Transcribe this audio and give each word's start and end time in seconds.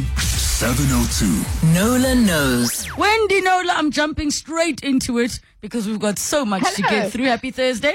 702. 0.00 0.32
702. 0.62 1.66
Knowler 1.74 2.14
knows. 2.14 2.96
Wendy 2.96 3.42
Knowler, 3.42 3.72
I'm 3.72 3.90
jumping 3.90 4.30
straight 4.30 4.82
into 4.82 5.18
it 5.18 5.38
because 5.60 5.86
we've 5.86 6.00
got 6.00 6.18
so 6.18 6.44
much 6.44 6.62
to 6.74 6.82
get 6.82 7.12
through. 7.12 7.24
Happy 7.24 7.50
Thursday. 7.50 7.94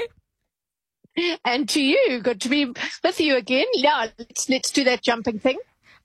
And 1.44 1.68
to 1.70 1.82
you, 1.82 2.20
good 2.22 2.40
to 2.42 2.48
be 2.48 2.66
with 3.02 3.20
you 3.20 3.36
again. 3.36 3.66
Yeah, 3.74 4.06
let's 4.18 4.48
let's 4.48 4.70
do 4.70 4.84
that 4.84 5.02
jumping 5.02 5.40
thing. 5.40 5.58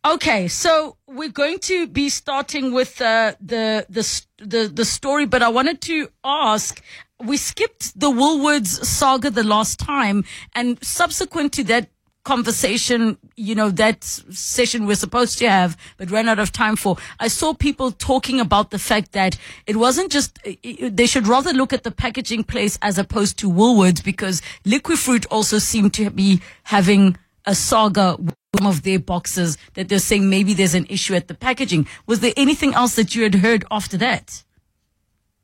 Okay, 0.06 0.48
so 0.48 0.98
we're 1.08 1.30
going 1.30 1.60
to 1.60 1.88
be 1.88 2.10
starting 2.10 2.74
with 2.74 3.00
uh, 3.00 3.36
the, 3.40 3.86
the 3.90 4.22
the 4.40 4.72
the 4.74 4.86
story, 4.86 5.26
but 5.28 5.44
I 5.44 5.50
wanted 5.50 5.82
to 5.82 6.10
ask. 6.24 6.82
We 7.24 7.38
skipped 7.38 7.98
the 7.98 8.10
Woolworths 8.10 8.84
saga 8.84 9.30
the 9.30 9.44
last 9.44 9.80
time, 9.80 10.26
and 10.56 10.84
subsequent 10.84 11.54
to 11.54 11.64
that 11.66 11.90
conversation, 12.24 13.18
you 13.36 13.54
know, 13.54 13.70
that 13.70 14.04
session 14.04 14.86
we're 14.86 14.96
supposed 14.96 15.38
to 15.40 15.50
have, 15.50 15.78
but 15.98 16.10
ran 16.10 16.30
out 16.30 16.40
of 16.40 16.52
time 16.52 16.76
for. 16.76 16.98
I 17.20 17.28
saw 17.28 17.54
people 17.54 17.92
talking 17.92 18.40
about 18.40 18.72
the 18.72 18.80
fact 18.80 19.12
that 19.12 19.38
it 19.68 19.76
wasn't 19.76 20.12
just 20.12 20.40
they 20.64 21.06
should 21.06 21.28
rather 21.28 21.54
look 21.54 21.74
at 21.74 21.84
the 21.84 21.92
packaging 21.92 22.44
place 22.44 22.80
as 22.82 22.98
opposed 22.98 23.38
to 23.40 23.52
Woolworths 23.52 24.04
because 24.04 24.42
Liquifruit 24.66 25.26
also 25.30 25.60
seemed 25.60 25.94
to 25.96 26.10
be 26.10 26.42
having 26.64 27.18
a 27.46 27.54
saga 27.54 28.16
with 28.18 28.36
some 28.58 28.68
of 28.68 28.84
their 28.84 29.00
boxes 29.00 29.58
that 29.74 29.90
they're 29.90 30.00
saying 30.00 30.30
maybe 30.30 30.54
there's 30.54 30.76
an 30.76 30.86
issue 30.90 31.16
at 31.16 31.28
the 31.28 31.34
packaging. 31.34 31.88
Was 32.08 32.22
there 32.22 32.34
anything 32.38 32.74
else 32.74 32.96
that 32.96 33.16
you 33.16 33.24
had 33.24 33.36
heard 33.36 33.66
after 33.70 33.98
that? 33.98 34.44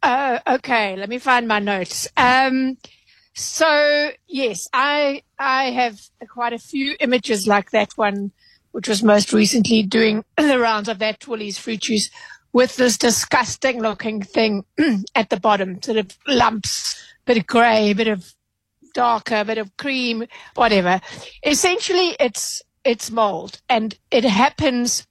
Oh, 0.01 0.39
okay. 0.47 0.95
Let 0.95 1.09
me 1.09 1.17
find 1.17 1.47
my 1.47 1.59
notes. 1.59 2.07
Um, 2.15 2.77
so 3.39 4.11
yes, 4.27 4.67
I 4.73 5.23
I 5.37 5.71
have 5.71 6.01
quite 6.29 6.53
a 6.53 6.59
few 6.59 6.95
images 6.99 7.47
like 7.47 7.71
that 7.71 7.93
one, 7.95 8.31
which 8.71 8.87
was 8.87 9.01
most 9.01 9.33
recently 9.33 9.83
doing 9.83 10.23
the 10.37 10.59
rounds 10.59 10.89
of 10.89 10.99
that 10.99 11.27
Woolies 11.27 11.57
fruit 11.57 11.81
juice 11.81 12.09
with 12.51 12.75
this 12.75 12.97
disgusting 12.97 13.81
looking 13.81 14.21
thing 14.21 14.65
at 15.15 15.29
the 15.29 15.39
bottom, 15.39 15.81
sort 15.81 15.97
of 15.97 16.17
lumps, 16.27 17.01
bit 17.25 17.37
of 17.37 17.47
grey, 17.47 17.91
a 17.91 17.95
bit 17.95 18.07
of 18.07 18.33
darker, 18.93 19.37
a 19.37 19.45
bit 19.45 19.57
of 19.57 19.75
cream, 19.77 20.25
whatever. 20.55 20.99
Essentially, 21.45 22.15
it's 22.19 22.61
it's 22.83 23.11
mold, 23.11 23.61
and 23.69 23.97
it 24.11 24.23
happens. 24.23 25.05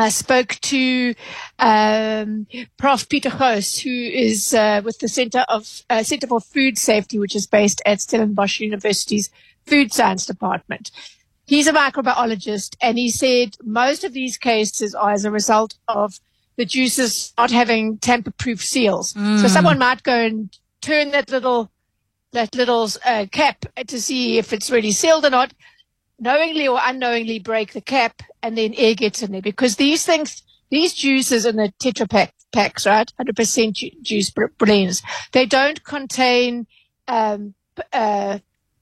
I 0.00 0.08
spoke 0.08 0.56
to 0.62 1.14
um, 1.58 2.46
Prof. 2.78 3.08
Peter 3.08 3.30
Gouws, 3.30 3.78
who 3.78 3.90
is 3.90 4.54
uh, 4.54 4.80
with 4.84 4.98
the 4.98 5.08
Center 5.08 5.44
of 5.48 5.82
uh, 5.90 6.02
Center 6.02 6.26
for 6.26 6.40
Food 6.40 6.78
Safety, 6.78 7.18
which 7.18 7.36
is 7.36 7.46
based 7.46 7.82
at 7.84 8.00
Stellenbosch 8.00 8.60
University's 8.60 9.30
Food 9.66 9.92
Science 9.92 10.24
Department. 10.26 10.90
He's 11.46 11.66
a 11.66 11.72
microbiologist, 11.72 12.76
and 12.80 12.96
he 12.96 13.10
said 13.10 13.56
most 13.62 14.04
of 14.04 14.12
these 14.12 14.38
cases 14.38 14.94
are 14.94 15.10
as 15.10 15.24
a 15.24 15.30
result 15.30 15.74
of 15.88 16.20
the 16.56 16.64
juices 16.64 17.32
not 17.36 17.50
having 17.50 17.98
tamper-proof 17.98 18.62
seals. 18.62 19.12
So 19.40 19.48
someone 19.48 19.78
might 19.78 20.02
go 20.02 20.14
and 20.14 20.56
turn 20.80 21.10
that 21.10 21.30
little 21.30 21.70
that 22.32 22.54
little 22.54 22.88
uh, 23.04 23.26
cap 23.32 23.64
to 23.86 24.00
see 24.00 24.38
if 24.38 24.52
it's 24.52 24.70
really 24.70 24.92
sealed 24.92 25.24
or 25.24 25.30
not, 25.30 25.52
knowingly 26.20 26.68
or 26.68 26.78
unknowingly 26.82 27.38
break 27.38 27.72
the 27.72 27.80
cap, 27.80 28.22
and 28.42 28.56
then 28.56 28.74
air 28.74 28.94
gets 28.94 29.22
in 29.22 29.32
there 29.32 29.42
because 29.42 29.76
these 29.76 30.04
things, 30.04 30.42
these 30.70 30.94
juices 30.94 31.46
in 31.46 31.56
the 31.56 31.72
Tetra 31.80 32.08
Pak, 32.08 32.34
packs, 32.52 32.86
right, 32.86 33.10
hundred 33.16 33.36
percent 33.36 33.78
juice 34.02 34.30
br- 34.30 34.46
blends, 34.58 35.02
they 35.32 35.46
don't 35.46 35.82
contain 35.84 36.66
um, 37.08 37.54
uh, 37.92 38.38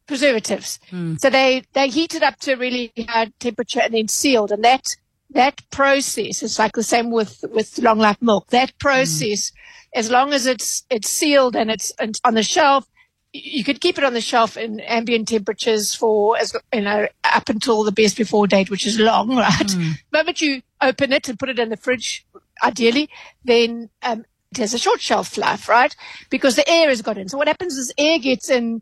preservatives. 0.06 0.80
So 1.19 1.30
they 1.30 1.62
they 1.72 1.89
heat 1.89 2.14
it 2.14 2.22
up 2.22 2.39
to 2.41 2.53
a 2.53 2.56
really 2.56 2.92
high 3.08 3.30
temperature 3.39 3.80
and 3.80 3.95
then 3.95 4.08
sealed, 4.08 4.52
and 4.52 4.64
that 4.64 4.97
that 5.30 5.61
process 5.70 6.42
is 6.42 6.58
like 6.58 6.73
the 6.73 6.83
same 6.83 7.11
with 7.11 7.45
with 7.52 7.78
long 7.78 7.98
life 7.98 8.20
milk. 8.20 8.48
That 8.48 8.77
process, 8.78 9.52
as 9.95 10.11
long 10.11 10.33
as 10.33 10.47
it's 10.47 10.84
it's 10.91 11.11
sealed 11.11 11.55
and 11.55 11.70
it's, 11.70 11.92
it's 12.00 12.20
on 12.25 12.34
the 12.34 12.42
shelf, 12.42 12.86
you 13.33 13.63
could 13.64 13.80
keep 13.80 13.98
it 13.98 14.05
on 14.05 14.14
the 14.14 14.20
shelf 14.20 14.57
in 14.57 14.80
ambient 14.80 15.29
temperatures 15.29 15.95
for 15.95 16.36
as 16.39 16.55
you 16.73 16.80
know 16.80 17.07
up 17.25 17.48
until 17.48 17.85
the 17.85 17.92
best 17.92 18.17
before 18.17 18.47
date, 18.47 18.70
which 18.70 18.86
is 18.86 18.98
long, 18.98 19.36
right? 19.36 19.69
The 19.69 19.97
moment 20.13 20.41
you 20.41 20.63
open 20.80 21.13
it 21.13 21.29
and 21.29 21.39
put 21.39 21.48
it 21.48 21.58
in 21.58 21.69
the 21.69 21.77
fridge, 21.77 22.27
ideally, 22.63 23.11
then 23.45 23.91
um, 24.02 24.25
it 24.51 24.58
has 24.58 24.75
a 24.75 24.79
short 24.79 25.01
shelf 25.01 25.36
life, 25.36 25.69
right? 25.69 25.95
Because 26.30 26.57
the 26.57 26.69
air 26.69 26.89
has 26.89 27.02
got 27.02 27.19
in. 27.19 27.29
So 27.29 27.36
what 27.39 27.48
happens 27.48 27.77
is 27.77 27.92
air 27.98 28.19
gets 28.19 28.48
in 28.48 28.80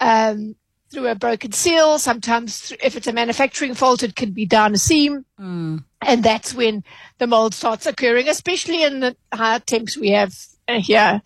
um, 0.00 0.56
through 0.90 1.08
a 1.08 1.14
broken 1.14 1.52
seal. 1.52 1.98
Sometimes, 1.98 2.68
th- 2.68 2.80
if 2.82 2.96
it's 2.96 3.06
a 3.06 3.12
manufacturing 3.12 3.74
fault, 3.74 4.02
it 4.02 4.16
can 4.16 4.30
be 4.30 4.46
down 4.46 4.74
a 4.74 4.78
seam. 4.78 5.26
And 6.00 6.22
that's 6.22 6.54
when 6.54 6.82
the 7.18 7.26
mold 7.26 7.54
starts 7.54 7.86
occurring, 7.86 8.28
especially 8.28 8.82
in 8.82 9.00
the 9.00 9.16
high 9.32 9.58
temps 9.58 9.96
we 9.96 10.10
have 10.10 10.34
uh, 10.66 10.80
here 10.80 11.22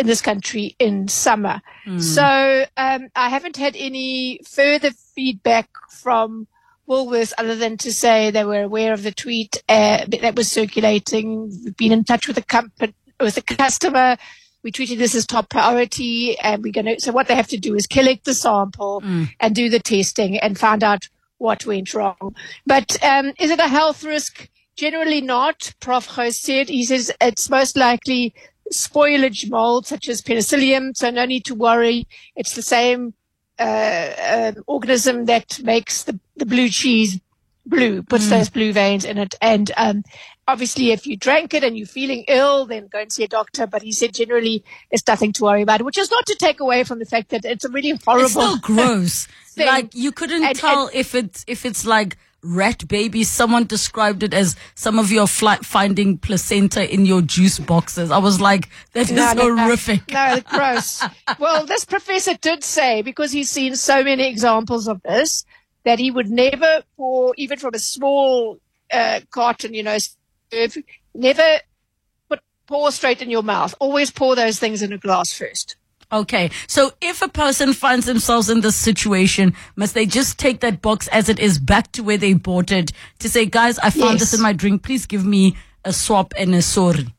in 0.00 0.06
this 0.06 0.22
country 0.22 0.74
in 0.78 1.08
summer. 1.08 1.60
So 2.00 2.64
um, 2.76 3.08
I 3.14 3.28
haven't 3.28 3.56
had 3.56 3.76
any 3.76 4.40
further 4.44 4.90
feedback 5.14 5.68
from 5.90 6.46
Woolworths 6.88 7.32
other 7.38 7.54
than 7.54 7.76
to 7.78 7.92
say 7.92 8.30
they 8.30 8.44
were 8.44 8.62
aware 8.62 8.92
of 8.92 9.02
the 9.02 9.12
tweet 9.12 9.62
uh, 9.68 10.04
that 10.22 10.34
was 10.34 10.50
circulating. 10.50 11.50
We've 11.64 11.76
been 11.76 11.92
in 11.92 12.04
touch 12.04 12.26
with 12.26 12.36
the 12.36 12.42
company, 12.42 12.94
with 13.20 13.36
the 13.36 13.42
customer. 13.42 14.16
We 14.62 14.72
treated 14.72 14.98
this 14.98 15.14
as 15.14 15.26
top 15.26 15.48
priority, 15.50 16.38
and 16.38 16.62
we're 16.62 16.72
going 16.72 16.86
to. 16.86 17.00
So 17.00 17.12
what 17.12 17.28
they 17.28 17.36
have 17.36 17.48
to 17.48 17.58
do 17.58 17.74
is 17.74 17.86
collect 17.86 18.24
the 18.24 18.34
sample 18.34 19.02
and 19.40 19.54
do 19.54 19.68
the 19.70 19.80
testing 19.80 20.38
and 20.38 20.58
find 20.58 20.82
out 20.82 21.08
what 21.38 21.64
went 21.64 21.94
wrong. 21.94 22.34
But 22.66 23.02
um, 23.02 23.32
is 23.38 23.50
it 23.50 23.60
a 23.60 23.68
health 23.68 24.04
risk? 24.04 24.48
Generally 24.76 25.22
not. 25.22 25.74
Prof. 25.80 26.06
Ho 26.06 26.30
said 26.30 26.68
he 26.68 26.84
says 26.84 27.12
it's 27.20 27.50
most 27.50 27.76
likely 27.76 28.34
spoilage 28.72 29.48
mold 29.50 29.86
such 29.86 30.08
as 30.08 30.22
penicillium, 30.22 30.94
so 30.94 31.10
no 31.10 31.24
need 31.24 31.44
to 31.46 31.54
worry. 31.54 32.06
It's 32.36 32.54
the 32.54 32.62
same 32.62 33.14
uh, 33.58 34.52
um, 34.56 34.64
organism 34.66 35.26
that 35.26 35.60
makes 35.62 36.04
the, 36.04 36.18
the 36.36 36.46
blue 36.46 36.68
cheese 36.68 37.20
blue, 37.66 38.02
puts 38.02 38.28
those 38.30 38.48
blue 38.50 38.72
veins 38.72 39.04
in 39.04 39.18
it. 39.18 39.34
And 39.40 39.70
um, 39.76 40.02
obviously, 40.48 40.90
if 40.92 41.06
you 41.06 41.16
drank 41.16 41.54
it 41.54 41.62
and 41.62 41.76
you're 41.76 41.86
feeling 41.86 42.24
ill, 42.26 42.64
then 42.66 42.88
go 42.88 42.98
and 43.00 43.12
see 43.12 43.22
a 43.22 43.28
doctor. 43.28 43.66
But 43.66 43.82
he 43.82 43.92
said 43.92 44.14
generally 44.14 44.64
it's 44.90 45.06
nothing 45.06 45.32
to 45.34 45.44
worry 45.44 45.62
about, 45.62 45.82
which 45.82 45.98
is 45.98 46.10
not 46.10 46.26
to 46.26 46.34
take 46.36 46.60
away 46.60 46.84
from 46.84 46.98
the 46.98 47.04
fact 47.04 47.28
that 47.30 47.44
it's 47.44 47.64
a 47.64 47.68
really 47.68 47.90
horrible. 48.04 48.24
It's 48.24 48.32
still 48.32 48.56
gross. 48.62 49.26
thing. 49.50 49.66
like 49.66 49.94
you 49.94 50.10
couldn't 50.10 50.42
And- 50.44 50.56
tell 50.56 50.90
if 50.92 51.14
it's 51.14 51.44
if 51.46 51.64
it's 51.66 51.84
like 51.84 52.16
rat 52.42 52.86
baby. 52.88 53.24
Someone 53.24 53.66
described 53.66 54.22
it 54.22 54.32
as 54.34 54.56
some 54.74 54.98
of 54.98 55.10
your 55.12 55.26
fli 55.26 55.58
finding 55.64 56.18
placenta 56.18 56.92
in 56.92 57.06
your 57.06 57.22
juice 57.22 57.58
boxes. 57.58 58.10
I 58.10 58.18
was 58.18 58.40
like, 58.40 58.68
that 58.92 59.02
is 59.02 59.12
No, 59.12 59.32
no, 59.32 59.54
no. 59.54 59.64
horrific. 59.64 60.10
No, 60.10 60.40
gross. 60.48 61.02
well, 61.38 61.66
this 61.66 61.84
professor 61.84 62.34
did 62.34 62.64
say, 62.64 63.02
because 63.02 63.32
he's 63.32 63.50
seen 63.50 63.76
so 63.76 64.02
many 64.02 64.28
examples 64.28 64.88
of 64.88 65.02
this, 65.02 65.44
that 65.84 65.98
he 65.98 66.10
would 66.10 66.28
never 66.30 66.82
pour, 66.96 67.34
even 67.36 67.58
from 67.58 67.74
a 67.74 67.78
small 67.78 68.58
uh, 68.92 69.20
carton, 69.30 69.72
you 69.74 69.82
know, 69.82 69.96
never 71.14 71.58
put, 72.28 72.40
pour 72.66 72.90
straight 72.92 73.22
in 73.22 73.30
your 73.30 73.42
mouth. 73.42 73.74
Always 73.80 74.10
pour 74.10 74.36
those 74.36 74.58
things 74.58 74.82
in 74.82 74.92
a 74.92 74.98
glass 74.98 75.32
first. 75.32 75.76
Okay, 76.12 76.50
so 76.66 76.92
if 77.00 77.22
a 77.22 77.28
person 77.28 77.72
finds 77.72 78.06
themselves 78.06 78.50
in 78.50 78.62
this 78.62 78.74
situation, 78.74 79.54
must 79.76 79.94
they 79.94 80.06
just 80.06 80.38
take 80.38 80.60
that 80.60 80.82
box 80.82 81.06
as 81.08 81.28
it 81.28 81.38
is 81.38 81.58
back 81.58 81.92
to 81.92 82.02
where 82.02 82.18
they 82.18 82.32
bought 82.32 82.72
it 82.72 82.90
to 83.20 83.28
say, 83.28 83.46
guys, 83.46 83.78
I 83.78 83.90
found 83.90 84.18
this 84.18 84.34
in 84.34 84.42
my 84.42 84.52
drink. 84.52 84.82
Please 84.82 85.06
give 85.06 85.24
me 85.24 85.56
a 85.84 85.92
swap 85.92 86.34
and 86.36 86.52
a 86.54 86.62
sorry. 86.62 87.14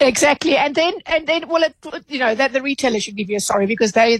Exactly, 0.00 0.56
and 0.56 0.74
then 0.74 0.94
and 1.04 1.26
then 1.26 1.46
well, 1.48 1.62
it, 1.62 1.74
you 2.08 2.18
know 2.18 2.34
that 2.34 2.54
the 2.54 2.62
retailer 2.62 2.98
should 2.98 3.16
give 3.16 3.28
you 3.28 3.36
a 3.36 3.40
sorry 3.40 3.66
because 3.66 3.92
they, 3.92 4.18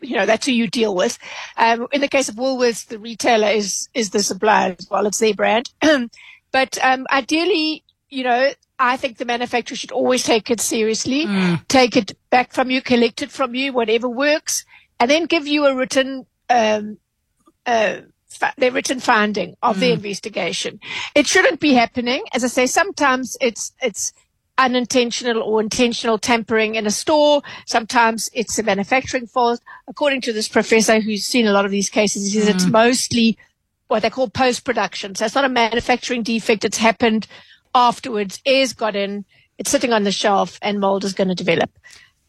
you 0.00 0.16
know, 0.16 0.24
that's 0.24 0.46
who 0.46 0.52
you 0.52 0.68
deal 0.68 0.94
with. 0.94 1.18
Um, 1.56 1.88
in 1.90 2.00
the 2.00 2.06
case 2.08 2.28
of 2.28 2.36
Woolworths, 2.36 2.86
the 2.86 3.00
retailer 3.00 3.48
is 3.48 3.88
is 3.92 4.10
the 4.10 4.22
supplier 4.22 4.76
as 4.78 4.88
well; 4.88 5.04
it's 5.04 5.18
their 5.18 5.34
brand. 5.34 5.72
but 6.52 6.78
um, 6.80 7.08
ideally, 7.10 7.82
you 8.08 8.22
know, 8.22 8.52
I 8.78 8.96
think 8.96 9.16
the 9.18 9.24
manufacturer 9.24 9.76
should 9.76 9.92
always 9.92 10.22
take 10.22 10.50
it 10.50 10.60
seriously, 10.60 11.24
take 11.68 11.96
it 11.96 12.16
back 12.30 12.52
from 12.52 12.70
you, 12.70 12.82
collect 12.82 13.22
it 13.22 13.30
from 13.30 13.54
you, 13.54 13.72
whatever 13.72 14.08
works, 14.08 14.64
and 15.00 15.10
then 15.10 15.24
give 15.26 15.46
you 15.46 15.66
a 15.66 15.74
written 15.74 16.26
um, 16.50 16.98
uh, 17.64 18.00
fa- 18.28 18.52
their 18.58 18.72
written 18.72 19.00
finding 19.00 19.56
of 19.62 19.80
the 19.80 19.92
investigation. 19.92 20.78
It 21.14 21.26
shouldn't 21.26 21.60
be 21.60 21.72
happening. 21.72 22.24
As 22.34 22.44
I 22.44 22.48
say, 22.48 22.66
sometimes 22.66 23.36
it's 23.40 23.72
it's 23.80 24.12
unintentional 24.58 25.42
or 25.42 25.60
intentional 25.60 26.18
tampering 26.18 26.76
in 26.76 26.86
a 26.86 26.90
store. 26.90 27.42
Sometimes 27.66 28.30
it's 28.32 28.58
a 28.58 28.62
manufacturing 28.62 29.26
fault. 29.26 29.60
According 29.88 30.22
to 30.22 30.32
this 30.32 30.48
professor 30.48 31.00
who's 31.00 31.24
seen 31.24 31.46
a 31.46 31.52
lot 31.52 31.64
of 31.64 31.70
these 31.70 31.90
cases, 31.90 32.32
he 32.32 32.38
says 32.38 32.48
it's 32.48 32.66
mostly 32.66 33.36
what 33.88 34.02
they 34.02 34.10
call 34.10 34.28
post 34.28 34.64
production. 34.64 35.14
So 35.14 35.24
it's 35.24 35.34
not 35.34 35.44
a 35.44 35.48
manufacturing 35.50 36.22
defect. 36.22 36.64
It's 36.64 36.78
happened 36.78 37.26
afterwards. 37.76 38.40
Air's 38.46 38.72
got 38.72 38.96
in. 38.96 39.24
It's 39.58 39.70
sitting 39.70 39.92
on 39.92 40.02
the 40.02 40.12
shelf, 40.12 40.58
and 40.62 40.80
mold 40.80 41.04
is 41.04 41.12
going 41.14 41.28
to 41.28 41.34
develop. 41.34 41.70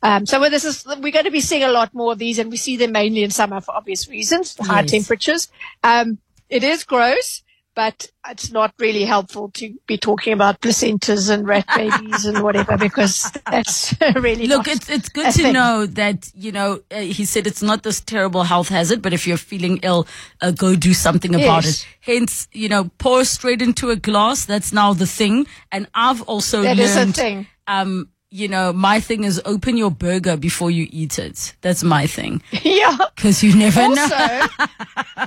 Um, 0.04 0.26
so 0.26 0.40
this 0.50 0.64
is 0.64 0.86
we're 0.86 1.12
going 1.12 1.26
to 1.26 1.32
be 1.32 1.42
seeing 1.42 1.64
a 1.64 1.72
lot 1.72 1.94
more 1.94 2.12
of 2.12 2.20
these, 2.20 2.38
and 2.40 2.52
we 2.52 2.58
see 2.58 2.78
them 2.78 2.92
mainly 2.92 3.24
in 3.24 3.32
summer 3.32 3.60
for 3.62 3.74
obvious 3.76 4.08
reasons, 4.08 4.56
high 4.60 4.82
Yes. 4.82 4.92
temperatures. 4.92 5.48
Um, 5.84 6.20
it 6.50 6.64
is 6.64 6.84
gross, 6.84 7.44
but 7.78 8.10
it's 8.28 8.52
not 8.52 8.74
really 8.80 9.06
helpful 9.06 9.52
to 9.54 9.66
be 9.88 9.98
talking 10.00 10.34
about 10.34 10.60
placentas 10.62 11.30
and 11.30 11.48
rat 11.48 11.66
babies 11.76 12.26
and 12.26 12.42
whatever 12.42 12.76
because 12.76 13.32
that's 13.52 13.94
really 14.16 14.48
Look, 14.48 14.68
it's 14.68 14.90
it's 14.90 15.10
good 15.10 15.32
to 15.34 15.44
thing. 15.44 15.54
know 15.54 15.86
that 15.86 16.32
you 16.34 16.52
know 16.52 16.80
uh, 16.92 17.02
he 17.18 17.24
said 17.26 17.46
it's 17.46 17.62
not 17.62 17.84
this 17.84 18.02
terrible 18.02 18.44
health 18.44 18.70
hazard, 18.70 19.02
but 19.04 19.14
if 19.14 19.28
you're 19.28 19.38
feeling 19.52 19.78
ill, 19.84 20.08
uh, 20.42 20.50
go 20.52 20.76
do 20.76 20.94
something 20.94 21.36
about 21.36 21.66
Yes. 21.66 21.82
it. 21.84 21.88
Hence, 22.02 22.48
you 22.52 22.68
know, 22.68 22.90
pour 22.98 23.24
straight 23.26 23.62
into 23.62 23.92
a 23.92 23.96
glass. 23.96 24.46
That's 24.46 24.74
now 24.74 24.94
the 24.94 25.06
thing. 25.08 25.46
And 25.72 25.88
I've 25.94 26.22
also 26.24 26.64
That 26.64 26.80
is 26.80 26.96
a 26.96 27.00
learned, 27.00 27.16
thing. 27.16 27.48
um, 27.68 28.10
you 28.30 28.48
know, 28.48 28.74
my 28.74 29.00
thing 29.00 29.24
is 29.24 29.42
open 29.46 29.78
your 29.78 29.92
burger 29.92 30.36
before 30.36 30.70
you 30.70 30.88
eat 30.92 31.18
it. 31.18 31.56
That's 31.62 31.84
my 31.84 32.08
thing 32.08 32.42
yeah. 32.64 32.98
because 33.16 33.44
you 33.44 33.56
never 33.56 33.88
know. 33.88 34.48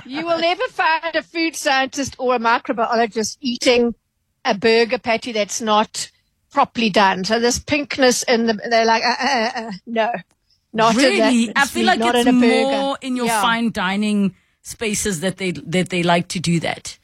You 0.05 0.25
will 0.25 0.39
never 0.39 0.63
find 0.69 1.15
a 1.15 1.21
food 1.21 1.55
scientist 1.55 2.15
or 2.17 2.35
a 2.35 2.39
microbiologist 2.39 3.37
eating 3.41 3.93
a 4.45 4.53
burger 4.57 4.97
patty 4.97 5.33
that's 5.33 5.59
not 5.61 6.09
properly 6.51 6.89
done. 6.89 7.23
So 7.25 7.39
this 7.39 7.59
pinkness 7.59 8.23
in 8.27 8.45
the, 8.47 8.53
they're 8.69 8.85
like, 8.85 9.03
uh, 9.03 9.15
uh, 9.19 9.51
uh, 9.55 9.71
no, 9.85 10.11
not 10.73 10.95
Really, 10.95 11.47
that. 11.47 11.53
I 11.57 11.65
feel 11.65 11.85
like 11.85 11.99
it's 12.01 12.25
in 12.25 12.35
more 12.35 12.97
in 13.01 13.15
your 13.17 13.25
Yeah. 13.25 13.41
fine 13.41 13.71
dining 13.71 14.35
spaces 14.61 15.19
that 15.21 15.37
they 15.37 15.51
that 15.51 15.89
they 15.89 16.03
like 16.03 16.27
to 16.29 16.39
do 16.39 16.59
that. 16.61 16.97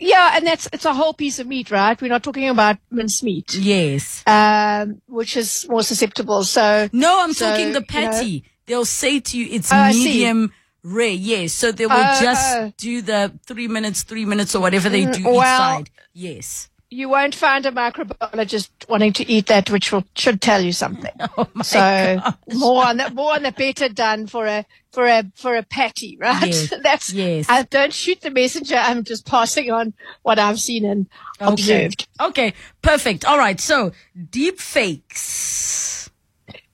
Yeah, 0.00 0.32
and 0.36 0.46
that's 0.46 0.68
it's 0.72 0.84
a 0.84 0.94
whole 0.94 1.12
piece 1.12 1.38
of 1.38 1.46
meat, 1.46 1.70
right? 1.70 2.00
We're 2.00 2.08
not 2.08 2.22
talking 2.22 2.48
about 2.48 2.76
mince 2.90 3.22
meat, 3.22 3.54
Yes. 3.54 4.22
um, 4.26 5.00
which 5.08 5.36
is 5.36 5.66
more 5.68 5.82
susceptible. 5.82 6.44
So 6.44 6.88
No, 6.92 7.22
I'm 7.22 7.32
So, 7.32 7.50
talking 7.50 7.72
the 7.72 7.80
you 7.88 8.00
know- 8.02 8.10
patty. 8.10 8.44
They'll 8.66 8.84
say 8.84 9.18
to 9.20 9.38
you 9.38 9.48
it's 9.50 9.72
Oh, 9.72 9.88
medium 9.88 10.52
rare. 10.84 11.08
Yes. 11.08 11.52
So 11.54 11.72
they 11.72 11.86
will 11.86 11.96
Oh, 11.96 12.20
just 12.20 12.56
oh. 12.56 12.72
do 12.76 13.00
the 13.02 13.32
three 13.46 13.66
minutes, 13.66 14.02
three 14.02 14.24
minutes 14.26 14.54
or 14.54 14.60
whatever 14.60 14.88
they 14.90 15.04
do 15.06 15.20
each 15.20 15.26
Mm, 15.26 15.42
side. 15.58 15.90
Yes. 16.12 16.68
You 16.90 17.08
won't 17.08 17.34
find 17.34 17.66
a 17.66 17.70
microbiologist 17.72 18.70
wanting 18.88 19.12
to 19.12 19.30
eat 19.30 19.46
that, 19.46 19.70
which 19.70 19.92
will, 19.92 20.04
should 20.16 20.40
tell 20.40 20.60
you 20.62 20.72
something. 20.72 21.12
Oh 21.36 21.46
so 21.62 21.78
gosh. 21.78 22.34
more 22.54 22.84
on 22.86 22.96
the 22.96 23.10
more 23.10 23.34
on 23.34 23.42
the 23.42 23.52
better 23.52 23.88
done 23.88 24.26
for 24.26 24.46
a 24.46 24.64
for 24.92 25.06
a 25.06 25.24
for 25.36 25.56
a 25.56 25.62
patty, 25.62 26.16
right? 26.20 26.46
Yes, 26.46 26.72
That's 26.82 27.12
yes. 27.12 27.46
I 27.48 27.62
don't 27.64 27.92
shoot 27.92 28.20
the 28.22 28.30
messenger. 28.30 28.76
I'm 28.76 29.04
just 29.04 29.26
passing 29.26 29.70
on 29.70 29.92
what 30.22 30.38
I've 30.38 30.60
seen 30.60 30.84
and 30.84 31.06
Okay. 31.40 31.52
observed. 31.52 32.08
Okay. 32.20 32.54
Perfect. 32.82 33.24
All 33.24 33.38
right. 33.38 33.60
So 33.60 33.92
deep 34.30 34.58
fakes. 34.58 36.10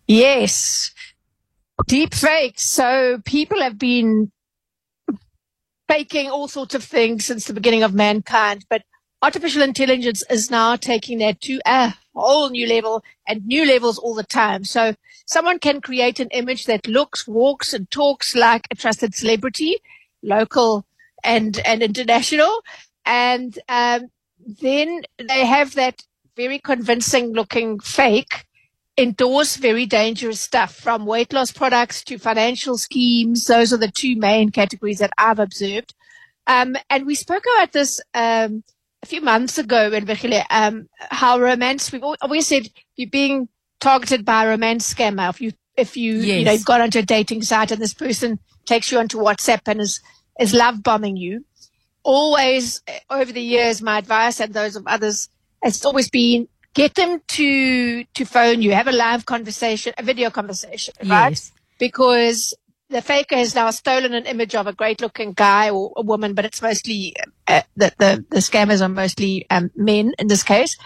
Yes, 0.06 0.92
deep 1.86 2.14
fakes. 2.14 2.62
So 2.64 3.20
people 3.24 3.60
have 3.60 3.78
been 3.78 4.30
faking 5.88 6.30
all 6.30 6.48
sorts 6.48 6.74
of 6.74 6.84
things 6.84 7.24
since 7.26 7.46
the 7.46 7.52
beginning 7.54 7.82
of 7.82 7.94
mankind, 7.94 8.64
but 8.70 8.82
artificial 9.24 9.62
intelligence 9.62 10.22
is 10.28 10.50
now 10.50 10.76
taking 10.76 11.18
that 11.18 11.40
to 11.40 11.58
a 11.66 11.94
whole 12.14 12.50
new 12.50 12.66
level 12.66 13.02
and 13.26 13.46
new 13.46 13.64
levels 13.66 13.98
all 13.98 14.14
the 14.14 14.22
time. 14.22 14.64
So 14.64 14.94
someone 15.26 15.58
can 15.58 15.80
create 15.80 16.20
an 16.20 16.28
image 16.30 16.66
that 16.66 16.86
looks, 16.86 17.26
walks 17.26 17.72
and 17.72 17.90
talks 17.90 18.34
like 18.34 18.66
a 18.70 18.74
trusted 18.74 19.14
celebrity, 19.14 19.78
local 20.22 20.84
and, 21.22 21.58
and 21.64 21.82
international. 21.82 22.62
And, 23.06 23.58
um, 23.68 24.10
then 24.60 25.02
they 25.18 25.46
have 25.46 25.74
that 25.74 26.02
very 26.36 26.58
convincing 26.58 27.32
looking 27.32 27.80
fake 27.80 28.44
endorse 28.96 29.56
very 29.56 29.86
dangerous 29.86 30.40
stuff 30.40 30.74
from 30.74 31.06
weight 31.06 31.32
loss 31.32 31.50
products 31.50 32.04
to 32.04 32.18
financial 32.18 32.78
schemes. 32.78 33.46
Those 33.46 33.72
are 33.72 33.76
the 33.78 33.90
two 33.90 34.16
main 34.16 34.50
categories 34.50 34.98
that 34.98 35.10
I've 35.18 35.40
observed. 35.40 35.94
Um, 36.46 36.76
and 36.90 37.06
we 37.06 37.14
spoke 37.14 37.42
about 37.56 37.72
this, 37.72 38.00
um, 38.12 38.62
a 39.04 39.06
few 39.06 39.20
months 39.20 39.58
ago 39.58 39.92
in 39.92 40.06
Vechile, 40.06 40.42
um, 40.48 40.88
how 41.10 41.38
romance, 41.38 41.92
we've 41.92 42.02
always 42.02 42.46
said 42.46 42.68
you're 42.96 43.10
being 43.10 43.48
targeted 43.78 44.24
by 44.24 44.44
a 44.44 44.48
romance 44.48 44.92
scammer. 44.94 45.28
If 45.28 45.42
you, 45.42 45.52
if 45.76 45.94
you, 45.94 46.14
you 46.14 46.44
know, 46.44 46.52
Yes. 46.52 46.60
you've 46.60 46.64
gone 46.66 46.80
onto 46.80 47.00
a 47.00 47.02
dating 47.02 47.42
site 47.42 47.70
and 47.70 47.82
this 47.82 47.92
person 47.92 48.38
takes 48.64 48.90
you 48.90 48.98
onto 48.98 49.18
WhatsApp 49.18 49.60
and 49.66 49.78
is, 49.78 50.00
is 50.40 50.54
love 50.54 50.82
bombing 50.82 51.18
you. 51.18 51.44
Always 52.02 52.80
eh, 52.86 53.00
over 53.10 53.30
the 53.30 53.42
years, 53.42 53.82
my 53.82 53.98
advice 53.98 54.40
and 54.40 54.54
those 54.54 54.74
of 54.74 54.86
others 54.86 55.28
has 55.62 55.84
always 55.84 56.08
been 56.08 56.48
get 56.72 56.94
them 56.94 57.20
to, 57.28 58.04
to 58.14 58.24
phone 58.24 58.62
you, 58.62 58.72
have 58.72 58.88
a 58.88 58.92
live 58.92 59.26
conversation, 59.26 59.92
a 59.98 60.02
video 60.02 60.30
conversation, 60.30 60.94
right? 61.04 61.30
Yes. 61.32 61.52
because 61.78 62.54
the 62.94 63.02
faker 63.02 63.36
has 63.36 63.56
now 63.56 63.70
stolen 63.70 64.14
an 64.14 64.24
image 64.24 64.54
of 64.54 64.68
a 64.68 64.72
great 64.72 65.00
looking 65.00 65.32
guy 65.32 65.68
or 65.68 65.92
a 65.96 66.02
woman, 66.02 66.32
but 66.32 66.44
it's 66.44 66.62
mostly 66.62 67.14
uh, 67.48 67.62
the, 67.76 67.92
the 67.98 68.24
the 68.30 68.36
scammers 68.38 68.80
are 68.80 68.88
mostly 68.88 69.46
um, 69.50 69.70
men 69.74 70.12
in 70.18 70.28
this 70.28 70.44
case, 70.44 70.78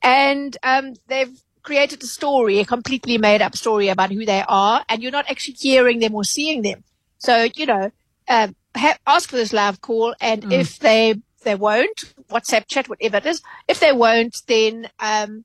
and 0.00 0.56
um, 0.62 0.94
they've 1.08 1.42
created 1.64 2.00
a 2.04 2.06
story, 2.06 2.60
a 2.60 2.64
completely 2.64 3.18
made 3.18 3.42
up 3.42 3.56
story 3.56 3.88
about 3.88 4.12
who 4.12 4.24
they 4.24 4.44
are, 4.46 4.84
and 4.88 5.02
you're 5.02 5.10
not 5.10 5.28
actually 5.28 5.54
hearing 5.54 5.98
them 5.98 6.14
or 6.14 6.22
seeing 6.22 6.62
them. 6.62 6.84
So 7.18 7.48
you 7.56 7.66
know, 7.66 7.90
um, 8.28 8.54
ha- 8.76 8.98
ask 9.04 9.28
for 9.28 9.36
this 9.36 9.52
live 9.52 9.80
call, 9.80 10.14
and 10.20 10.52
if 10.52 10.78
they 10.78 11.16
they 11.42 11.56
won't 11.56 12.14
WhatsApp 12.30 12.68
chat, 12.68 12.88
whatever 12.88 13.16
it 13.16 13.26
is, 13.26 13.42
if 13.66 13.80
they 13.80 13.92
won't, 13.92 14.40
then 14.46 14.88
um, 15.00 15.44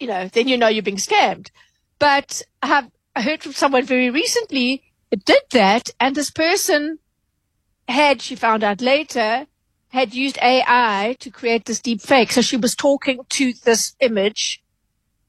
you 0.00 0.06
know, 0.06 0.28
then 0.28 0.48
you 0.48 0.56
know 0.56 0.68
you're 0.68 0.82
being 0.82 0.96
scammed. 0.96 1.50
But 1.98 2.40
I 2.62 2.68
have 2.68 2.90
I 3.14 3.20
heard 3.20 3.42
from 3.42 3.52
someone 3.52 3.84
very 3.84 4.08
recently 4.08 4.85
did 5.10 5.42
that, 5.52 5.90
and 6.00 6.14
this 6.14 6.30
person 6.30 6.98
had, 7.88 8.20
she 8.20 8.34
found 8.34 8.64
out 8.64 8.80
later, 8.80 9.46
had 9.88 10.14
used 10.14 10.38
AI 10.42 11.16
to 11.20 11.30
create 11.30 11.64
this 11.64 11.80
deep 11.80 12.00
fake. 12.00 12.32
So 12.32 12.42
she 12.42 12.56
was 12.56 12.74
talking 12.74 13.20
to 13.30 13.52
this 13.64 13.94
image. 14.00 14.62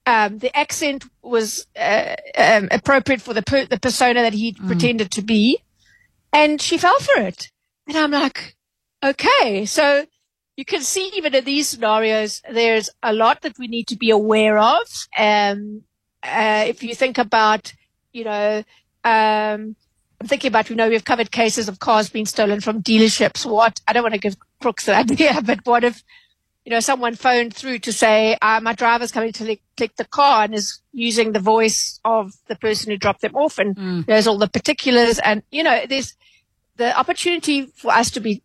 Um, 0.05 0.39
the 0.39 0.55
accent 0.55 1.05
was 1.21 1.67
uh, 1.77 2.15
um, 2.37 2.69
appropriate 2.71 3.21
for 3.21 3.33
the 3.33 3.43
per- 3.43 3.65
the 3.65 3.79
persona 3.79 4.21
that 4.21 4.33
he 4.33 4.53
pretended 4.53 5.11
to 5.11 5.21
be, 5.21 5.59
and 6.31 6.61
she 6.61 6.77
fell 6.77 6.99
for 6.99 7.21
it. 7.21 7.51
And 7.87 7.97
I'm 7.97 8.11
like, 8.11 8.55
okay, 9.03 9.65
so 9.65 10.05
you 10.55 10.65
can 10.65 10.81
see 10.81 11.11
even 11.15 11.35
in 11.35 11.45
these 11.45 11.67
scenarios, 11.67 12.41
there's 12.51 12.89
a 13.03 13.13
lot 13.13 13.41
that 13.41 13.59
we 13.59 13.67
need 13.67 13.87
to 13.89 13.95
be 13.95 14.09
aware 14.09 14.57
of. 14.57 14.87
Um, 15.17 15.83
uh, 16.23 16.65
if 16.67 16.83
you 16.83 16.95
think 16.95 17.17
about, 17.17 17.73
you 18.11 18.23
know, 18.23 18.63
um, 19.07 19.75
I'm 20.19 20.27
thinking 20.27 20.49
about, 20.49 20.69
you 20.69 20.75
know, 20.75 20.89
we've 20.89 21.05
covered 21.05 21.31
cases 21.31 21.69
of 21.69 21.79
cars 21.79 22.09
being 22.09 22.25
stolen 22.25 22.59
from 22.59 22.81
dealerships. 22.81 23.45
What, 23.45 23.79
I 23.87 23.93
don't 23.93 24.03
want 24.03 24.15
to 24.15 24.19
give 24.19 24.35
crooks 24.61 24.87
an 24.87 24.95
idea, 25.11 25.41
but 25.43 25.59
what 25.65 25.83
if, 25.83 26.03
you 26.65 26.71
know, 26.71 26.79
someone 26.79 27.15
phoned 27.15 27.53
through 27.53 27.79
to 27.79 27.93
say, 27.93 28.37
uh, 28.41 28.59
my 28.61 28.73
driver's 28.73 29.11
coming 29.11 29.31
to 29.33 29.43
li- 29.45 29.61
collect 29.77 29.97
the 29.97 30.05
car 30.05 30.43
and 30.43 30.53
is 30.53 30.81
using 30.91 31.31
the 31.31 31.39
voice 31.39 31.99
of 32.03 32.33
the 32.47 32.55
person 32.55 32.91
who 32.91 32.97
dropped 32.97 33.21
them 33.21 33.35
off 33.35 33.57
and 33.59 33.77
there's 34.07 34.27
all 34.27 34.37
the 34.37 34.49
particulars 34.49 35.19
and, 35.19 35.43
you 35.51 35.63
know, 35.63 35.81
there's 35.87 36.15
the 36.75 36.97
opportunity 36.97 37.67
for 37.67 37.91
us 37.91 38.11
to 38.11 38.19
be 38.19 38.43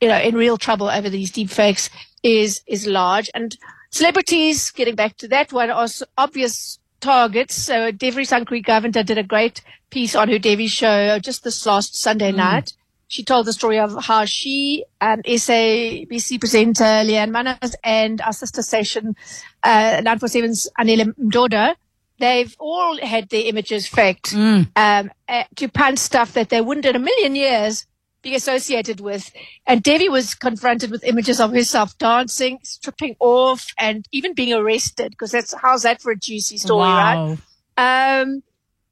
you 0.00 0.08
know, 0.08 0.18
in 0.18 0.34
real 0.34 0.56
trouble 0.56 0.88
over 0.88 1.10
these 1.10 1.30
deep 1.30 1.50
fakes 1.50 1.90
is, 2.22 2.62
is 2.66 2.86
large. 2.86 3.30
And 3.34 3.56
celebrities, 3.90 4.70
getting 4.70 4.94
back 4.94 5.16
to 5.18 5.28
that 5.28 5.52
one, 5.52 5.70
are 5.70 5.88
obvious 6.16 6.79
targets. 7.00 7.54
So 7.54 7.90
Devi 7.90 8.22
Sankaree 8.22 8.64
Govender 8.64 9.04
did 9.04 9.18
a 9.18 9.22
great 9.22 9.62
piece 9.90 10.14
on 10.14 10.28
her 10.28 10.38
Devi 10.38 10.66
show 10.68 11.18
just 11.18 11.44
this 11.44 11.66
last 11.66 11.96
Sunday 11.96 12.32
night. 12.32 12.72
She 13.08 13.24
told 13.24 13.46
the 13.46 13.52
story 13.52 13.80
of 13.80 14.04
how 14.04 14.24
she, 14.24 14.84
um, 15.00 15.20
SABC 15.22 16.38
presenter 16.38 16.84
Leanne 16.84 17.32
Manas 17.32 17.74
and 17.82 18.20
our 18.20 18.32
sister 18.32 18.62
station, 18.62 19.16
uh, 19.64 20.00
947's 20.04 20.68
Anele 20.78 21.12
Mdoda, 21.18 21.74
they've 22.20 22.54
all 22.60 22.98
had 23.04 23.28
their 23.30 23.46
images 23.46 23.88
faked, 23.88 24.32
um, 24.76 25.10
uh, 25.28 25.44
to 25.56 25.68
punch 25.68 25.98
stuff 25.98 26.34
that 26.34 26.50
they 26.50 26.60
wouldn't 26.60 26.86
in 26.86 26.94
a 26.94 27.00
million 27.00 27.34
years 27.34 27.86
be 28.22 28.34
associated 28.34 29.00
with. 29.00 29.30
And 29.66 29.82
Devi 29.82 30.08
was 30.08 30.34
confronted 30.34 30.90
with 30.90 31.04
images 31.04 31.40
of 31.40 31.52
herself 31.52 31.96
dancing, 31.98 32.58
stripping 32.62 33.16
off, 33.18 33.66
and 33.78 34.06
even 34.12 34.34
being 34.34 34.52
arrested 34.52 35.10
because 35.10 35.32
that's 35.32 35.54
how's 35.54 35.82
that 35.82 36.00
for 36.00 36.12
a 36.12 36.16
juicy 36.16 36.58
story, 36.58 36.88
right? 36.88 37.38
Um, 37.76 38.42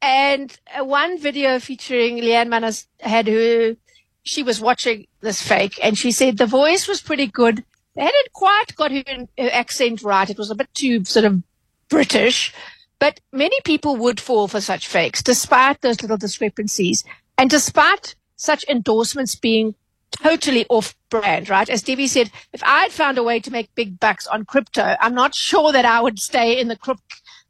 and 0.01 0.57
uh, 0.79 0.85
one 0.85 1.19
video 1.19 1.59
featuring 1.59 2.19
Leanne 2.19 2.49
Manas 2.49 2.87
had 3.01 3.27
her, 3.27 3.77
she 4.23 4.43
was 4.43 4.61
watching 4.61 5.07
this 5.21 5.43
fake 5.43 5.79
and 5.83 5.99
she 5.99 6.13
said 6.13 6.39
the 6.39 6.47
voice 6.47 6.87
was 6.87 7.01
pretty 7.01 7.27
good. 7.27 7.65
They 7.95 8.03
hadn't 8.03 8.33
quite 8.33 8.77
got 8.77 8.93
her, 8.93 9.03
her 9.39 9.51
accent 9.53 10.03
right. 10.03 10.31
It 10.31 10.39
was 10.39 10.51
a 10.51 10.55
bit 10.55 10.73
too 10.73 11.05
sort 11.05 11.25
of 11.25 11.43
British, 11.89 12.55
but 12.99 13.21
many 13.33 13.61
people 13.65 13.97
would 13.97 14.21
fall 14.21 14.47
for 14.47 14.61
such 14.61 14.87
fakes 14.87 15.23
despite 15.23 15.81
those 15.81 16.01
little 16.01 16.17
discrepancies 16.17 17.05
and 17.37 17.51
despite 17.51 18.15
such 18.39 18.65
endorsements 18.69 19.35
being 19.35 19.75
totally 20.11 20.65
off 20.71 20.97
brand, 21.11 21.51
right? 21.51 21.69
As 21.69 21.83
Devi 21.83 22.07
said, 22.07 22.31
if 22.55 22.63
I 22.65 22.85
had 22.85 22.93
found 22.93 23.19
a 23.19 23.23
way 23.23 23.41
to 23.41 23.51
make 23.51 23.75
big 23.75 24.01
bucks 24.01 24.27
on 24.27 24.47
crypto, 24.47 24.97
I'm 25.01 25.15
not 25.15 25.35
sure 25.49 25.73
that 25.73 25.85
I 25.85 26.01
would 26.01 26.19
stay 26.19 26.59
in 26.59 26.69
the 26.69 26.77
crook, 26.77 27.01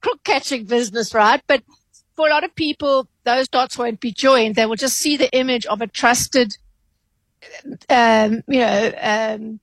crook 0.00 0.24
catching 0.24 0.64
business, 0.64 1.14
right? 1.14 1.40
But 1.46 1.62
for 2.16 2.26
a 2.26 2.30
lot 2.30 2.42
of 2.42 2.54
people, 2.56 3.08
those 3.22 3.46
dots 3.46 3.78
won't 3.78 4.00
be 4.00 4.10
joined. 4.10 4.56
They 4.56 4.66
will 4.66 4.74
just 4.76 4.96
see 4.96 5.16
the 5.16 5.32
image 5.32 5.66
of 5.66 5.80
a 5.80 5.86
trusted 5.86 6.56
um, 7.88 8.42
you 8.48 8.60
know, 8.60 8.92
um, 9.00 9.60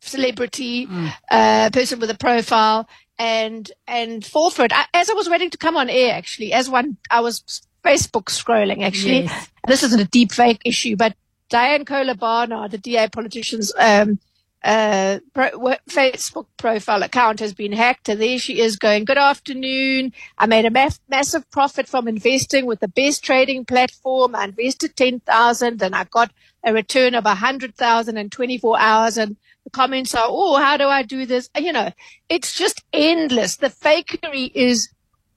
celebrity, 0.00 0.86
Mm. 0.86 1.12
uh, 1.30 1.70
person 1.70 1.98
with 1.98 2.10
a 2.10 2.16
profile, 2.16 2.88
and 3.18 3.70
and 3.86 4.24
fall 4.24 4.50
for 4.50 4.64
it. 4.64 4.72
I, 4.72 4.84
as 4.94 5.10
I 5.10 5.14
was 5.14 5.28
waiting 5.28 5.50
to 5.50 5.58
come 5.58 5.76
on 5.76 5.90
air, 5.90 6.14
actually, 6.14 6.52
as 6.52 6.70
one, 6.70 6.96
I 7.10 7.20
was 7.20 7.66
Facebook 7.88 8.26
scrolling. 8.26 8.82
Actually, 8.84 9.22
Yes. 9.24 9.48
this 9.66 9.82
isn't 9.82 10.00
a 10.00 10.04
deep 10.04 10.32
fake 10.32 10.60
issue, 10.64 10.96
but 10.96 11.14
Diane 11.48 11.84
Kohler 11.84 12.14
Barnard, 12.14 12.70
the 12.72 12.78
DA 12.78 13.08
politician's 13.08 13.72
um, 13.78 14.18
uh, 14.62 15.18
pro- 15.32 15.76
Facebook 15.88 16.46
profile 16.58 17.02
account 17.02 17.40
has 17.40 17.54
been 17.54 17.72
hacked, 17.72 18.08
and 18.08 18.20
there 18.20 18.38
she 18.38 18.60
is 18.60 18.76
going, 18.76 19.04
"Good 19.04 19.16
afternoon. 19.18 20.12
I 20.36 20.46
made 20.46 20.66
a 20.66 20.70
mass- 20.70 21.00
massive 21.08 21.48
profit 21.50 21.88
from 21.88 22.08
investing 22.08 22.66
with 22.66 22.80
the 22.80 22.88
best 22.88 23.24
trading 23.24 23.64
platform. 23.64 24.34
I 24.34 24.44
invested 24.44 24.96
ten 24.96 25.20
thousand, 25.20 25.80
and 25.82 25.94
I 25.94 26.04
got 26.04 26.30
a 26.64 26.72
return 26.74 27.14
of 27.14 27.24
a 27.24 27.36
hundred 27.36 27.76
thousand 27.76 28.18
in 28.18 28.30
twenty 28.30 28.58
four 28.58 28.78
hours." 28.78 29.16
And 29.16 29.36
the 29.64 29.70
comments 29.70 30.14
are, 30.14 30.26
"Oh, 30.28 30.56
how 30.56 30.76
do 30.76 30.88
I 30.88 31.02
do 31.02 31.24
this?" 31.24 31.48
You 31.58 31.72
know, 31.72 31.90
it's 32.28 32.52
just 32.54 32.82
endless. 32.92 33.56
The 33.56 33.70
fakery 33.70 34.50
is 34.54 34.88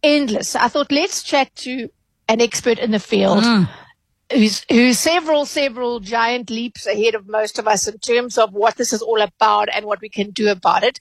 endless. 0.04 0.56
I 0.56 0.68
thought 0.68 0.92
let's 0.92 1.24
chat 1.24 1.56
to 1.58 1.90
an 2.32 2.40
expert 2.48 2.80
in 2.80 2.92
the 2.92 3.00
field 3.12 3.44
Mm. 3.44 3.68
who's 4.34 4.58
who's 4.70 5.00
several 5.12 5.46
several 5.46 6.00
giant 6.00 6.50
leaps 6.50 6.84
ahead 6.94 7.16
of 7.16 7.24
most 7.38 7.60
of 7.60 7.66
us 7.68 7.82
in 7.92 7.98
terms 8.00 8.38
of 8.44 8.54
what 8.62 8.76
this 8.78 8.94
is 8.94 9.02
all 9.10 9.22
about 9.22 9.68
and 9.76 9.86
what 9.86 10.00
we 10.06 10.10
can 10.18 10.30
do 10.42 10.46
about 10.58 10.84
it. 10.90 10.98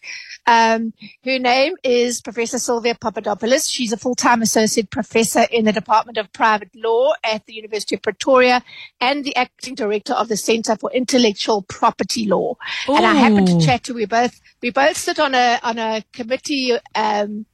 Um, 0.47 0.93
her 1.25 1.39
name 1.39 1.75
is 1.85 2.21
Professor 2.29 2.59
Sylvia 2.59 2.97
Papadopoulos. 3.05 3.69
She's 3.75 3.93
a 3.93 3.97
full-time 4.05 4.43
associate 4.43 4.91
professor 4.91 5.45
in 5.59 5.65
the 5.65 5.73
Department 5.81 6.19
of 6.19 6.33
Private 6.33 6.73
Law 6.75 7.13
at 7.23 7.47
the 7.47 7.55
University 7.55 7.95
of 7.95 8.03
Pretoria 8.03 8.63
and 9.01 9.23
the 9.25 9.37
acting 9.37 9.77
director 9.77 10.15
of 10.15 10.27
the 10.29 10.37
Centre 10.37 10.77
for 10.77 10.91
Intellectual 11.03 11.63
Property 11.79 12.27
Law. 12.27 12.57
And 12.89 13.07
I 13.07 13.15
happened 13.15 13.47
to 13.47 13.61
chat 13.65 13.85
to 13.85 13.95
we 13.95 14.07
both 14.07 14.35
we 14.61 14.71
both 14.71 14.97
sit 14.97 15.21
on 15.21 15.35
a 15.37 15.61
on 15.63 15.79
a 15.79 16.03
committee 16.13 16.73
um, 16.97 17.47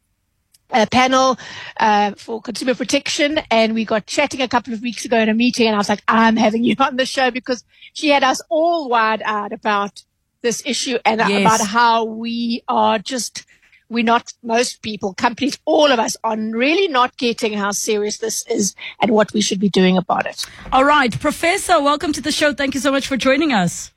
a 0.70 0.86
panel 0.86 1.38
uh, 1.78 2.12
for 2.12 2.40
consumer 2.40 2.74
protection, 2.74 3.38
and 3.50 3.74
we 3.74 3.84
got 3.84 4.06
chatting 4.06 4.42
a 4.42 4.48
couple 4.48 4.72
of 4.72 4.82
weeks 4.82 5.04
ago 5.04 5.18
in 5.18 5.28
a 5.28 5.34
meeting, 5.34 5.66
and 5.66 5.74
I 5.74 5.78
was 5.78 5.88
like, 5.88 6.02
"I'm 6.08 6.36
having 6.36 6.64
you 6.64 6.74
on 6.78 6.96
the 6.96 7.06
show 7.06 7.30
because 7.30 7.64
she 7.92 8.08
had 8.08 8.24
us 8.24 8.40
all 8.48 8.88
wide-eyed 8.88 9.52
about 9.52 10.02
this 10.42 10.62
issue 10.66 10.98
and 11.04 11.20
Yes. 11.20 11.40
about 11.40 11.66
how 11.66 12.04
we 12.04 12.62
are 12.68 12.98
just." 12.98 13.44
We're 13.88 14.02
not 14.02 14.32
most 14.42 14.82
people, 14.82 15.14
companies, 15.14 15.60
all 15.64 15.92
of 15.92 16.00
us 16.00 16.16
are 16.24 16.36
really 16.36 16.88
not 16.88 17.16
getting 17.18 17.52
how 17.52 17.70
serious 17.70 18.18
this 18.18 18.44
is 18.48 18.74
and 19.00 19.12
what 19.12 19.32
we 19.32 19.40
should 19.40 19.60
be 19.60 19.68
doing 19.68 19.96
about 19.96 20.26
it. 20.26 20.44
All 20.72 20.82
right, 20.84 21.16
Professor, 21.20 21.80
welcome 21.80 22.12
to 22.12 22.20
the 22.20 22.32
show. 22.32 22.52
Thank 22.52 22.74
you 22.74 22.80
so 22.80 22.90
much 22.90 23.06
for 23.06 23.16
joining 23.16 23.52
us. 23.52 23.92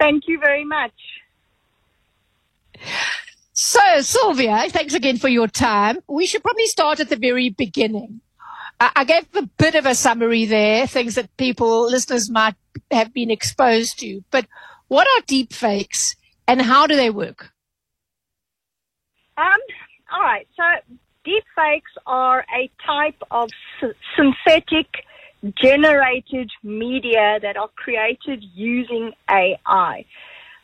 Thank 0.00 0.28
you 0.28 0.38
very 0.38 0.64
much. 0.64 0.94
So, 3.52 4.00
Sylvia, 4.00 4.64
thanks 4.68 4.94
again 4.94 5.18
for 5.18 5.28
your 5.28 5.46
time. 5.46 5.98
We 6.08 6.26
should 6.26 6.42
probably 6.42 6.66
start 6.66 7.00
at 7.00 7.10
the 7.10 7.16
very 7.16 7.50
beginning. 7.50 8.20
I 8.80 9.04
gave 9.04 9.26
a 9.36 9.42
bit 9.42 9.74
of 9.74 9.86
a 9.86 9.94
summary 9.94 10.44
there, 10.46 10.86
things 10.86 11.14
that 11.14 11.36
people, 11.36 11.84
listeners 11.88 12.30
might 12.30 12.54
have 12.90 13.12
been 13.12 13.30
exposed 13.30 14.00
to. 14.00 14.24
But 14.30 14.46
what 14.88 15.06
are 15.06 15.22
deep 15.26 15.52
fakes 15.52 16.16
and 16.48 16.60
how 16.60 16.86
do 16.86 16.96
they 16.96 17.10
work? 17.10 17.52
Um, 19.36 19.60
all 20.12 20.22
right. 20.22 20.48
So 20.56 20.62
deepfakes 21.24 21.94
are 22.06 22.44
a 22.54 22.70
type 22.84 23.22
of 23.30 23.50
synthetic 24.16 24.86
generated 25.56 26.50
media 26.62 27.38
that 27.40 27.56
are 27.56 27.70
created 27.76 28.42
using 28.54 29.12
AI. 29.30 30.04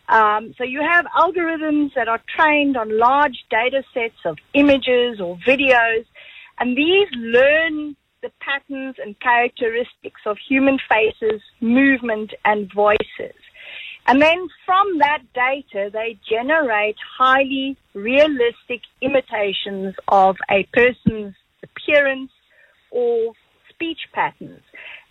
Um, 0.08 0.54
so 0.56 0.64
you 0.64 0.80
have 0.80 1.04
algorithms 1.06 1.94
that 1.94 2.08
are 2.08 2.20
trained 2.34 2.76
on 2.76 2.98
large 2.98 3.44
data 3.50 3.82
sets 3.92 4.16
of 4.24 4.38
images 4.54 5.20
or 5.20 5.36
videos, 5.46 6.06
and 6.58 6.76
these 6.76 7.08
learn 7.14 7.94
the 8.22 8.30
patterns 8.40 8.96
and 8.98 9.18
characteristics 9.20 10.20
of 10.26 10.36
human 10.48 10.78
faces, 10.88 11.40
movement, 11.60 12.32
and 12.44 12.72
voices. 12.72 13.36
And 14.06 14.22
then 14.22 14.48
from 14.64 14.98
that 14.98 15.20
data, 15.34 15.90
they 15.92 16.18
generate 16.28 16.96
highly 17.18 17.76
realistic 17.94 18.80
imitations 19.02 19.94
of 20.08 20.36
a 20.50 20.66
person's 20.72 21.34
appearance 21.62 22.30
or 22.90 23.34
speech 23.68 24.00
patterns. 24.14 24.62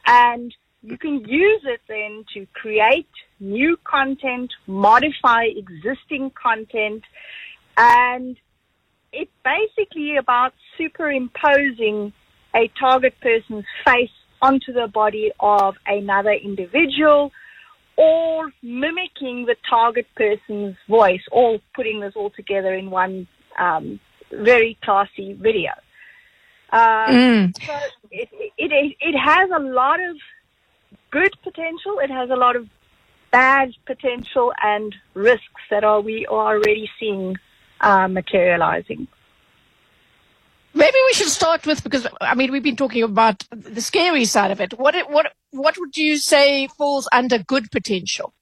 And 0.08 0.54
you 0.82 0.98
can 0.98 1.20
use 1.26 1.62
it 1.66 1.82
then 1.88 2.26
to 2.34 2.48
create 2.54 3.08
new 3.40 3.78
content, 3.84 4.52
modify 4.66 5.44
existing 5.44 6.32
content, 6.32 7.04
and 7.78 8.38
it's 9.14 9.32
basically 9.44 10.18
about 10.18 10.54
superimposing 10.78 12.14
a 12.56 12.70
target 12.80 13.14
person's 13.22 13.66
face 13.86 14.10
onto 14.42 14.74
the 14.74 14.88
body 14.88 15.32
of 15.40 15.76
another 15.86 16.32
individual 16.32 17.32
or 17.96 18.52
mimicking 18.62 19.46
the 19.46 19.56
target 19.68 20.08
person's 20.16 20.76
voice, 20.88 21.22
or 21.32 21.60
putting 21.74 22.00
this 22.00 22.14
all 22.16 22.30
together 22.30 22.74
in 22.76 22.92
one 22.92 23.28
um, 23.58 24.00
very 24.32 24.78
classy 24.84 25.34
video. 25.34 25.72
Um, 26.72 27.54
So 27.66 27.74
it, 28.12 28.30
it, 28.32 28.72
it, 28.72 28.96
it 29.00 29.18
has 29.18 29.50
a 29.50 29.60
lot 29.60 30.00
of 30.00 30.16
good 31.10 31.34
potential. 31.44 32.00
It 32.04 32.12
has 32.12 32.30
a 32.30 32.36
lot 32.36 32.56
of 32.56 32.68
bad 33.32 33.74
potential 33.86 34.54
and 34.64 34.96
risks 35.14 35.62
that 35.70 35.84
are 35.84 36.02
we 36.02 36.26
are 36.26 36.56
already 36.56 36.90
seeing 37.00 37.36
uh, 37.82 38.08
materializing. 38.08 39.08
Maybe 40.74 40.98
we 41.08 41.14
should 41.14 41.30
start 41.30 41.66
with 41.66 41.84
because 41.84 42.06
I 42.22 42.36
mean 42.36 42.52
we've 42.52 42.64
been 42.64 42.76
talking 42.76 43.04
about 43.04 43.44
the 43.52 43.82
scary 43.82 44.26
side 44.26 44.52
of 44.52 44.62
it. 44.62 44.78
What 44.78 44.96
what 45.10 45.34
what 45.52 45.76
would 45.80 45.98
you 45.98 46.18
say 46.18 46.68
falls 46.78 47.08
under 47.12 47.40
good 47.40 47.72
potential? 47.72 48.34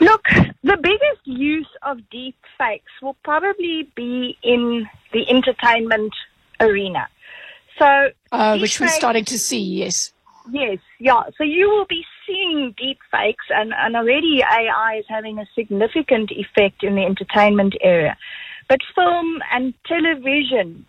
Look, 0.00 0.24
the 0.62 0.76
biggest 0.76 1.24
use 1.24 1.68
of 1.82 1.98
deep 2.10 2.36
fakes 2.58 2.90
will 3.02 3.16
probably 3.24 3.90
be 3.94 4.36
in 4.42 4.88
the 5.12 5.28
entertainment 5.28 6.12
arena. 6.60 7.08
So, 7.78 8.10
Uh, 8.30 8.58
which 8.58 8.80
we're 8.80 8.88
starting 8.88 9.24
to 9.26 9.38
see. 9.38 9.60
Yes. 9.60 10.12
Yes, 10.50 10.78
yeah. 10.98 11.22
So 11.38 11.44
you 11.44 11.70
will 11.70 11.86
be 11.86 12.04
seeing 12.32 12.74
deep 12.76 12.98
fakes, 13.10 13.44
and, 13.50 13.72
and 13.76 13.96
already 13.96 14.42
AI 14.42 14.96
is 14.98 15.04
having 15.08 15.38
a 15.38 15.46
significant 15.54 16.30
effect 16.30 16.82
in 16.82 16.94
the 16.94 17.02
entertainment 17.02 17.74
area. 17.80 18.16
But 18.68 18.80
film 18.94 19.40
and 19.52 19.74
television 19.86 20.86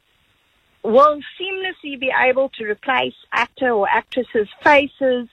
will 0.84 1.20
seamlessly 1.40 2.00
be 2.00 2.12
able 2.18 2.50
to 2.50 2.66
replace 2.66 3.16
actor 3.32 3.72
or 3.72 3.88
actresses' 3.90 4.50
faces 4.64 5.28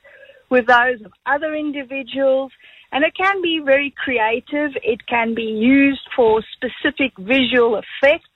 with 0.49 0.67
those 0.67 1.01
of 1.05 1.13
other 1.27 1.55
individuals. 1.55 2.53
And 2.93 3.05
it 3.05 3.15
can 3.17 3.41
be 3.43 3.61
very 3.65 3.95
creative. 3.97 4.73
It 4.83 5.07
can 5.07 5.35
be 5.35 5.43
used 5.43 6.09
for 6.15 6.43
specific 6.55 7.13
visual 7.19 7.81
effects, 7.81 8.27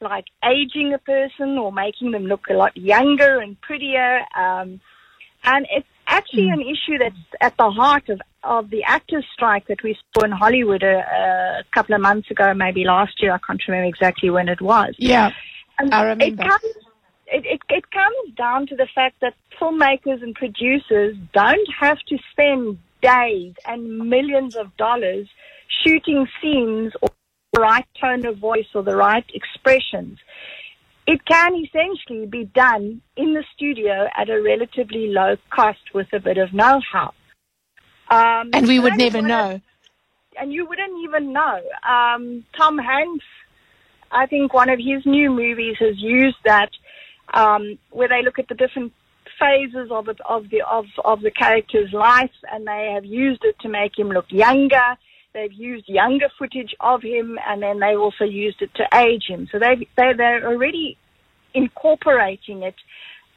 like 0.00 0.26
aging 0.44 0.92
a 0.92 0.98
person 0.98 1.56
or 1.56 1.72
making 1.72 2.10
them 2.10 2.26
look 2.26 2.48
a 2.50 2.54
lot 2.54 2.76
younger 2.76 3.40
and 3.40 3.58
prettier. 3.62 4.20
Um, 4.36 4.80
and 5.44 5.66
it's 5.70 5.86
actually 6.06 6.48
hmm. 6.48 6.54
an 6.54 6.60
issue 6.62 6.98
that's 6.98 7.16
at 7.40 7.56
the 7.56 7.70
heart 7.70 8.08
of, 8.08 8.20
of 8.42 8.70
the 8.70 8.82
actors' 8.84 9.24
strike 9.32 9.66
that 9.68 9.82
we 9.82 9.96
saw 10.14 10.24
in 10.24 10.30
Hollywood 10.30 10.82
a, 10.82 10.98
a 10.98 11.64
couple 11.72 11.94
of 11.94 12.00
months 12.00 12.30
ago, 12.30 12.54
maybe 12.54 12.84
last 12.84 13.22
year. 13.22 13.32
I 13.32 13.38
can't 13.38 13.60
remember 13.66 13.88
exactly 13.88 14.30
when 14.30 14.48
it 14.48 14.60
was. 14.60 14.94
Yeah. 14.98 15.30
And 15.78 15.92
I 15.92 16.02
remember. 16.02 16.42
It 16.42 16.48
comes, 16.48 16.74
it, 17.26 17.46
it, 17.46 17.60
it 17.68 17.90
comes 17.90 18.34
down 18.36 18.66
to 18.68 18.76
the 18.76 18.88
fact 18.94 19.16
that 19.20 19.34
filmmakers 19.60 20.22
and 20.22 20.34
producers 20.34 21.16
don't 21.32 21.68
have 21.78 21.98
to 22.08 22.18
spend 22.30 22.78
days 23.02 23.54
and 23.66 23.98
millions 23.98 24.56
of 24.56 24.76
dollars 24.76 25.28
shooting 25.84 26.26
scenes 26.40 26.92
or 27.02 27.10
the 27.52 27.60
right 27.60 27.86
tone 28.00 28.24
of 28.26 28.38
voice 28.38 28.66
or 28.74 28.82
the 28.82 28.96
right 28.96 29.24
expressions. 29.34 30.18
It 31.06 31.24
can 31.24 31.54
essentially 31.54 32.26
be 32.26 32.44
done 32.46 33.00
in 33.16 33.34
the 33.34 33.44
studio 33.54 34.08
at 34.16 34.28
a 34.28 34.42
relatively 34.42 35.08
low 35.08 35.36
cost 35.50 35.94
with 35.94 36.08
a 36.12 36.18
bit 36.18 36.36
of 36.36 36.52
know-how. 36.52 37.12
Um, 38.10 38.50
And 38.52 38.66
we 38.66 38.80
would 38.80 38.96
never 38.96 39.22
know. 39.22 39.60
and 40.38 40.52
you 40.52 40.66
wouldn't 40.66 40.98
even 41.04 41.32
know. 41.32 41.60
Um, 41.88 42.44
Tom 42.56 42.76
Hanks, 42.78 43.24
I 44.10 44.26
think 44.26 44.52
one 44.52 44.68
of 44.68 44.78
his 44.78 45.06
new 45.06 45.30
movies 45.30 45.76
has 45.78 45.98
used 45.98 46.36
that, 46.44 46.70
um, 47.34 47.78
where 47.90 48.08
they 48.08 48.22
look 48.22 48.38
at 48.38 48.48
the 48.48 48.54
different 48.54 48.92
phases 49.38 49.90
of 49.90 50.08
it, 50.08 50.18
of 50.28 50.48
the 50.50 50.62
of 50.62 50.86
of 51.04 51.20
the 51.20 51.30
character's 51.30 51.92
life, 51.92 52.30
and 52.52 52.66
they 52.66 52.92
have 52.94 53.04
used 53.04 53.44
it 53.44 53.58
to 53.60 53.68
make 53.68 53.98
him 53.98 54.08
look 54.10 54.26
younger. 54.30 54.96
They've 55.36 55.52
used 55.52 55.86
younger 55.86 56.28
footage 56.38 56.74
of 56.80 57.02
him, 57.02 57.38
and 57.46 57.62
then 57.62 57.78
they 57.78 57.94
also 57.94 58.24
used 58.24 58.62
it 58.62 58.70
to 58.76 58.84
age 58.94 59.24
him. 59.28 59.46
So 59.52 59.58
they 59.58 59.86
they 59.94 60.14
they're 60.16 60.48
already 60.48 60.96
incorporating 61.52 62.62
it 62.62 62.74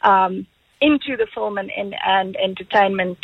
um, 0.02 0.48
into 0.80 1.18
the 1.18 1.28
film 1.34 1.58
and, 1.58 1.70
and, 1.76 1.94
and 2.06 2.38
entertainment 2.38 3.18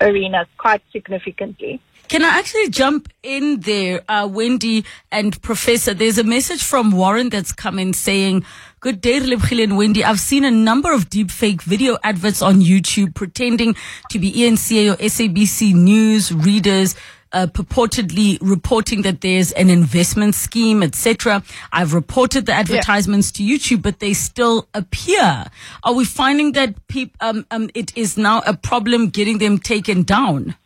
arena 0.00 0.46
quite 0.56 0.82
significantly. 0.92 1.80
Can 2.06 2.24
I 2.24 2.38
actually 2.38 2.70
jump 2.70 3.08
in 3.24 3.60
there, 3.60 4.02
uh, 4.08 4.28
Wendy 4.30 4.84
and 5.10 5.40
Professor? 5.42 5.92
There's 5.92 6.18
a 6.18 6.24
message 6.24 6.62
from 6.62 6.92
Warren 6.92 7.28
that's 7.28 7.52
come 7.52 7.78
in 7.80 7.92
saying, 7.92 8.44
Good 8.78 9.00
day, 9.00 9.18
Relebogile 9.18 9.64
and 9.64 9.76
Wendy. 9.76 10.04
I've 10.04 10.20
seen 10.20 10.44
a 10.44 10.50
number 10.50 10.92
of 10.92 11.10
deepfake 11.10 11.62
video 11.62 11.98
adverts 12.04 12.40
on 12.40 12.60
YouTube 12.60 13.14
pretending 13.14 13.74
to 14.10 14.18
be 14.20 14.32
ENCA 14.32 14.92
or 14.92 14.96
SABC 14.96 15.74
News 15.74 16.32
readers. 16.32 16.94
Uh, 17.32 17.46
purportedly 17.46 18.38
reporting 18.40 19.02
that 19.02 19.20
there's 19.20 19.52
an 19.52 19.70
investment 19.70 20.34
scheme, 20.34 20.82
etc. 20.82 21.44
I've 21.72 21.94
reported 21.94 22.46
the 22.46 22.52
advertisements 22.52 23.30
to 23.32 23.44
YouTube, 23.44 23.82
but 23.82 24.00
they 24.00 24.14
still 24.14 24.66
appear. 24.74 25.46
Are 25.84 25.92
we 25.94 26.04
finding 26.04 26.52
that 26.52 26.88
peop- 26.88 27.16
um, 27.20 27.46
um, 27.52 27.70
it 27.72 27.96
is 27.96 28.16
now 28.16 28.42
a 28.46 28.56
problem 28.56 29.10
getting 29.10 29.38
them 29.38 29.58
taken 29.58 30.02
down? 30.02 30.56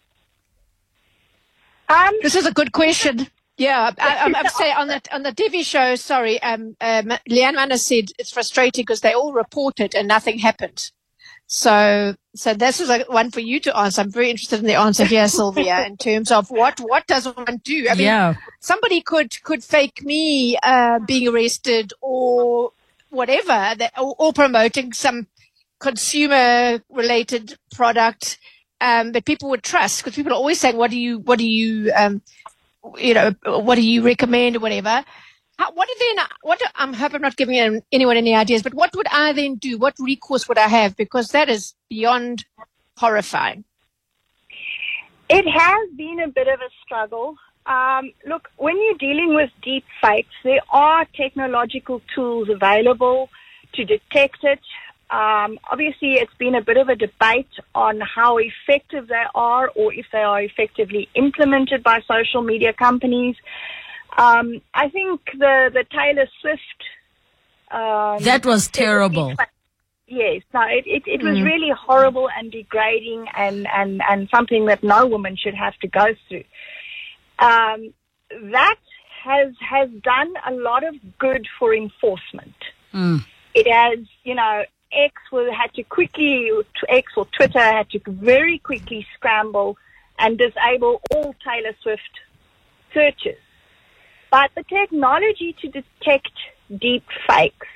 Um, 1.88 2.14
This 2.23 2.35
is 2.35 2.47
a 2.47 2.52
good 2.52 2.73
question. 2.73 3.26
Yeah, 3.56 3.92
I, 3.99 4.16
I'm, 4.18 4.35
I'm 4.35 4.49
saying 4.49 4.75
on 4.76 4.88
the 4.88 5.00
on 5.12 5.23
the 5.23 5.33
TV 5.33 5.64
show. 5.64 5.94
Sorry, 5.94 6.42
um, 6.42 6.76
um, 6.80 7.12
Leanne 7.30 7.54
Manas 7.54 7.87
said 7.87 8.06
it's 8.18 8.33
frustrating 8.33 8.83
because 8.83 9.00
they 9.00 9.12
all 9.12 9.33
reported 9.33 9.94
and 9.94 10.09
nothing 10.09 10.38
happened. 10.38 10.90
So, 11.46 12.14
so 12.34 12.54
this 12.54 12.80
is 12.80 12.88
a, 12.90 13.04
one 13.08 13.30
for 13.30 13.40
you 13.40 13.60
to 13.60 13.76
answer. 13.76 14.00
I'm 14.00 14.10
very 14.10 14.30
interested 14.30 14.60
in 14.60 14.66
the 14.66 14.74
answer 14.74 15.04
here, 15.04 15.28
Sylvia, 15.28 15.84
in 15.86 15.96
terms 15.96 16.30
of 16.30 16.50
what 16.50 16.80
what 16.80 17.06
does 17.06 17.26
one 17.26 17.60
do? 17.62 17.86
I 17.90 17.94
mean, 17.94 18.06
Yeah. 18.06 18.34
somebody 18.60 19.00
could 19.02 19.42
could 19.42 19.62
fake 19.62 20.02
me 20.02 20.56
uh, 20.62 21.00
being 21.06 21.28
arrested 21.28 21.92
or 22.00 22.72
whatever, 23.10 23.74
that, 23.76 23.92
or, 23.98 24.14
or 24.18 24.32
promoting 24.32 24.92
some 24.92 25.26
consumer 25.80 26.80
related 26.88 27.56
product 27.74 28.38
um, 28.80 29.12
that 29.12 29.24
people 29.24 29.50
would 29.50 29.62
trust 29.62 30.00
because 30.02 30.16
people 30.16 30.32
are 30.32 30.36
always 30.36 30.58
saying, 30.58 30.76
"What 30.76 30.90
do 30.90 30.98
you? 30.98 31.18
What 31.18 31.38
do 31.38 31.46
you? 31.46 31.92
Um, 31.94 32.22
you 32.98 33.14
know, 33.14 33.34
what 33.44 33.76
do 33.76 33.82
you 33.82 34.02
recommend 34.02 34.56
or 34.56 34.60
whatever?" 34.60 35.04
How, 35.58 35.73
what 35.73 35.88
do 35.88 35.94
then? 35.99 36.26
What 36.42 36.58
do, 36.58 36.66
I'm 36.75 36.92
hope 36.92 37.14
I'm 37.14 37.23
not 37.23 37.37
giving 37.37 37.80
anyone 37.92 38.16
any 38.16 38.34
ideas, 38.34 38.62
but 38.62 38.75
what 38.75 38.94
would 38.96 39.06
I 39.11 39.32
then 39.32 39.56
do? 39.56 39.78
What 39.78 39.94
recourse 39.99 40.49
would 40.49 40.58
I 40.58 40.68
have? 40.68 40.96
Because 40.96 41.28
that 41.28 41.49
is 41.49 41.75
beyond 41.88 42.44
horrifying. 42.96 43.64
It 45.28 45.46
has 45.49 45.90
been 45.96 46.20
a 46.20 46.28
bit 46.28 46.49
of 46.49 46.61
a 46.61 46.70
struggle. 46.84 47.37
Um, 47.66 48.12
look, 48.26 48.49
when 48.56 48.76
you're 48.76 48.99
dealing 48.99 49.34
with 49.34 49.50
deep 49.62 49.84
fakes, 50.02 50.34
there 50.42 50.61
are 50.70 51.06
technological 51.16 52.02
tools 52.14 52.49
available 52.50 53.30
to 53.75 53.84
detect 53.84 54.44
it. 54.44 54.61
Um, 55.11 55.58
obviously, 55.70 56.14
it's 56.14 56.34
been 56.38 56.54
a 56.54 56.62
bit 56.62 56.76
of 56.76 56.88
a 56.88 56.96
debate 56.96 57.49
on 57.75 58.00
how 58.00 58.38
effective 58.38 59.08
they 59.08 59.25
are 59.34 59.70
or 59.76 59.94
if 59.94 60.06
they 60.12 60.23
are 60.23 60.42
effectively 60.42 61.08
implemented 61.14 61.82
by 61.82 62.00
social 62.08 62.42
media 62.42 62.73
companies. 62.73 63.37
Um, 64.16 64.61
I 64.73 64.88
think 64.88 65.21
the, 65.38 65.71
the 65.73 65.85
Taylor 65.90 66.28
Swift. 66.40 66.61
Um, 67.71 68.23
That 68.23 68.47
was 68.47 68.68
terrible. 68.68 69.35
Yes, 70.06 70.42
no, 70.52 70.61
it, 70.68 70.85
it, 70.87 71.02
it 71.06 71.23
was 71.23 71.40
really 71.42 71.71
horrible 71.71 72.28
and 72.38 72.52
degrading 72.52 73.26
and, 73.35 73.66
and, 73.75 74.02
and 74.09 74.28
something 74.33 74.66
that 74.66 74.85
no 74.85 75.06
woman 75.06 75.37
should 75.37 75.54
have 75.54 75.75
to 75.78 75.88
go 75.88 76.06
through. 76.28 76.44
Um, 77.38 77.94
that 78.52 78.76
has, 79.25 79.54
has 79.61 79.88
done 80.02 80.35
a 80.47 80.52
lot 80.52 80.85
of 80.85 80.94
good 81.18 81.47
for 81.59 81.75
enforcement. 81.75 82.54
Mm. 82.92 83.25
It 83.54 83.66
has, 83.73 84.06
you 84.25 84.35
know, 84.35 84.62
X 84.92 85.14
will, 85.33 85.50
had 85.52 85.73
to 85.75 85.83
quickly, 85.85 86.50
X 86.88 87.12
or 87.16 87.26
Twitter 87.37 87.59
had 87.59 87.88
to 87.90 88.00
very 88.06 88.59
quickly 88.59 89.06
scramble 89.14 89.76
and 90.18 90.38
disable 90.38 91.00
all 91.12 91.35
Taylor 91.44 91.75
Swift 91.83 92.02
searches. 92.92 93.40
But 94.34 94.50
the 94.56 94.64
technology 94.64 95.54
to 95.61 95.68
detect 95.68 96.37
deep 96.80 97.04
fakes 97.28 97.68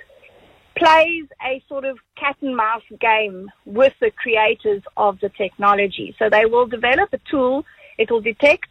plays 0.77 1.27
a 1.41 1.63
sort 1.69 1.85
of 1.85 1.99
cat 2.17 2.35
and 2.41 2.57
mouse 2.57 2.83
game 3.01 3.49
with 3.65 3.93
the 4.01 4.11
creators 4.11 4.83
of 4.97 5.21
the 5.21 5.29
technology. 5.29 6.17
So 6.19 6.29
they 6.29 6.47
will 6.47 6.67
develop 6.67 7.11
a 7.13 7.21
tool, 7.31 7.65
it 7.97 8.11
will 8.11 8.23
detect, 8.23 8.71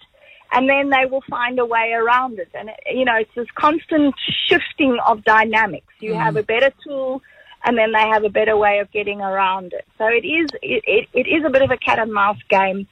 and 0.51 0.69
then 0.69 0.89
they 0.89 1.05
will 1.05 1.23
find 1.29 1.57
a 1.59 1.65
way 1.65 1.93
around 1.93 2.39
it. 2.39 2.49
And, 2.53 2.71
you 2.91 3.05
know, 3.05 3.15
it's 3.15 3.33
this 3.35 3.47
constant 3.55 4.15
shifting 4.47 4.97
of 5.07 5.23
dynamics. 5.23 5.93
You 6.01 6.13
have 6.13 6.35
a 6.35 6.43
better 6.43 6.73
tool, 6.83 7.21
and 7.63 7.77
then 7.77 7.93
they 7.93 8.05
have 8.09 8.25
a 8.25 8.29
better 8.29 8.57
way 8.57 8.79
of 8.79 8.91
getting 8.91 9.21
around 9.21 9.71
it. 9.71 9.85
So 9.97 10.07
it 10.07 10.25
is, 10.25 10.49
it, 10.61 10.83
it, 10.85 11.07
it 11.13 11.27
is 11.27 11.45
a 11.45 11.49
bit 11.49 11.61
of 11.61 11.71
a 11.71 11.77
cat 11.77 11.99
and 11.99 12.11
mouse 12.11 12.43
game. 12.49 12.85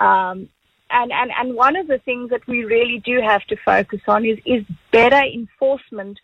Um, 0.00 0.48
and, 0.92 1.10
and, 1.12 1.30
and 1.38 1.54
one 1.54 1.76
of 1.76 1.86
the 1.86 1.98
things 1.98 2.30
that 2.30 2.46
we 2.46 2.64
really 2.64 3.02
do 3.04 3.20
have 3.20 3.44
to 3.44 3.56
focus 3.64 4.00
on 4.06 4.24
is, 4.24 4.38
is 4.44 4.64
better 4.92 5.22
enforcement 5.22 6.18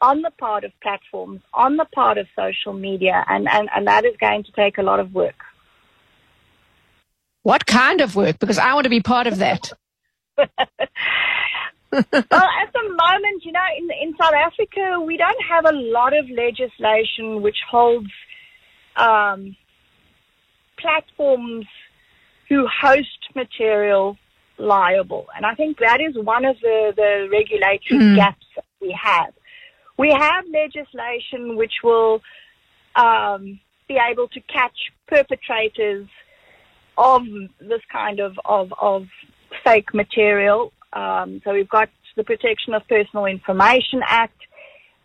on 0.00 0.22
the 0.22 0.30
part 0.38 0.64
of 0.64 0.72
platforms, 0.82 1.40
on 1.52 1.76
the 1.76 1.86
part 1.94 2.18
of 2.18 2.26
social 2.36 2.72
media, 2.72 3.24
and, 3.28 3.48
and, 3.48 3.68
and 3.74 3.86
that 3.86 4.04
is 4.04 4.14
going 4.20 4.44
to 4.44 4.52
take 4.52 4.78
a 4.78 4.82
lot 4.82 5.00
of 5.00 5.14
work. 5.14 5.42
What 7.42 7.66
kind 7.66 8.00
of 8.00 8.16
work? 8.16 8.38
Because 8.38 8.58
I 8.58 8.74
want 8.74 8.84
to 8.84 8.90
be 8.90 9.00
part 9.00 9.26
of 9.26 9.38
that. 9.38 9.72
well, 10.38 10.46
at 12.02 12.72
the 12.72 12.82
moment, 12.82 13.44
you 13.44 13.52
know, 13.52 13.66
in, 13.78 13.88
in 14.02 14.14
South 14.20 14.34
Africa, 14.34 15.00
we 15.00 15.16
don't 15.16 15.42
have 15.48 15.64
a 15.66 15.72
lot 15.72 16.16
of 16.16 16.28
legislation 16.30 17.42
which 17.42 17.58
holds 17.70 18.10
um, 18.96 19.56
platforms 20.78 21.66
who 22.54 22.66
host 22.68 23.18
material 23.34 24.16
liable. 24.58 25.26
And 25.36 25.44
I 25.44 25.54
think 25.54 25.78
that 25.78 26.00
is 26.00 26.14
one 26.16 26.44
of 26.44 26.56
the, 26.60 26.92
the 26.94 27.28
regulatory 27.30 28.14
gaps 28.14 28.46
that 28.54 28.64
we 28.80 28.96
have. 29.02 29.32
We 29.98 30.10
have 30.10 30.44
legislation 30.52 31.56
which 31.56 31.72
will 31.82 32.20
um, 32.94 33.58
be 33.88 33.98
able 34.10 34.28
to 34.28 34.40
catch 34.42 34.76
perpetrators 35.08 36.06
of 36.96 37.22
this 37.60 37.80
kind 37.90 38.20
of, 38.20 38.38
of, 38.44 38.72
of 38.80 39.06
fake 39.64 39.92
material. 39.92 40.72
Um, 40.92 41.40
so 41.44 41.52
we've 41.52 41.68
got 41.68 41.88
the 42.16 42.22
Protection 42.22 42.74
of 42.74 42.86
Personal 42.88 43.26
Information 43.26 44.00
Act, 44.06 44.38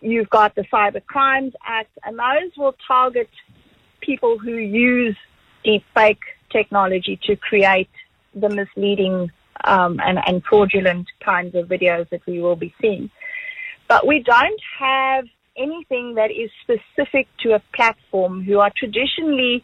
you've 0.02 0.30
got 0.30 0.54
the 0.54 0.62
Cyber 0.72 1.04
Crimes 1.04 1.54
Act, 1.66 1.98
and 2.04 2.20
those 2.20 2.52
will 2.56 2.76
target 2.88 3.30
people 4.02 4.38
who 4.38 4.56
use 4.56 5.18
deep 5.64 5.84
fake 5.96 6.22
technology 6.52 7.20
to 7.24 7.36
create 7.36 7.90
the 8.34 8.50
misleading 8.50 9.32
um, 9.64 10.00
and, 10.04 10.20
and 10.26 10.44
fraudulent 10.44 11.08
kinds 11.24 11.56
of 11.56 11.68
videos 11.68 12.10
that 12.10 12.22
we 12.26 12.42
will 12.42 12.56
be 12.56 12.74
seeing. 12.82 13.10
But 13.88 14.06
we 14.06 14.20
don't 14.24 14.62
have 14.80 15.26
anything 15.58 16.16
that 16.16 16.32
is 16.32 16.50
specific 16.64 17.28
to 17.42 17.54
a 17.54 17.62
platform 17.74 18.44
who 18.44 18.60
are 18.60 18.72
traditionally 18.76 19.64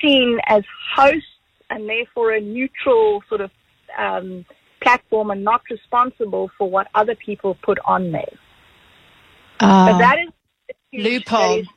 seen 0.00 0.38
as 0.46 0.62
hosts 0.94 1.26
and 1.70 1.88
therefore 1.88 2.32
a 2.32 2.40
neutral 2.40 3.22
sort 3.28 3.40
of 3.40 3.50
um, 3.98 4.44
platform 4.82 5.30
and 5.30 5.42
not 5.42 5.62
responsible 5.70 6.50
for 6.58 6.68
what 6.68 6.88
other 6.94 7.14
people 7.14 7.56
put 7.62 7.78
on 7.84 8.12
there. 8.12 8.32
Uh, 9.60 9.92
But 9.92 9.98
that 9.98 10.18
is 10.18 10.28
a 10.94 10.98
loophole. 10.98 11.40
that 11.40 11.58
is- 11.60 11.68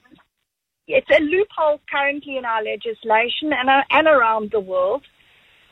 it's 0.87 1.09
a 1.09 1.21
loophole 1.21 1.81
currently 1.89 2.37
in 2.37 2.45
our 2.45 2.63
legislation 2.63 3.53
and, 3.53 3.69
uh, 3.69 3.81
and 3.89 4.07
around 4.07 4.51
the 4.51 4.59
world. 4.59 5.03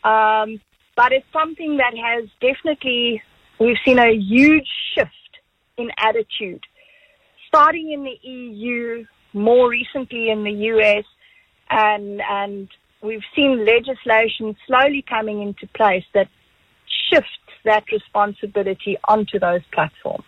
Um, 0.03 0.59
but 0.95 1.11
it's 1.11 1.25
something 1.31 1.77
that 1.77 1.93
has 1.95 2.29
definitely, 2.41 3.21
we've 3.59 3.77
seen 3.85 3.99
a 3.99 4.11
huge 4.11 4.67
shift 4.95 5.11
in 5.77 5.89
attitude, 5.97 6.63
starting 7.47 7.91
in 7.91 8.03
the 8.03 8.27
EU, 8.27 9.05
more 9.33 9.69
recently 9.69 10.29
in 10.29 10.43
the 10.43 10.51
US, 10.51 11.05
and, 11.69 12.21
and 12.29 12.69
we've 13.01 13.23
seen 13.35 13.65
legislation 13.65 14.55
slowly 14.67 15.03
coming 15.07 15.41
into 15.41 15.67
place 15.75 16.05
that 16.13 16.27
shifts 17.09 17.29
that 17.65 17.83
responsibility 17.91 18.97
onto 19.07 19.39
those 19.39 19.61
platforms. 19.71 20.25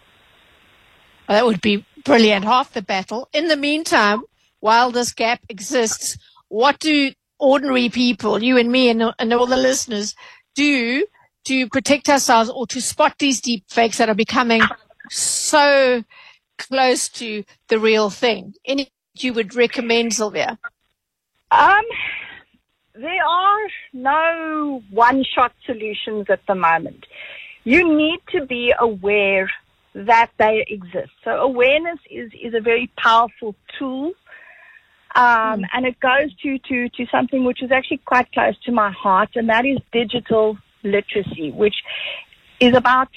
Well, 1.28 1.38
that 1.38 1.46
would 1.46 1.62
be 1.62 1.86
brilliant. 2.04 2.46
Half 2.46 2.74
the 2.74 2.82
battle. 2.82 3.28
In 3.34 3.48
the 3.48 3.58
meantime, 3.58 4.24
while 4.60 4.92
this 4.92 5.14
gap 5.14 5.40
exists, 5.50 6.18
what 6.48 6.80
do 6.80 7.12
ordinary 7.40 7.90
people, 7.90 8.42
you 8.42 8.58
and 8.58 8.72
me 8.72 8.90
and, 8.90 9.04
and 9.20 9.34
all 9.34 9.46
the 9.46 9.58
listeners, 9.58 10.16
do 10.56 11.06
to 11.46 11.68
protect 11.70 12.10
ourselves 12.10 12.50
or 12.50 12.66
to 12.68 12.82
spot 12.82 13.16
these 13.20 13.42
deep 13.42 13.66
fakes 13.70 13.98
that 13.98 14.10
are 14.10 14.16
becoming 14.16 14.62
so 15.10 16.04
close 16.58 17.10
to 17.10 17.44
the 17.68 17.80
real 17.80 18.10
thing? 18.10 18.54
Any 18.66 18.90
you 19.18 19.34
would 19.34 19.56
recommend, 19.56 20.14
Sylvia? 20.14 20.60
Um, 21.52 21.84
there 22.94 23.26
are 23.26 23.68
no 23.94 24.82
one-shot 24.92 25.54
solutions 25.66 26.26
at 26.30 26.42
the 26.48 26.56
moment. 26.56 27.06
You 27.64 27.98
need 27.98 28.20
to 28.32 28.46
be 28.46 28.74
aware 28.78 29.50
that 29.94 30.32
they 30.38 30.66
exist. 30.68 31.12
So 31.24 31.32
awareness 31.32 32.00
is, 32.12 32.32
is 32.42 32.54
a 32.54 32.60
very 32.60 32.92
powerful 32.98 33.56
tool. 33.80 34.12
Um, 35.16 35.64
And 35.74 35.86
it 35.86 35.98
goes 36.00 36.30
to, 36.44 36.60
to, 36.70 36.90
to 36.90 37.06
something 37.10 37.46
which 37.46 37.64
is 37.64 37.72
actually 37.72 38.02
quite 38.06 38.32
close 38.34 38.58
to 38.66 38.72
my 38.72 38.92
heart, 38.92 39.30
and 39.36 39.48
that 39.50 39.66
is 39.66 39.78
digital 39.92 40.58
literacy, 40.84 41.52
which 41.52 41.76
is 42.60 42.76
about 42.76 43.10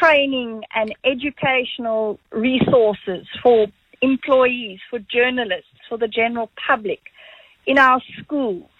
training 0.00 0.62
and 0.74 0.94
educational 1.04 2.20
resources 2.30 3.26
for 3.42 3.66
employees, 4.00 4.78
for 4.88 4.98
journalists, 5.00 5.76
for 5.88 5.98
the 5.98 6.08
general 6.08 6.50
public 6.66 7.00
in 7.66 7.78
our 7.78 8.00
schools. 8.20 8.70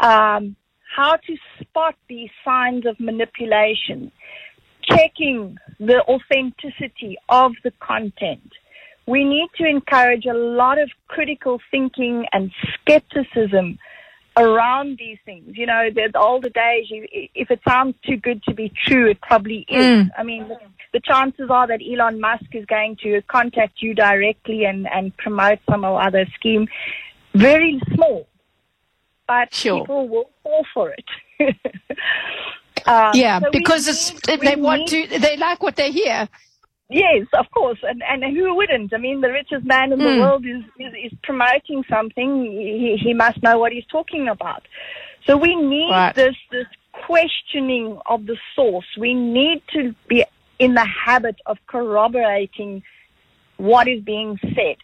Um, 0.00 0.56
how 0.94 1.16
to 1.16 1.36
spot 1.60 1.96
these 2.08 2.30
signs 2.44 2.86
of 2.86 3.00
manipulation, 3.00 4.12
checking 4.88 5.56
the 5.80 6.02
authenticity 6.06 7.16
of 7.28 7.52
the 7.64 7.72
content. 7.80 8.52
We 9.06 9.24
need 9.24 9.48
to 9.58 9.66
encourage 9.66 10.24
a 10.26 10.32
lot 10.34 10.78
of 10.78 10.90
critical 11.08 11.60
thinking 11.70 12.26
and 12.32 12.50
skepticism 12.80 13.78
around 14.36 14.98
these 14.98 15.18
things. 15.24 15.56
You 15.56 15.66
know, 15.66 15.90
the, 15.94 16.08
the 16.12 16.18
older 16.18 16.48
days, 16.48 16.86
you, 16.90 17.06
if 17.34 17.50
it 17.50 17.60
sounds 17.68 17.94
too 18.04 18.16
good 18.16 18.42
to 18.44 18.54
be 18.54 18.72
true, 18.86 19.10
it 19.10 19.20
probably 19.20 19.64
is. 19.68 20.06
I 20.18 20.22
mean, 20.22 20.48
the, 20.48 20.56
the 20.94 21.00
chances 21.00 21.50
are 21.50 21.66
that 21.66 21.80
Elon 21.88 22.18
Musk 22.20 22.46
is 22.52 22.64
going 22.66 22.96
to 23.02 23.20
contact 23.28 23.82
you 23.82 23.94
directly 23.94 24.64
and, 24.64 24.88
and 24.90 25.16
promote 25.18 25.58
some 25.70 25.84
or 25.84 26.00
other 26.02 26.26
scheme. 26.34 26.66
Very 27.34 27.80
small. 27.94 28.26
But 29.28 29.54
Sure. 29.54 29.80
people 29.80 30.08
will 30.08 30.30
fall 30.42 30.64
for 30.72 30.90
it. 30.92 31.56
Um, 32.86 33.10
Yeah, 33.14 33.40
so 33.40 33.50
because 33.52 33.86
it's, 33.88 34.12
need- 34.26 34.40
they 34.40 34.56
want 34.56 34.90
need- 34.92 35.10
to, 35.10 35.18
they 35.20 35.36
like 35.36 35.62
what 35.62 35.76
they 35.76 35.90
hear. 35.92 36.28
Yes, 36.94 37.26
of 37.32 37.50
course, 37.50 37.80
and 37.82 38.00
and 38.08 38.22
who 38.36 38.54
wouldn't? 38.54 38.94
I 38.94 38.98
mean, 38.98 39.20
the 39.20 39.32
richest 39.32 39.64
man 39.64 39.92
in 39.92 39.98
the 39.98 40.04
Mm. 40.10 40.20
world 40.20 40.46
is, 40.46 40.62
is 40.78 40.92
is 41.06 41.18
promoting 41.24 41.82
something. 41.90 42.30
He 42.44 42.96
he 43.04 43.12
must 43.14 43.42
know 43.42 43.58
what 43.58 43.72
he's 43.72 43.86
talking 43.86 44.28
about. 44.28 44.62
So 45.26 45.36
we 45.36 45.56
need 45.56 45.90
Right. 45.90 46.14
this 46.14 46.36
this 46.52 46.68
questioning 46.92 47.98
of 48.06 48.26
the 48.26 48.36
source. 48.54 48.86
We 48.96 49.12
need 49.12 49.60
to 49.72 49.92
be 50.06 50.24
in 50.60 50.74
the 50.74 50.84
habit 51.06 51.36
of 51.46 51.58
corroborating 51.66 52.84
what 53.56 53.88
is 53.88 54.00
being 54.04 54.38
said. 54.54 54.76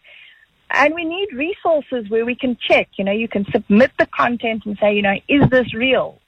And 0.69 0.93
we 0.93 1.05
need 1.05 1.29
resources 1.31 2.09
where 2.09 2.25
we 2.25 2.35
can 2.35 2.57
check. 2.67 2.89
You 2.97 3.05
know, 3.05 3.13
you 3.23 3.29
can 3.29 3.45
submit 3.51 3.91
the 3.97 4.05
content 4.07 4.65
and 4.65 4.77
say, 4.81 4.93
you 4.97 5.01
know, 5.01 5.15
is 5.29 5.47
this 5.49 5.73
real? 5.73 6.19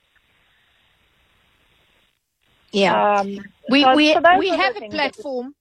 Yeah. 2.71 3.19
Um, 3.19 3.27
we 3.69 3.83
so- 3.83 3.95
we 3.95 4.13
so 4.13 4.21
we 4.39 4.47
have 4.49 4.75
a 4.77 4.79
things 4.79 4.93
platform. 4.93 5.53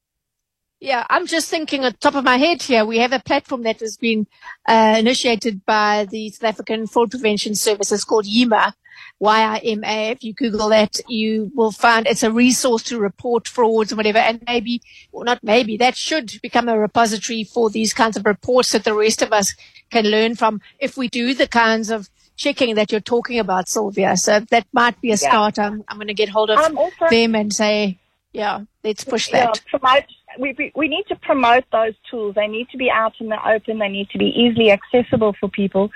Yeah, 0.83 1.07
I'm 1.09 1.29
just 1.29 1.49
thinking 1.49 1.85
on 1.85 1.93
top 1.93 2.17
of 2.17 2.25
my 2.25 2.39
head 2.39 2.61
here. 2.61 2.85
We 2.85 2.99
have 2.99 3.13
a 3.13 3.21
platform 3.21 3.63
that 3.63 3.79
has 3.79 3.97
been 3.97 4.27
uh, 4.67 4.97
initiated 4.99 5.65
by 5.65 6.09
the 6.11 6.31
South 6.31 6.49
African 6.49 6.89
Fraud 6.89 7.13
Prevention 7.13 7.55
Services 7.55 8.03
called 8.03 8.27
YIMA, 8.27 8.73
Y-I-M-A. 9.21 10.11
If 10.11 10.25
you 10.25 10.35
Google 10.35 10.71
that, 10.71 10.99
you 11.09 11.53
will 11.55 11.71
find 11.71 12.09
it's 12.09 12.25
a 12.25 12.33
resource 12.33 12.83
to 12.85 12.99
report 12.99 13.47
frauds 13.47 13.93
and 13.93 13.97
whatever. 13.97 14.19
And 14.19 14.43
maybe, 14.49 14.83
or 15.13 15.25
not 15.25 15.39
maybe, 15.45 15.77
that 15.77 15.97
should 15.97 16.41
become 16.43 16.69
a 16.69 16.77
repository 16.77 17.45
for 17.45 17.71
these 17.71 17.95
kinds 17.95 18.17
of 18.17 18.27
reports 18.27 18.73
that 18.73 18.83
the 18.83 18.93
rest 18.93 19.23
of 19.23 19.33
us 19.33 19.55
can 19.93 20.07
learn 20.07 20.35
from 20.35 20.61
if 20.81 20.97
we 20.97 21.07
do 21.07 21.33
the 21.33 21.47
kinds 21.47 21.91
of 21.91 22.11
checking 22.35 22.75
that 22.75 22.91
you're 22.91 23.01
talking 23.01 23.39
about, 23.39 23.69
Sylvia. 23.69 24.17
So 24.17 24.41
that 24.51 24.67
might 24.73 25.01
be 25.01 25.13
a 25.13 25.17
start. 25.17 25.61
I'm, 25.61 25.85
I'm 25.87 25.99
going 25.99 26.09
to 26.09 26.15
get 26.15 26.31
hold 26.31 26.51
of 26.51 26.59
also- 26.59 27.09
them 27.09 27.37
and 27.37 27.55
say, 27.55 28.01
yeah, 28.33 28.61
let's 28.83 29.05
push 29.05 29.31
that. 29.31 29.61
promote. 29.71 30.05
We, 30.39 30.73
we 30.75 30.89
need 30.89 31.05
to 31.09 31.17
promote 31.17 31.65
those 31.73 31.95
tools. 32.11 32.35
They 32.35 32.47
need 32.47 32.69
to 32.71 32.77
be 32.77 32.91
out 32.91 33.15
in 33.21 33.29
the 33.29 33.39
open. 33.49 33.79
They 33.79 33.89
need 33.89 34.11
to 34.11 34.19
be 34.19 34.27
easily 34.27 34.71
accessible 34.71 35.35
for 35.39 35.49
people. 35.49 35.91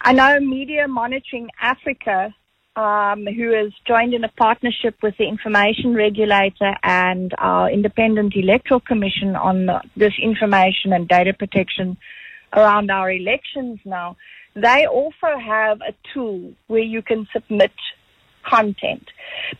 I 0.00 0.12
know 0.12 0.38
Media 0.40 0.86
Monitoring 0.86 1.48
Africa, 1.60 2.34
um, 2.76 3.26
who 3.26 3.52
has 3.52 3.72
joined 3.86 4.14
in 4.14 4.24
a 4.24 4.28
partnership 4.28 4.96
with 5.02 5.16
the 5.18 5.26
Information 5.26 5.94
Regulator 5.94 6.74
and 6.82 7.34
our 7.38 7.70
Independent 7.70 8.34
Electoral 8.36 8.80
Commission 8.80 9.34
on 9.36 9.66
the, 9.66 9.80
this 9.96 10.14
information 10.22 10.92
and 10.92 11.08
data 11.08 11.32
protection 11.32 11.96
around 12.52 12.90
our 12.90 13.10
elections 13.10 13.80
now. 13.84 14.16
They 14.54 14.86
also 14.86 15.38
have 15.44 15.80
a 15.80 15.94
tool 16.12 16.52
where 16.66 16.82
you 16.82 17.02
can 17.02 17.26
submit 17.32 17.72
content. 18.44 19.06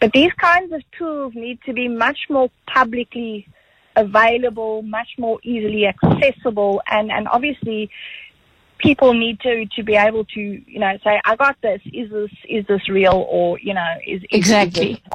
But 0.01 0.13
these 0.13 0.33
kinds 0.33 0.73
of 0.73 0.83
tools 0.97 1.33
need 1.35 1.59
to 1.67 1.73
be 1.73 1.89
much 1.89 2.19
more 2.29 2.51
publicly 2.67 3.47
available, 3.97 4.83
much 4.83 5.09
more 5.19 5.39
easily 5.43 5.87
accessible, 5.87 6.81
and, 6.91 7.11
and 7.11 7.29
obviously 7.29 7.91
people 8.79 9.13
need 9.13 9.41
to, 9.41 9.67
to 9.77 9.83
be 9.83 9.95
able 9.97 10.25
to, 10.25 10.41
you 10.41 10.79
know, 10.79 10.97
say, 11.03 11.21
I 11.25 11.35
got 11.37 11.57
this, 11.63 11.81
is 11.87 12.11
this, 12.11 12.31
is 12.49 12.67
this 12.67 12.89
real, 12.89 13.27
or, 13.29 13.59
you 13.59 13.75
know, 13.75 13.95
is, 14.07 14.23
is 14.23 14.29
Exactly. 14.31 14.93
is 14.93 14.99
this- 14.99 15.13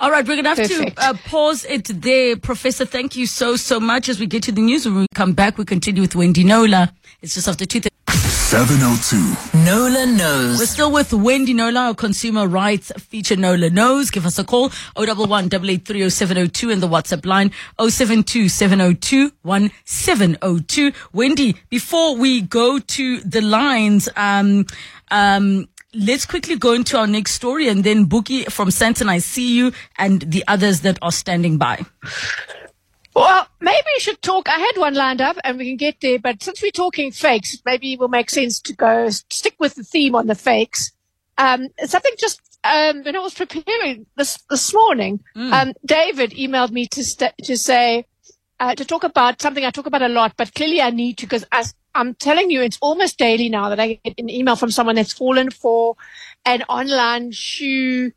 All 0.00 0.10
right, 0.10 0.26
we're 0.26 0.34
going 0.42 0.44
to 0.44 0.48
have 0.50 0.58
Perfect. 0.58 0.96
to 0.96 1.02
uh, 1.02 1.14
pause 1.26 1.64
it 1.64 1.84
there. 2.02 2.36
Professor, 2.36 2.84
thank 2.84 3.16
you 3.16 3.26
so, 3.26 3.56
so 3.56 3.80
much. 3.80 4.08
As 4.08 4.18
we 4.20 4.26
get 4.26 4.42
to 4.44 4.52
the 4.52 4.60
news, 4.60 4.84
when 4.86 4.96
we 4.96 5.06
come 5.14 5.32
back, 5.32 5.56
we 5.58 5.64
continue 5.64 6.02
with 6.02 6.14
Wendy 6.14 6.44
Knowler. 6.44 6.90
It's 7.22 7.34
just 7.34 7.48
after 7.48 7.64
2 7.64 7.80
702. 8.46 9.58
Knowler 9.64 10.06
knows. 10.06 10.60
We're 10.60 10.66
still 10.66 10.92
with 10.92 11.12
Wendy 11.12 11.52
Knowler, 11.52 11.88
our 11.88 11.94
consumer 11.96 12.46
rights 12.46 12.92
feature 12.96 13.34
Knowler 13.34 13.70
knows. 13.70 14.12
Give 14.12 14.24
us 14.24 14.38
a 14.38 14.44
call 14.44 14.70
011 14.96 15.50
8830702 15.50 16.72
in 16.72 16.78
the 16.78 16.86
WhatsApp 16.86 17.26
line 17.26 17.50
072 17.80 18.48
702 18.48 19.32
1702. 19.42 20.92
Wendy, 21.12 21.56
before 21.70 22.14
we 22.16 22.40
go 22.40 22.78
to 22.78 23.18
the 23.22 23.40
lines, 23.40 24.08
um, 24.14 24.64
um, 25.10 25.66
let's 25.92 26.24
quickly 26.24 26.56
go 26.56 26.72
into 26.72 26.96
our 26.96 27.08
next 27.08 27.32
story 27.32 27.66
and 27.66 27.82
then 27.82 28.06
Boogie 28.06 28.48
from 28.52 28.68
Sandton, 28.68 29.08
I 29.08 29.18
see 29.18 29.56
you 29.56 29.72
and 29.98 30.22
the 30.22 30.44
others 30.46 30.82
that 30.82 31.00
are 31.02 31.10
standing 31.10 31.58
by. 31.58 31.84
Well, 33.16 33.48
maybe 33.62 33.86
we 33.96 34.00
should 34.00 34.20
talk. 34.20 34.46
I 34.46 34.58
had 34.58 34.76
one 34.76 34.92
lined 34.92 35.22
up 35.22 35.38
and 35.42 35.56
we 35.56 35.64
can 35.64 35.78
get 35.78 36.02
there, 36.02 36.18
but 36.18 36.42
since 36.42 36.60
we're 36.60 36.70
talking 36.70 37.10
fakes, 37.10 37.56
maybe 37.64 37.94
it 37.94 37.98
will 37.98 38.08
make 38.08 38.28
sense 38.28 38.60
to 38.60 38.74
go 38.74 39.08
stick 39.08 39.54
with 39.58 39.74
the 39.74 39.84
theme 39.84 40.14
on 40.14 40.26
the 40.26 40.34
fakes. 40.34 40.92
Um, 41.38 41.68
something 41.86 42.12
just, 42.18 42.58
um, 42.62 43.02
when 43.04 43.16
I 43.16 43.20
was 43.20 43.32
preparing 43.32 44.04
this, 44.18 44.36
this 44.50 44.74
morning, 44.74 45.20
um, 45.54 45.72
David 45.86 46.32
emailed 46.32 46.72
me 46.72 46.86
to, 46.88 47.02
st- 47.02 47.32
to 47.44 47.56
say, 47.56 48.04
uh, 48.60 48.74
to 48.74 48.84
talk 48.84 49.02
about 49.02 49.40
something 49.40 49.64
I 49.64 49.70
talk 49.70 49.86
about 49.86 50.02
a 50.02 50.08
lot, 50.08 50.34
but 50.36 50.52
clearly 50.54 50.82
I 50.82 50.90
need 50.90 51.16
to 51.16 51.24
because 51.26 51.46
as 51.52 51.74
I'm 51.94 52.12
telling 52.16 52.50
you, 52.50 52.60
it's 52.60 52.78
almost 52.82 53.16
daily 53.16 53.48
now 53.48 53.70
that 53.70 53.80
I 53.80 53.98
get 54.04 54.14
an 54.18 54.28
email 54.28 54.56
from 54.56 54.70
someone 54.70 54.96
that's 54.96 55.14
fallen 55.14 55.48
for 55.50 55.96
an 56.44 56.64
online 56.68 57.32
shoe 57.32 58.12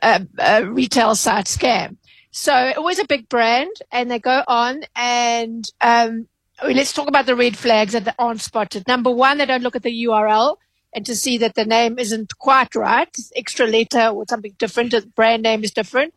uh, 0.00 0.20
uh, 0.38 0.62
retail 0.64 1.14
site 1.14 1.44
scam. 1.44 1.98
So 2.38 2.54
it 2.54 2.80
was 2.80 3.00
a 3.00 3.04
big 3.04 3.28
brand, 3.28 3.74
and 3.90 4.08
they 4.08 4.20
go 4.20 4.44
on 4.46 4.82
and 4.94 5.68
um, 5.80 6.28
let's 6.62 6.92
talk 6.92 7.08
about 7.08 7.26
the 7.26 7.34
red 7.34 7.56
flags 7.56 7.94
that 7.94 8.14
aren't 8.16 8.40
spotted. 8.40 8.86
Number 8.86 9.10
one, 9.10 9.38
they 9.38 9.44
don't 9.44 9.64
look 9.64 9.74
at 9.74 9.82
the 9.82 10.04
URL 10.04 10.56
and 10.92 11.04
to 11.04 11.16
see 11.16 11.38
that 11.38 11.56
the 11.56 11.64
name 11.64 11.98
isn't 11.98 12.38
quite 12.38 12.76
right, 12.76 13.12
extra 13.34 13.66
letter 13.66 14.06
or 14.10 14.24
something 14.28 14.54
different, 14.56 14.92
the 14.92 15.00
brand 15.16 15.42
name 15.42 15.64
is 15.64 15.72
different, 15.72 16.14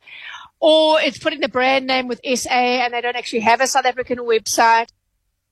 or 0.59 1.01
it's 1.01 1.17
putting 1.17 1.39
the 1.39 1.49
brand 1.49 1.87
name 1.87 2.07
with 2.07 2.21
SA 2.23 2.51
and 2.51 2.93
they 2.93 3.01
don't 3.01 3.17
actually 3.17 3.39
have 3.39 3.59
a 3.59 3.65
South 3.65 3.85
African 3.85 4.19
website. 4.19 4.89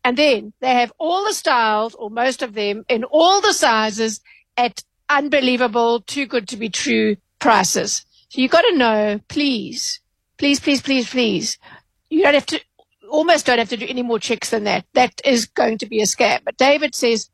And 0.03 0.15
then 0.17 0.53
they 0.59 0.75
have 0.75 0.93
all 0.99 1.25
the 1.25 1.33
styles 1.33 1.95
or 1.95 2.11
most 2.11 2.43
of 2.43 2.53
them 2.53 2.85
in 2.87 3.05
all 3.05 3.41
the 3.41 3.53
sizes 3.53 4.21
at 4.55 4.83
unbelievable, 5.09 6.01
too 6.01 6.27
good 6.27 6.47
to 6.49 6.57
be 6.57 6.69
true 6.69 7.17
prices. 7.39 8.05
So 8.29 8.39
you've 8.39 8.51
got 8.51 8.61
to 8.61 8.77
know, 8.77 9.19
please, 9.29 9.99
please, 10.39 10.59
please, 10.59 10.81
please, 10.81 11.09
please. 11.09 11.59
You 12.09 12.23
don't 12.23 12.33
have 12.33 12.47
to, 12.47 12.59
almost 13.09 13.45
don't 13.45 13.59
have 13.59 13.69
to 13.69 13.77
do 13.77 13.85
any 13.87 14.01
more 14.01 14.17
checks 14.17 14.49
than 14.49 14.63
that. 14.63 14.85
That 14.93 15.21
is 15.23 15.45
going 15.45 15.77
to 15.79 15.85
be 15.85 16.01
a 16.01 16.05
scam. 16.05 16.39
But 16.43 16.57
David 16.57 16.95
says 16.95 17.29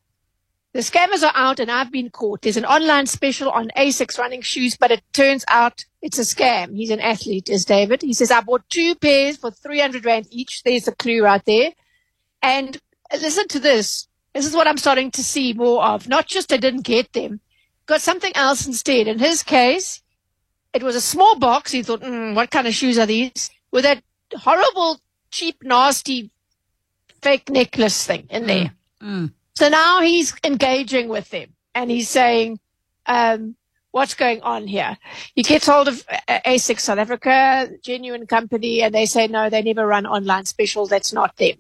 the 0.74 0.82
scammers 0.82 1.24
are 1.24 1.32
out 1.36 1.60
and 1.60 1.72
I've 1.72 1.92
been 1.92 2.10
caught. 2.10 2.42
There's 2.42 2.58
an 2.58 2.66
online 2.66 3.06
special 3.06 3.50
on 3.50 3.70
ASICS 3.78 4.18
running 4.18 4.42
shoes, 4.42 4.76
but 4.76 4.92
it 4.92 5.02
turns 5.14 5.46
out 5.48 5.86
it's 6.02 6.20
a 6.20 6.24
scam. 6.24 6.76
He's 6.76 6.90
an 6.90 7.00
athlete, 7.00 7.48
is 7.48 7.64
David. 7.64 8.02
He 8.02 8.14
says, 8.14 8.32
I 8.32 8.42
bought 8.42 8.70
two 8.70 8.96
pairs 8.96 9.38
for 9.38 9.52
300 9.52 10.04
Rand 10.04 10.28
each. 10.32 10.64
There's 10.64 10.84
the 10.84 10.92
clue 10.92 11.24
right 11.24 11.44
there. 11.46 11.72
And 12.42 12.78
listen 13.14 13.48
to 13.50 13.60
this. 13.60 14.08
This 14.34 14.46
is 14.46 14.54
what 14.54 14.68
I'm 14.68 14.78
starting 14.78 15.12
to 15.12 15.24
see 15.24 15.54
more 15.54 15.82
of. 15.82 16.10
Not 16.10 16.28
just 16.28 16.52
I 16.52 16.58
didn't 16.58 16.84
get 16.84 17.14
them, 17.14 17.40
got 17.86 18.02
something 18.02 18.34
else 18.36 18.68
instead. 18.68 19.08
In 19.08 19.18
his 19.18 19.44
case, 19.44 20.02
it 20.76 20.84
was 20.84 20.96
a 20.96 21.02
small 21.02 21.40
box. 21.40 21.72
He 21.72 21.82
thought, 21.82 22.02
mm, 22.02 22.36
what 22.36 22.52
kind 22.52 22.68
of 22.68 22.74
shoes 22.74 23.00
are 23.00 23.06
these? 23.06 23.50
With 23.72 23.86
that 23.86 24.04
horrible, 24.34 25.00
cheap, 25.32 25.64
nasty, 25.64 26.32
fake 27.22 27.50
necklace 27.50 28.06
thing 28.06 28.28
in 28.30 28.46
there. 28.46 28.74
Mm. 29.02 29.32
So 29.56 29.70
now 29.70 30.02
he's 30.02 30.36
engaging 30.44 31.08
with 31.08 31.30
them 31.30 31.54
and 31.74 31.90
he's 31.90 32.10
saying, 32.10 32.60
um, 33.06 33.56
what's 33.92 34.16
going 34.16 34.42
on 34.42 34.68
here? 34.68 34.98
He 35.34 35.44
gets 35.44 35.66
hold 35.66 35.88
of 35.88 36.06
ASICS 36.28 36.82
South 36.82 36.98
Africa, 36.98 37.70
genuine 37.82 38.28
company, 38.28 38.82
and 38.82 38.94
they 38.94 39.06
say, 39.06 39.28
no, 39.28 39.50
they 39.50 39.62
never 39.62 39.88
run 39.88 40.06
online 40.06 40.44
specials. 40.44 40.90
That's 40.90 41.14
not 41.14 41.38
them. 41.38 41.56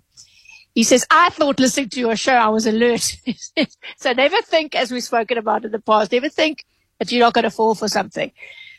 He 0.74 0.84
says, 0.84 1.06
I 1.10 1.30
thought 1.30 1.58
listening 1.62 1.88
to 1.90 2.02
your 2.02 2.18
show, 2.18 2.34
I 2.34 2.50
was 2.50 2.68
alert. 2.68 3.16
so 3.98 4.12
never 4.12 4.42
think, 4.42 4.76
as 4.76 4.92
we've 4.92 5.02
spoken 5.02 5.38
about 5.38 5.64
in 5.64 5.72
the 5.72 5.80
past, 5.80 6.12
never 6.12 6.28
think 6.28 6.66
that 7.00 7.14
you're 7.14 7.22
not 7.22 7.34
going 7.34 7.44
to 7.44 7.50
fall 7.50 7.76
for 7.76 7.88
something. 7.88 8.34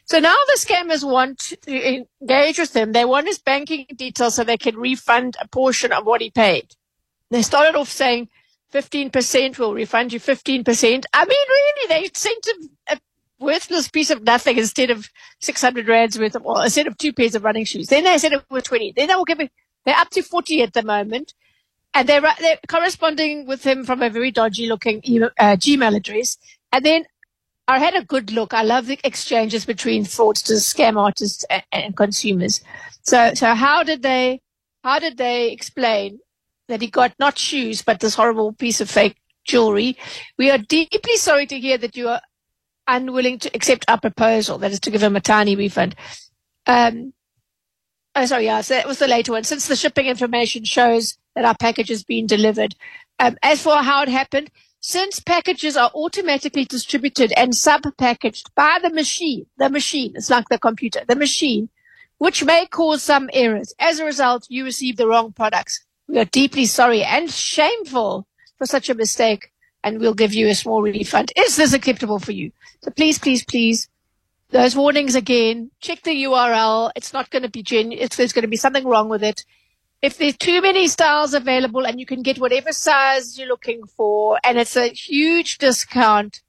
So 0.06 0.20
now 0.20 0.36
the 0.46 0.58
scammers 0.58 1.04
want 1.04 1.38
to 1.62 2.06
engage 2.22 2.60
with 2.60 2.74
him. 2.74 2.92
They 2.92 3.04
want 3.04 3.26
his 3.26 3.40
banking 3.40 3.86
details 3.94 4.36
so 4.36 4.44
they 4.44 4.56
can 4.56 4.76
refund 4.76 5.36
a 5.40 5.48
portion 5.48 5.92
of 5.92 6.06
what 6.06 6.20
he 6.20 6.30
paid. 6.30 6.74
They 7.30 7.42
started 7.42 7.76
off 7.76 7.88
saying 7.88 8.28
15% 8.72 9.58
will 9.58 9.74
refund 9.74 10.12
you 10.12 10.20
15%. 10.20 11.04
I 11.12 11.24
mean, 11.24 11.46
really, 11.48 11.88
they 11.88 12.10
sent 12.14 12.46
him 12.46 12.70
a 12.88 13.00
worthless 13.40 13.88
piece 13.88 14.10
of 14.10 14.22
nothing 14.22 14.58
instead 14.58 14.90
of 14.90 15.08
600 15.40 15.88
rands 15.88 16.18
worth 16.18 16.36
of, 16.36 16.44
well, 16.44 16.62
instead 16.62 16.86
of 16.86 16.96
two 16.96 17.12
pairs 17.12 17.34
of 17.34 17.42
running 17.42 17.64
shoes. 17.64 17.88
Then 17.88 18.04
they 18.04 18.16
said 18.18 18.32
it 18.32 18.44
was 18.48 18.62
20. 18.62 18.92
Then 18.96 19.08
they 19.08 19.16
were 19.16 19.24
giving, 19.24 19.50
they're 19.84 19.96
up 19.96 20.10
to 20.10 20.22
40 20.22 20.62
at 20.62 20.72
the 20.72 20.84
moment. 20.84 21.34
And 21.94 22.08
they're, 22.08 22.20
they're 22.20 22.58
corresponding 22.68 23.46
with 23.46 23.64
him 23.64 23.84
from 23.84 24.02
a 24.02 24.10
very 24.10 24.30
dodgy 24.30 24.68
looking 24.68 24.98
uh, 25.38 25.56
Gmail 25.56 25.96
address. 25.96 26.38
And 26.70 26.84
then 26.84 27.06
I 27.68 27.78
had 27.78 27.94
a 27.94 28.04
good 28.04 28.30
look. 28.30 28.54
I 28.54 28.62
love 28.62 28.86
the 28.86 28.98
exchanges 29.02 29.64
between 29.64 30.04
fraudsters, 30.04 30.72
scam 30.72 30.96
artists, 30.96 31.44
and, 31.50 31.62
and 31.72 31.96
consumers. 31.96 32.62
So, 33.02 33.34
so 33.34 33.54
how 33.54 33.82
did 33.82 34.02
they, 34.02 34.40
how 34.84 34.98
did 34.98 35.16
they 35.18 35.50
explain 35.50 36.20
that 36.68 36.80
he 36.80 36.88
got 36.88 37.14
not 37.18 37.38
shoes, 37.38 37.82
but 37.82 38.00
this 38.00 38.14
horrible 38.14 38.52
piece 38.52 38.80
of 38.80 38.90
fake 38.90 39.16
jewelry? 39.44 39.96
We 40.38 40.50
are 40.50 40.58
deeply 40.58 41.16
sorry 41.16 41.46
to 41.46 41.58
hear 41.58 41.78
that 41.78 41.96
you 41.96 42.08
are 42.08 42.20
unwilling 42.86 43.38
to 43.40 43.50
accept 43.54 43.84
our 43.88 44.00
proposal, 44.00 44.58
that 44.58 44.70
is 44.70 44.80
to 44.80 44.90
give 44.90 45.02
him 45.02 45.16
a 45.16 45.20
tiny 45.20 45.56
refund. 45.56 45.96
Um, 46.66 47.12
oh, 48.14 48.26
sorry, 48.26 48.44
yeah, 48.44 48.60
so 48.60 48.74
that 48.74 48.86
was 48.86 49.00
the 49.00 49.08
later 49.08 49.32
one. 49.32 49.42
Since 49.42 49.66
the 49.66 49.74
shipping 49.74 50.06
information 50.06 50.64
shows 50.64 51.18
that 51.34 51.44
our 51.44 51.56
package 51.56 51.88
has 51.88 52.04
been 52.04 52.26
delivered. 52.26 52.76
Um, 53.18 53.36
as 53.42 53.62
for 53.62 53.76
how 53.76 54.02
it 54.02 54.08
happened, 54.08 54.50
since 54.86 55.18
packages 55.18 55.76
are 55.76 55.90
automatically 55.96 56.64
distributed 56.64 57.32
and 57.36 57.56
sub-packaged 57.56 58.54
by 58.54 58.78
the 58.80 58.88
machine, 58.88 59.44
the 59.58 59.68
machine, 59.68 60.12
it's 60.14 60.30
like 60.30 60.48
the 60.48 60.60
computer, 60.60 61.00
the 61.08 61.16
machine, 61.16 61.68
which 62.18 62.44
may 62.44 62.66
cause 62.66 63.02
some 63.02 63.28
errors. 63.32 63.74
As 63.80 63.98
a 63.98 64.04
result, 64.04 64.46
you 64.48 64.62
receive 64.62 64.96
the 64.96 65.08
wrong 65.08 65.32
products. 65.32 65.84
We 66.06 66.20
are 66.20 66.24
deeply 66.24 66.66
sorry 66.66 67.02
and 67.02 67.28
shameful 67.28 68.28
for 68.58 68.66
such 68.66 68.88
a 68.88 68.94
mistake 68.94 69.50
and 69.82 69.98
we'll 69.98 70.14
give 70.14 70.32
you 70.32 70.46
a 70.46 70.54
small 70.54 70.80
refund. 70.82 71.32
Is 71.36 71.56
this 71.56 71.72
acceptable 71.72 72.20
for 72.20 72.30
you? 72.30 72.52
So 72.84 72.92
please, 72.92 73.18
please, 73.18 73.44
please, 73.44 73.88
those 74.50 74.76
warnings 74.76 75.16
again, 75.16 75.72
check 75.80 76.04
the 76.04 76.22
URL. 76.22 76.92
It's 76.94 77.12
not 77.12 77.30
going 77.30 77.42
to 77.42 77.50
be 77.50 77.64
genuine. 77.64 78.08
There's 78.16 78.32
going 78.32 78.42
to 78.42 78.48
be 78.48 78.56
something 78.56 78.86
wrong 78.86 79.08
with 79.08 79.24
it. 79.24 79.44
If 80.06 80.18
there's 80.18 80.36
too 80.36 80.62
many 80.62 80.86
styles 80.86 81.34
available 81.34 81.84
and 81.84 81.98
you 81.98 82.06
can 82.06 82.22
get 82.22 82.38
whatever 82.38 82.70
size 82.70 83.36
you're 83.36 83.48
looking 83.48 83.84
for 83.84 84.38
and 84.44 84.56
it's 84.56 84.76
a 84.76 84.86
huge 84.86 85.58
discount, 85.58 86.42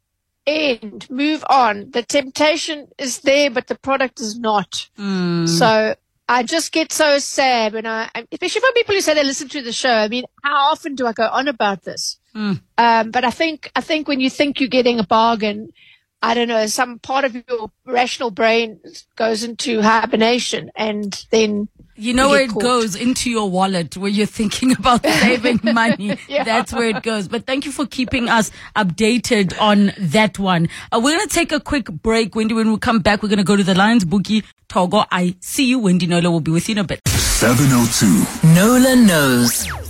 end, 0.45 1.09
move 1.09 1.43
on. 1.49 1.89
The 1.89 2.03
temptation 2.03 2.87
is 2.99 3.21
there, 3.21 3.49
but 3.49 3.65
the 3.65 3.73
product 3.73 4.19
is 4.19 4.37
not. 4.37 4.87
Mm. 4.99 5.49
So 5.49 5.95
I 6.29 6.43
just 6.43 6.71
get 6.71 6.93
so 6.93 7.17
sad 7.17 7.73
when 7.73 7.87
I, 7.87 8.11
especially 8.31 8.61
for 8.61 8.71
people 8.73 8.93
who 8.93 9.01
say 9.01 9.15
they 9.15 9.23
listen 9.23 9.49
to 9.49 9.63
the 9.63 9.73
show. 9.73 9.89
I 9.89 10.07
mean, 10.07 10.25
how 10.43 10.71
often 10.71 10.93
do 10.93 11.07
I 11.07 11.13
go 11.13 11.27
on 11.27 11.47
about 11.47 11.81
this? 11.81 12.19
Mm. 12.35 12.61
Um, 12.77 13.09
but 13.09 13.25
I 13.25 13.31
think, 13.31 13.71
I 13.75 13.81
think 13.81 14.07
when 14.07 14.19
you 14.19 14.29
think 14.29 14.59
you're 14.59 14.69
getting 14.69 14.99
a 14.99 15.03
bargain, 15.03 15.73
I 16.21 16.35
don't 16.35 16.47
know, 16.47 16.67
some 16.67 16.99
part 16.99 17.25
of 17.25 17.35
your 17.35 17.71
rational 17.85 18.29
brain 18.29 18.79
goes 19.15 19.43
into 19.43 19.81
hibernation 19.81 20.69
and 20.75 21.25
then 21.31 21.69
you 21.97 22.13
know 22.13 22.29
where 22.29 22.43
it 22.43 22.51
caught. 22.51 22.61
goes 22.61 22.95
into 22.95 23.29
your 23.29 23.49
wallet 23.49 23.97
where 23.97 24.09
you're 24.09 24.25
thinking 24.27 24.71
about 24.73 25.03
saving 25.21 25.59
money. 25.63 26.17
Yeah. 26.27 26.43
That's 26.43 26.73
where 26.73 26.89
it 26.89 27.03
goes. 27.03 27.27
But 27.27 27.45
thank 27.45 27.65
you 27.65 27.71
for 27.71 27.85
keeping 27.85 28.27
us 28.29 28.51
updated 28.75 29.59
on 29.59 29.93
that 29.97 30.37
one. 30.37 30.67
Uh, 30.91 30.99
we're 31.01 31.15
going 31.15 31.27
to 31.27 31.33
take 31.33 31.51
a 31.51 31.59
quick 31.59 31.85
break. 31.85 32.35
Wendy, 32.35 32.53
when 32.53 32.69
we 32.71 32.77
come 32.77 32.99
back, 32.99 33.23
we're 33.23 33.29
going 33.29 33.37
to 33.37 33.43
go 33.45 33.55
to 33.55 33.63
the 33.63 33.75
Lions 33.75 34.03
Boogie. 34.05 34.43
Togo, 34.67 35.05
I 35.11 35.35
see 35.39 35.65
you. 35.65 35.79
Wendy 35.79 36.05
Knowler 36.07 36.29
will 36.31 36.41
be 36.41 36.51
with 36.51 36.67
you 36.67 36.73
in 36.73 36.79
a 36.79 36.83
bit. 36.83 37.07
702. 37.07 38.47
Knowler 38.53 38.95
knows. 38.95 39.86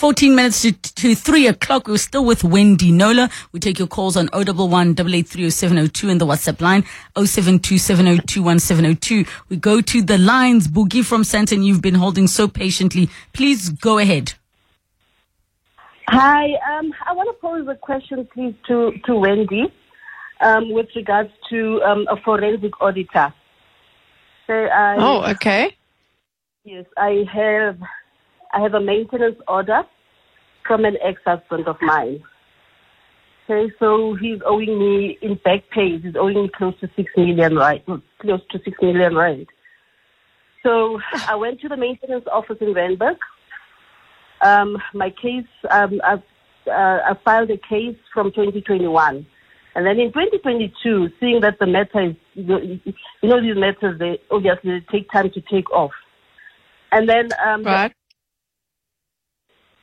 14 0.00 0.34
minutes 0.34 0.62
to, 0.62 0.72
to 0.72 1.14
3 1.14 1.46
o'clock. 1.48 1.86
We're 1.86 1.98
still 1.98 2.24
with 2.24 2.42
Wendy 2.42 2.90
Knowler. 2.90 3.28
We 3.52 3.60
take 3.60 3.78
your 3.78 3.86
calls 3.86 4.16
on 4.16 4.30
011 4.32 4.94
8830702 4.94 6.10
and 6.10 6.18
the 6.18 6.24
WhatsApp 6.24 6.62
line 6.62 6.84
0727021702. 7.16 9.28
We 9.50 9.56
go 9.58 9.82
to 9.82 10.00
the 10.00 10.16
lines. 10.16 10.68
Boogie 10.68 11.04
from 11.04 11.20
Sandton, 11.22 11.62
you've 11.66 11.82
been 11.82 11.96
holding 11.96 12.28
so 12.28 12.48
patiently. 12.48 13.10
Please 13.34 13.68
go 13.68 13.98
ahead. 13.98 14.32
Hi, 16.08 16.46
um, 16.78 16.94
I 17.06 17.12
want 17.12 17.28
to 17.28 17.34
pose 17.38 17.68
a 17.68 17.74
question, 17.74 18.26
please, 18.32 18.54
to, 18.68 18.92
to 19.04 19.14
Wendy 19.14 19.70
um, 20.40 20.72
with 20.72 20.86
regards 20.96 21.28
to 21.50 21.82
um, 21.82 22.06
a 22.10 22.16
forensic 22.22 22.72
auditor. 22.80 23.34
So 24.46 24.54
I, 24.54 24.96
Oh, 24.98 25.30
okay. 25.32 25.76
yes, 26.64 26.86
I 26.96 27.26
have 27.30 27.78
I 28.52 28.60
have 28.60 28.74
a 28.74 28.80
maintenance 28.80 29.36
order 29.48 29.82
from 30.66 30.84
an 30.84 30.96
ex-husband 31.02 31.66
of 31.68 31.76
mine. 31.80 32.22
Okay, 33.48 33.72
so 33.78 34.14
he's 34.14 34.38
owing 34.46 34.78
me 34.78 35.18
in 35.22 35.34
back 35.44 35.64
pay. 35.70 35.98
He's 35.98 36.14
owing 36.16 36.42
me 36.42 36.50
close 36.56 36.78
to 36.80 36.90
six 36.94 37.10
million, 37.16 37.56
right? 37.56 37.84
Close 38.20 38.40
to 38.50 38.60
six 38.64 38.76
million, 38.80 39.14
right? 39.14 39.46
So 40.62 41.00
I 41.26 41.34
went 41.36 41.60
to 41.62 41.68
the 41.68 41.76
maintenance 41.76 42.24
office 42.30 42.58
in 42.60 42.74
Randburg. 42.74 43.16
Um, 44.42 44.78
my 44.94 45.10
case, 45.10 45.46
um, 45.70 46.00
I've, 46.04 46.22
uh, 46.66 47.00
I 47.10 47.14
filed 47.24 47.50
a 47.50 47.56
case 47.56 47.96
from 48.12 48.30
2021. 48.30 49.26
And 49.74 49.86
then 49.86 49.98
in 50.00 50.08
2022, 50.08 51.10
seeing 51.20 51.40
that 51.40 51.58
the 51.58 51.66
matter 51.66 52.10
is, 52.10 52.16
you 52.34 52.80
know, 53.22 53.40
these 53.40 53.56
matters, 53.56 53.98
they 53.98 54.18
obviously 54.30 54.84
take 54.90 55.10
time 55.10 55.30
to 55.30 55.40
take 55.40 55.70
off. 55.70 55.92
And 56.92 57.08
then 57.08 57.28
um, 57.44 57.64
Right. 57.64 57.92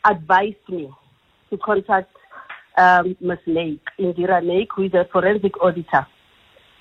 Advised 0.10 0.70
me 0.70 0.90
to 1.50 1.58
contact 1.58 2.12
um, 2.78 3.16
Ms. 3.20 3.40
Lake, 3.48 3.82
Indira 4.00 4.46
Lake, 4.46 4.70
who 4.76 4.84
is 4.84 4.94
a 4.94 5.08
forensic 5.12 5.62
auditor, 5.62 6.06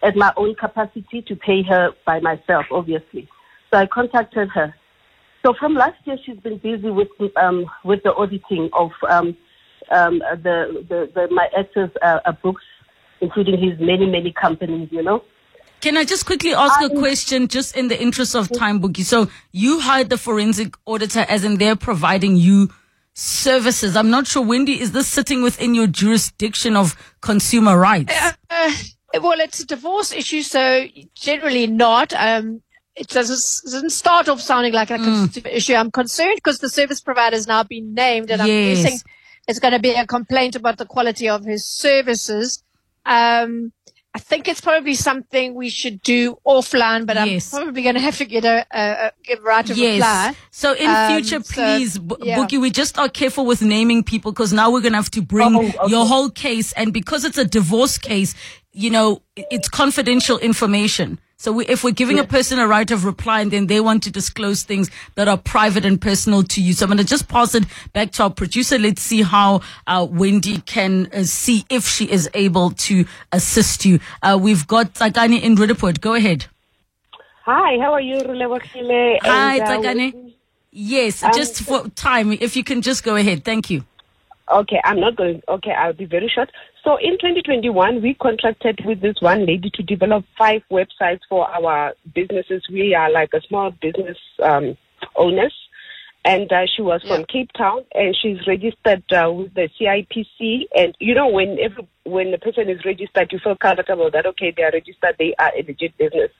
at 0.03 0.17
my 0.17 0.33
own 0.37 0.55
capacity 0.55 1.23
to 1.27 1.37
pay 1.37 1.63
her 1.63 1.91
by 2.05 2.21
myself, 2.21 2.67
obviously. 2.71 3.29
So 3.73 3.79
I 3.79 3.87
contacted 3.87 4.49
her. 4.51 4.75
So 5.45 5.55
from 5.59 5.75
last 5.75 5.97
year, 6.05 6.17
she's 6.25 6.39
been 6.39 6.59
busy 6.59 6.91
with 6.91 7.09
um, 7.37 7.67
with 7.85 8.03
the 8.03 8.13
auditing 8.15 8.69
of 8.73 8.91
um, 9.09 9.37
um, 9.91 10.19
the, 10.19 10.85
the, 10.89 11.11
the 11.15 11.29
my 11.31 11.49
ex's 11.57 11.91
uh, 12.03 12.19
uh, 12.25 12.33
books, 12.43 12.65
including 13.21 13.55
his 13.61 13.79
many 13.79 14.07
many 14.07 14.33
companies. 14.33 14.89
You 14.91 15.03
know. 15.03 15.23
Can 15.81 15.97
I 15.97 16.05
just 16.05 16.27
quickly 16.27 16.55
ask 16.55 16.81
a 16.81 16.89
question, 16.89 17.49
just 17.49 17.77
in 17.77 17.89
the 17.89 18.01
interest 18.01 18.35
of 18.35 18.51
time, 18.51 18.81
Boogie? 18.81 19.05
So 19.05 19.29
you 19.53 19.79
hired 19.79 20.09
the 20.09 20.17
forensic 20.19 20.75
auditor, 20.87 21.25
as 21.29 21.45
in 21.45 21.59
they're 21.59 21.77
providing 21.77 22.37
you 22.37 22.71
services. 23.17 23.97
I'm 23.97 24.11
not 24.11 24.27
sure, 24.27 24.45
Wendy, 24.45 24.79
is 24.81 24.93
this 24.93 25.09
sitting 25.09 25.43
within 25.43 25.75
your 25.75 25.87
jurisdiction 25.87 26.77
of 26.77 26.95
consumer 27.23 27.79
rights? 27.79 28.15
Uh, 28.51 28.73
well, 29.23 29.41
it's 29.41 29.61
a 29.61 29.67
divorce 29.67 30.13
issue, 30.13 30.43
so 30.43 30.85
generally 31.15 31.67
not. 31.67 32.13
Um, 32.13 32.63
it 32.95 33.09
doesn't, 33.09 33.71
doesn't 33.71 33.91
start 33.91 34.29
off 34.29 34.41
sounding 34.41 34.75
like 34.75 34.91
a 34.91 34.99
consumer 34.99 35.49
issue. 35.49 35.75
I'm 35.75 35.91
concerned 35.91 36.37
because 36.37 36.59
the 36.59 36.69
service 36.69 37.01
provider 37.01 37.37
has 37.37 37.47
now 37.47 37.63
been 37.63 37.95
named, 37.95 38.31
and 38.31 38.43
I'm 38.43 38.49
Yes. 38.49 38.83
guessing 38.83 39.01
it's 39.49 39.61
going 39.61 39.73
to 39.73 39.79
be 39.81 39.95
a 39.95 40.07
complaint 40.07 40.55
about 40.55 40.77
the 40.77 40.87
quality 40.87 41.29
of 41.29 41.45
his 41.45 41.65
services. 41.65 42.63
Um, 43.07 43.73
I 44.17 44.19
think 44.19 44.49
it's 44.49 44.63
probably 44.63 44.95
something 44.95 45.55
we 45.55 45.69
should 45.69 46.01
do 46.01 46.39
offline, 46.47 47.05
but 47.05 47.17
Yes. 47.17 47.53
I'm 47.53 47.65
probably 47.65 47.83
going 47.83 47.97
to 47.97 48.01
have 48.01 48.17
to 48.17 48.25
get 48.25 48.47
a, 48.47 48.65
a, 48.73 48.83
a 49.09 49.13
give 49.23 49.43
right 49.45 49.69
of 49.69 49.77
Yes. 49.77 49.97
reply. 49.97 50.35
So 50.51 50.73
in 50.73 50.89
Um, 50.89 51.13
future, 51.13 51.43
so, 51.45 51.53
please, 51.53 51.99
B- 51.99 52.15
yeah. 52.23 52.39
Boogie, 52.39 52.59
we 52.59 52.71
just 52.71 52.99
are 52.99 53.11
careful 53.11 53.45
with 53.45 53.61
naming 53.61 54.03
people 54.03 54.33
because 54.33 54.55
now 54.55 54.71
we're 54.71 54.81
going 54.81 54.95
to 54.95 55.03
have 55.05 55.11
to 55.11 55.21
bring 55.21 55.55
Oh, 55.55 55.61
okay. 55.69 55.91
your 55.91 56.07
whole 56.07 56.31
case. 56.31 56.73
And 56.73 56.95
because 56.95 57.27
it's 57.27 57.37
a 57.37 57.45
divorce 57.45 57.99
case, 57.99 58.35
you 58.73 58.89
know, 58.89 59.21
it's 59.37 59.69
confidential 59.69 60.39
information. 60.39 61.19
So 61.39 61.53
we, 61.53 61.67
if 61.67 61.85
we're 61.85 61.91
giving 61.91 62.19
a 62.19 62.25
person 62.25 62.59
a 62.59 62.67
right 62.67 62.91
of 62.91 63.05
reply 63.05 63.43
and 63.43 63.51
then 63.51 63.67
they 63.67 63.79
want 63.81 64.03
to 64.05 64.11
disclose 64.11 64.63
things 64.63 64.91
that 65.17 65.29
are 65.29 65.37
private 65.37 65.85
and 65.85 66.01
personal 66.01 66.43
to 66.45 66.63
you. 66.63 66.73
So 66.73 66.87
I'm 66.87 66.89
going 66.89 66.99
to 66.99 67.05
just 67.05 67.29
pass 67.29 67.55
it 67.55 67.65
back 67.93 68.13
to 68.13 68.25
our 68.25 68.31
producer. 68.31 68.79
Let's 68.79 69.03
see 69.03 69.21
how 69.21 69.61
uh, 69.87 70.07
Wendy 70.11 70.63
can 70.63 71.09
uh, 71.13 71.25
see 71.25 71.67
if 71.69 71.87
she 71.87 72.11
is 72.11 72.31
able 72.33 72.71
to 72.71 73.05
assist 73.33 73.85
you. 73.85 74.01
Uh, 74.23 74.39
we've 74.41 74.67
got 74.67 74.95
Tsakani 74.95 75.43
in 75.43 75.57
Roodepoort. 75.57 76.01
Go 76.01 76.15
ahead. 76.15 76.47
Hi, 77.45 77.79
how 77.81 77.93
are 77.93 78.01
you, 78.01 78.17
Relebogile? 78.17 79.19
Hi, 79.23 79.59
And, 79.59 80.15
uh, 80.15 80.19
Yes, 80.73 81.23
Um, 81.23 81.33
just 81.35 81.63
for 81.63 81.89
time, 81.91 82.33
if 82.33 82.57
you 82.57 82.65
can 82.65 82.83
just 82.83 83.05
go 83.05 83.15
ahead. 83.17 83.45
Thank 83.45 83.71
you. 83.71 83.85
Okay, 84.51 84.81
I'm 84.85 85.01
not 85.01 85.17
going. 85.17 85.43
Okay, 85.49 85.73
I'll 85.73 85.93
be 85.93 86.05
very 86.07 86.29
short. 86.29 86.51
So 86.87 86.99
in 86.99 87.19
2021, 87.19 88.01
we 88.01 88.15
contracted 88.15 88.79
with 88.85 89.01
this 89.01 89.17
one 89.19 89.45
lady 89.45 89.71
to 89.75 89.83
develop 89.83 90.25
five 90.39 90.63
websites 90.71 91.19
for 91.29 91.51
our 91.51 91.95
businesses. 92.15 92.63
We 92.73 92.95
are 92.95 93.11
like 93.11 93.31
a 93.35 93.41
small 93.49 93.73
business 93.73 94.17
um, 94.41 94.77
owners, 95.17 95.53
and 96.25 96.51
uh, 96.53 96.67
she 96.77 96.83
was 96.83 97.03
from 97.03 97.25
Cape 97.25 97.51
Town, 97.59 97.85
and 97.93 98.17
she's 98.23 98.39
registered 98.47 99.03
uh, 99.13 99.33
with 99.33 99.53
the 99.55 99.69
CIPC. 99.81 100.69
And 100.77 100.95
you 101.01 101.17
know, 101.17 101.27
when 101.27 101.59
every, 101.61 101.89
when 102.05 102.31
the 102.31 102.39
person 102.39 102.71
is 102.71 102.85
registered, 102.85 103.33
you 103.33 103.41
feel 103.43 103.57
comfortable 103.57 104.09
that 104.13 104.25
okay, 104.25 104.55
they 104.57 104.63
are 104.63 104.71
registered, 104.71 105.17
they 105.19 105.35
are 105.41 105.51
a 105.59 105.65
legit 105.67 105.99
business. 105.99 106.31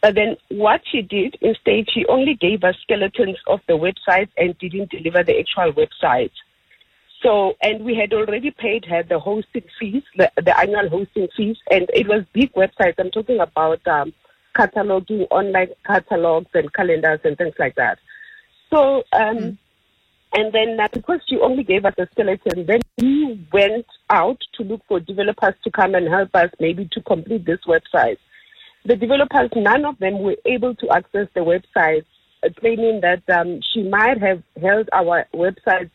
But 0.00 0.14
then 0.14 0.38
what 0.48 0.80
she 0.90 1.02
did 1.02 1.36
instead, 1.42 1.84
she 1.92 2.06
only 2.08 2.32
gave 2.32 2.64
us 2.64 2.76
skeletons 2.80 3.36
of 3.46 3.60
the 3.68 3.74
website 3.74 4.30
and 4.38 4.58
didn't 4.58 4.90
deliver 4.90 5.22
the 5.22 5.38
actual 5.38 5.74
website. 5.74 6.32
So, 7.22 7.54
and 7.62 7.84
we 7.84 7.94
had 7.94 8.12
already 8.12 8.50
paid 8.50 8.84
her 8.86 9.04
the 9.04 9.18
hosting 9.18 9.64
fees, 9.78 10.02
the, 10.16 10.30
the 10.36 10.58
annual 10.58 10.88
hosting 10.88 11.28
fees, 11.36 11.56
and 11.70 11.88
it 11.94 12.08
was 12.08 12.24
big 12.32 12.52
websites. 12.54 12.94
I'm 12.98 13.12
talking 13.12 13.38
about 13.38 13.86
um, 13.86 14.12
cataloging, 14.56 15.28
online 15.30 15.68
catalogs 15.86 16.50
and 16.54 16.72
calendars 16.72 17.20
and 17.24 17.38
things 17.38 17.54
like 17.58 17.76
that. 17.76 17.98
So, 18.72 19.04
um, 19.12 19.58
and 20.34 20.52
then 20.52 20.80
uh, 20.80 20.88
because 20.92 21.20
she 21.28 21.38
only 21.38 21.62
gave 21.62 21.84
us 21.84 21.94
a 21.98 22.08
skeleton, 22.12 22.66
then 22.66 22.80
we 22.98 23.46
went 23.52 23.86
out 24.10 24.38
to 24.54 24.64
look 24.64 24.80
for 24.88 24.98
developers 24.98 25.54
to 25.62 25.70
come 25.70 25.94
and 25.94 26.08
help 26.08 26.34
us 26.34 26.50
maybe 26.58 26.88
to 26.92 27.02
complete 27.02 27.44
this 27.46 27.60
website. 27.68 28.16
The 28.84 28.96
developers, 28.96 29.50
none 29.54 29.84
of 29.84 29.98
them 29.98 30.20
were 30.20 30.36
able 30.44 30.74
to 30.74 30.90
access 30.90 31.28
the 31.34 31.40
website, 31.40 32.04
claiming 32.58 33.00
that 33.02 33.22
um, 33.30 33.60
she 33.72 33.84
might 33.84 34.20
have 34.20 34.42
held 34.60 34.88
our 34.92 35.28
website 35.34 35.90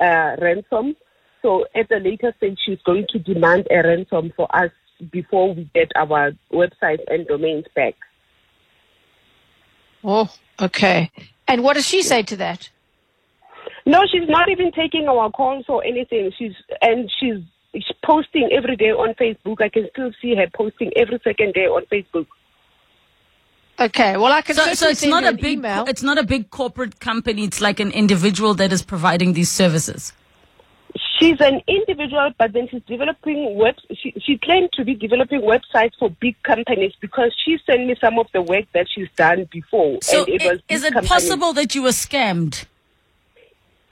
uh, 0.00 0.36
ransom. 0.40 0.96
So 1.42 1.66
at 1.74 1.90
a 1.90 1.98
later 1.98 2.32
stage, 2.38 2.58
she's 2.64 2.80
going 2.84 3.06
to 3.10 3.18
demand 3.18 3.68
a 3.70 3.86
ransom 3.86 4.32
for 4.36 4.48
us 4.56 4.70
before 5.10 5.54
we 5.54 5.68
get 5.74 5.90
our 5.96 6.32
website 6.52 7.00
and 7.08 7.26
domains 7.26 7.66
back. 7.74 7.94
Oh, 10.02 10.30
okay. 10.60 11.10
And 11.46 11.62
what 11.62 11.74
does 11.74 11.86
she 11.86 12.02
say 12.02 12.22
to 12.22 12.36
that? 12.36 12.70
No, 13.86 14.00
she's 14.10 14.28
not 14.28 14.48
even 14.48 14.72
taking 14.72 15.08
our 15.08 15.30
calls 15.30 15.66
or 15.68 15.84
anything. 15.84 16.30
She's 16.38 16.52
and 16.80 17.10
she's, 17.20 17.42
she's 17.74 17.96
posting 18.04 18.48
every 18.52 18.76
day 18.76 18.90
on 18.90 19.14
Facebook. 19.14 19.60
I 19.60 19.68
can 19.68 19.88
still 19.92 20.10
see 20.22 20.34
her 20.34 20.46
posting 20.54 20.90
every 20.96 21.20
second 21.22 21.52
day 21.52 21.66
on 21.66 21.84
Facebook. 21.92 22.26
Okay. 23.78 24.16
Well, 24.16 24.32
I 24.32 24.40
can 24.42 24.54
So, 24.54 24.62
certainly 24.62 24.76
so 24.76 24.88
it's 24.88 25.04
not 25.04 25.24
a 25.24 25.32
big, 25.32 25.58
email. 25.58 25.84
it's 25.86 26.02
not 26.02 26.16
a 26.18 26.22
big 26.24 26.50
corporate 26.50 27.00
company. 27.00 27.44
It's 27.44 27.60
like 27.60 27.80
an 27.80 27.90
individual 27.90 28.54
that 28.54 28.72
is 28.72 28.82
providing 28.82 29.32
these 29.32 29.50
services. 29.50 30.12
She's 31.18 31.40
an 31.40 31.60
individual, 31.66 32.30
but 32.38 32.52
then 32.52 32.68
she's 32.70 32.82
developing 32.86 33.56
web. 33.56 33.74
She, 34.00 34.12
she 34.24 34.38
claimed 34.38 34.70
to 34.74 34.84
be 34.84 34.94
developing 34.94 35.40
websites 35.40 35.92
for 35.98 36.10
big 36.10 36.40
companies 36.44 36.92
because 37.00 37.34
she 37.44 37.58
sent 37.66 37.86
me 37.86 37.96
some 38.00 38.18
of 38.18 38.26
the 38.32 38.42
work 38.42 38.64
that 38.74 38.86
she's 38.94 39.08
done 39.16 39.48
before, 39.50 39.98
So 40.02 40.20
and 40.24 40.28
it 40.28 40.42
i- 40.42 40.48
was 40.52 40.60
is 40.68 40.84
it 40.84 40.92
companies. 40.92 41.08
possible 41.10 41.52
that 41.54 41.74
you 41.74 41.82
were 41.82 41.90
scammed? 41.90 42.64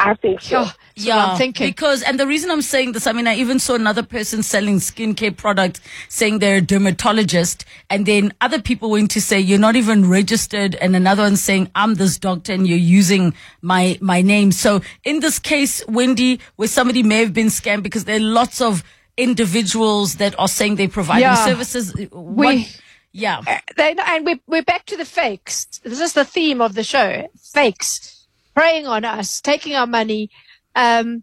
I 0.05 0.15
think 0.15 0.41
so. 0.41 0.59
Oh, 0.67 0.73
that's 0.97 1.07
what 1.07 1.17
I'm 1.17 1.39
thinking. 1.39 1.69
Because, 1.69 2.03
and 2.03 2.19
the 2.19 2.27
reason 2.27 2.51
I'm 2.51 2.61
saying 2.61 2.91
this, 2.93 3.07
I 3.07 3.13
mean, 3.13 3.29
I 3.29 3.37
even 3.37 3.61
saw 3.61 3.75
another 3.77 4.03
person 4.03 4.43
selling 4.43 4.79
skincare 4.81 5.37
products 5.37 5.81
saying 6.09 6.41
they're 6.41 6.57
a 6.57 6.61
dermatologist. 6.61 7.65
And 7.89 8.05
then 8.05 8.33
other 8.41 8.61
people 8.61 8.91
went 8.91 9.13
to 9.13 9.21
say, 9.21 9.39
you're 9.39 9.61
not 9.61 9.77
even 9.77 10.09
registered. 10.09 10.75
And 10.75 10.97
another 10.97 11.23
one 11.23 11.37
saying, 11.37 11.71
I'm 11.77 11.95
this 11.95 12.19
doctor 12.19 12.53
and 12.53 12.67
you're 12.67 12.77
using 12.79 13.33
my, 13.61 13.97
my 14.01 14.23
name. 14.23 14.51
So 14.51 14.81
in 15.05 15.21
this 15.21 15.39
case, 15.39 15.87
Wendy, 15.87 16.41
where 16.57 16.69
somebody 16.69 17.05
may 17.05 17.21
have 17.21 17.33
been 17.33 17.47
scammed 17.47 17.85
because 17.85 18.05
there 18.05 18.17
are 18.17 18.21
lots 18.21 18.61
of 18.61 18.83
individuals 19.17 20.17
that 20.17 20.35
are 20.39 20.49
saying 20.49 20.77
they're 20.77 20.89
providing 20.89 21.23
Yeah. 21.23 21.45
services. 21.45 21.95
What, 22.11 22.55
We- 22.57 22.69
yeah. 23.13 23.41
Uh, 23.47 23.59
they, 23.77 23.95
and 24.07 24.25
we're, 24.25 24.41
we're 24.47 24.63
back 24.63 24.87
to 24.87 24.97
the 24.97 25.05
fakes. 25.05 25.67
This 25.85 26.01
is 26.01 26.15
the 26.15 26.25
theme 26.25 26.61
of 26.61 26.75
the 26.75 26.83
show. 26.83 27.29
Fakes. 27.53 28.22
Preying 28.55 28.87
on 28.87 29.05
us, 29.05 29.41
taking 29.41 29.75
our 29.75 29.87
money. 29.87 30.31
Um, 30.75 31.23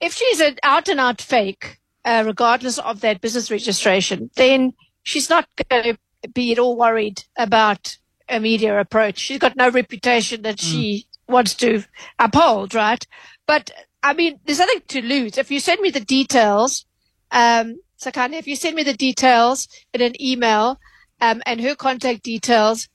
if 0.00 0.14
she's 0.14 0.40
an 0.40 0.56
out 0.62 0.88
and 0.88 1.00
out 1.00 1.20
fake, 1.20 1.78
uh, 2.04 2.24
regardless 2.26 2.78
of 2.78 3.00
that 3.00 3.20
business 3.20 3.50
registration, 3.50 4.30
then 4.36 4.72
she's 5.02 5.28
not 5.28 5.46
going 5.68 5.82
to 5.82 6.28
be 6.32 6.52
at 6.52 6.58
all 6.58 6.76
worried 6.76 7.24
about 7.36 7.96
a 8.28 8.40
media 8.40 8.78
approach. 8.78 9.18
She's 9.18 9.38
got 9.38 9.56
no 9.56 9.70
reputation 9.70 10.42
that 10.42 10.60
she 10.60 11.06
wants 11.28 11.54
to 11.56 11.82
uphold, 12.18 12.74
right? 12.74 13.06
But 13.46 13.70
I 14.02 14.14
mean, 14.14 14.40
there's 14.44 14.58
nothing 14.58 14.82
to 14.88 15.02
lose. 15.02 15.36
If 15.36 15.50
you 15.50 15.60
send 15.60 15.80
me 15.80 15.90
the 15.90 16.00
details, 16.00 16.86
um, 17.30 17.80
Tsakani, 18.00 18.38
if 18.38 18.46
you 18.46 18.56
send 18.56 18.76
me 18.76 18.82
the 18.82 18.94
details 18.94 19.68
in 19.92 20.00
an 20.00 20.20
email, 20.20 20.78
um, 21.20 21.42
and 21.44 21.60
her 21.60 21.74
contact 21.74 22.22
details, 22.22 22.88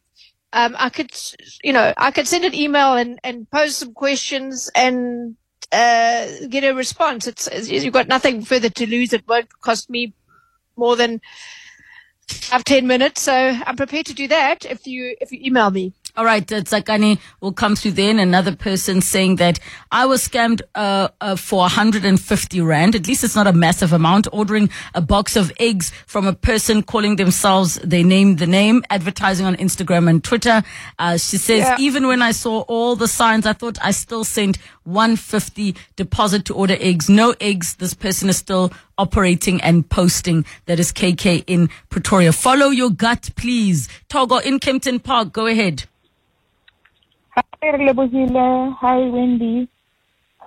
um, 0.56 0.76
I 0.80 0.90
could, 0.90 1.12
you 1.64 1.74
know, 1.74 1.94
I 1.98 2.12
could 2.12 2.28
send 2.28 2.46
an 2.46 2.56
email 2.56 2.96
and, 2.96 3.20
and 3.24 3.50
pose 3.52 3.76
some 3.76 3.94
questions 3.94 4.72
and, 4.74 5.36
uh, 5.72 6.28
get 6.50 6.64
a 6.64 6.74
response. 6.74 7.28
It's, 7.28 7.48
it's, 7.48 7.70
you've 7.70 7.94
got 7.94 8.08
nothing 8.08 8.42
further 8.42 8.70
to 8.70 8.88
lose. 8.88 9.12
It 9.12 9.28
won't 9.28 9.50
cost 9.62 9.90
me 9.90 10.14
more 10.78 10.96
than 10.96 11.20
five, 12.30 12.64
ten 12.64 12.88
minutes. 12.88 13.22
So 13.22 13.34
I'm 13.34 13.76
prepared 13.76 14.06
to 14.06 14.14
do 14.14 14.30
that 14.30 14.66
if 14.66 14.88
you, 14.88 15.18
if 15.20 15.32
you 15.34 15.40
email 15.44 15.72
me. 15.72 15.92
All 16.18 16.24
right, 16.24 16.50
uh, 16.50 16.62
Tsakani 16.62 17.20
will 17.42 17.52
come 17.52 17.76
through 17.76 17.92
then. 17.92 18.20
Another 18.20 18.56
person 18.56 19.02
saying 19.02 19.36
that 19.36 19.60
I 19.92 20.06
was 20.06 20.26
scammed 20.26 20.62
uh, 20.74 21.10
uh, 21.20 21.36
for 21.36 21.60
150 21.60 22.62
rand. 22.62 22.96
At 22.96 23.06
least 23.08 23.26
it's 23.26 23.36
not 23.36 23.48
a 23.48 23.54
massive 23.54 23.92
amount. 23.92 24.28
Ordering 24.32 24.70
a 24.94 25.02
box 25.02 25.36
of 25.36 25.52
eggs 25.60 25.92
from 26.08 26.26
a 26.26 26.32
person 26.34 26.84
calling 26.84 27.18
themselves, 27.18 27.76
they 27.84 28.02
named 28.02 28.40
the 28.40 28.48
name, 28.48 28.82
advertising 28.90 29.46
on 29.46 29.58
Instagram 29.58 30.10
and 30.10 30.24
Twitter. 30.24 30.64
Uh, 30.98 31.18
she 31.18 31.36
says, 31.38 31.60
Yeah. 31.64 31.76
even 31.80 32.08
when 32.08 32.22
I 32.22 32.32
saw 32.32 32.62
all 32.62 32.96
the 32.96 33.10
signs, 33.10 33.46
I 33.46 33.52
thought 33.52 33.78
I 33.84 33.92
still 33.92 34.24
sent 34.24 34.58
150 34.84 35.76
deposit 35.98 36.46
to 36.46 36.54
order 36.54 36.78
eggs. 36.80 37.10
No 37.10 37.36
eggs. 37.42 37.76
This 37.76 37.94
person 37.94 38.30
is 38.30 38.38
still 38.38 38.72
operating 38.98 39.60
and 39.62 39.88
posting. 39.90 40.46
That 40.68 40.80
is 40.80 40.94
KK 40.94 41.44
in 41.48 41.70
Pretoria. 41.90 42.32
Follow 42.32 42.70
your 42.70 42.90
gut, 42.90 43.32
please. 43.36 43.90
Togo 44.08 44.38
in 44.38 44.60
Kempton 44.60 45.00
Park. 45.04 45.34
Go 45.34 45.48
ahead. 45.48 45.84
Hi. 47.62 48.76
Hi, 48.82 48.98
Wendy. 49.10 49.68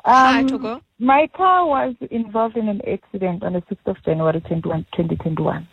Hi, 0.05 0.41
Um, 0.41 0.47
Togo. 0.49 0.81
My 0.99 1.27
car 1.29 1.67
was 1.67 1.95
involved 2.11 2.57
in 2.57 2.69
an 2.69 2.81
accident 2.87 3.43
on 3.43 3.53
the 3.55 3.63
6th 3.63 3.87
of 3.87 4.03
January 4.05 4.41
2021. 4.41 5.67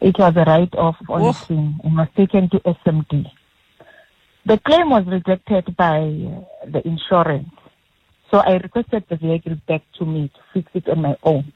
It 0.00 0.18
was 0.18 0.34
a 0.36 0.44
write-off 0.44 0.96
on 1.08 1.22
Oh. 1.22 1.26
the 1.26 1.32
scene 1.32 1.80
and 1.84 1.96
was 1.96 2.08
taken 2.16 2.48
to 2.50 2.60
SMD. 2.64 3.26
The 4.46 4.58
claim 4.58 4.90
was 4.90 5.04
rejected 5.06 5.76
by 5.76 5.98
uh, 6.00 6.66
the 6.66 6.86
insurance. 6.86 7.50
So 8.30 8.38
I 8.38 8.56
requested 8.56 9.04
the 9.08 9.16
vehicle 9.16 9.56
back 9.68 9.82
to 9.98 10.06
me 10.06 10.28
to 10.34 10.40
fix 10.54 10.70
it 10.74 10.88
on 10.88 11.02
my 11.02 11.16
own. 11.22 11.52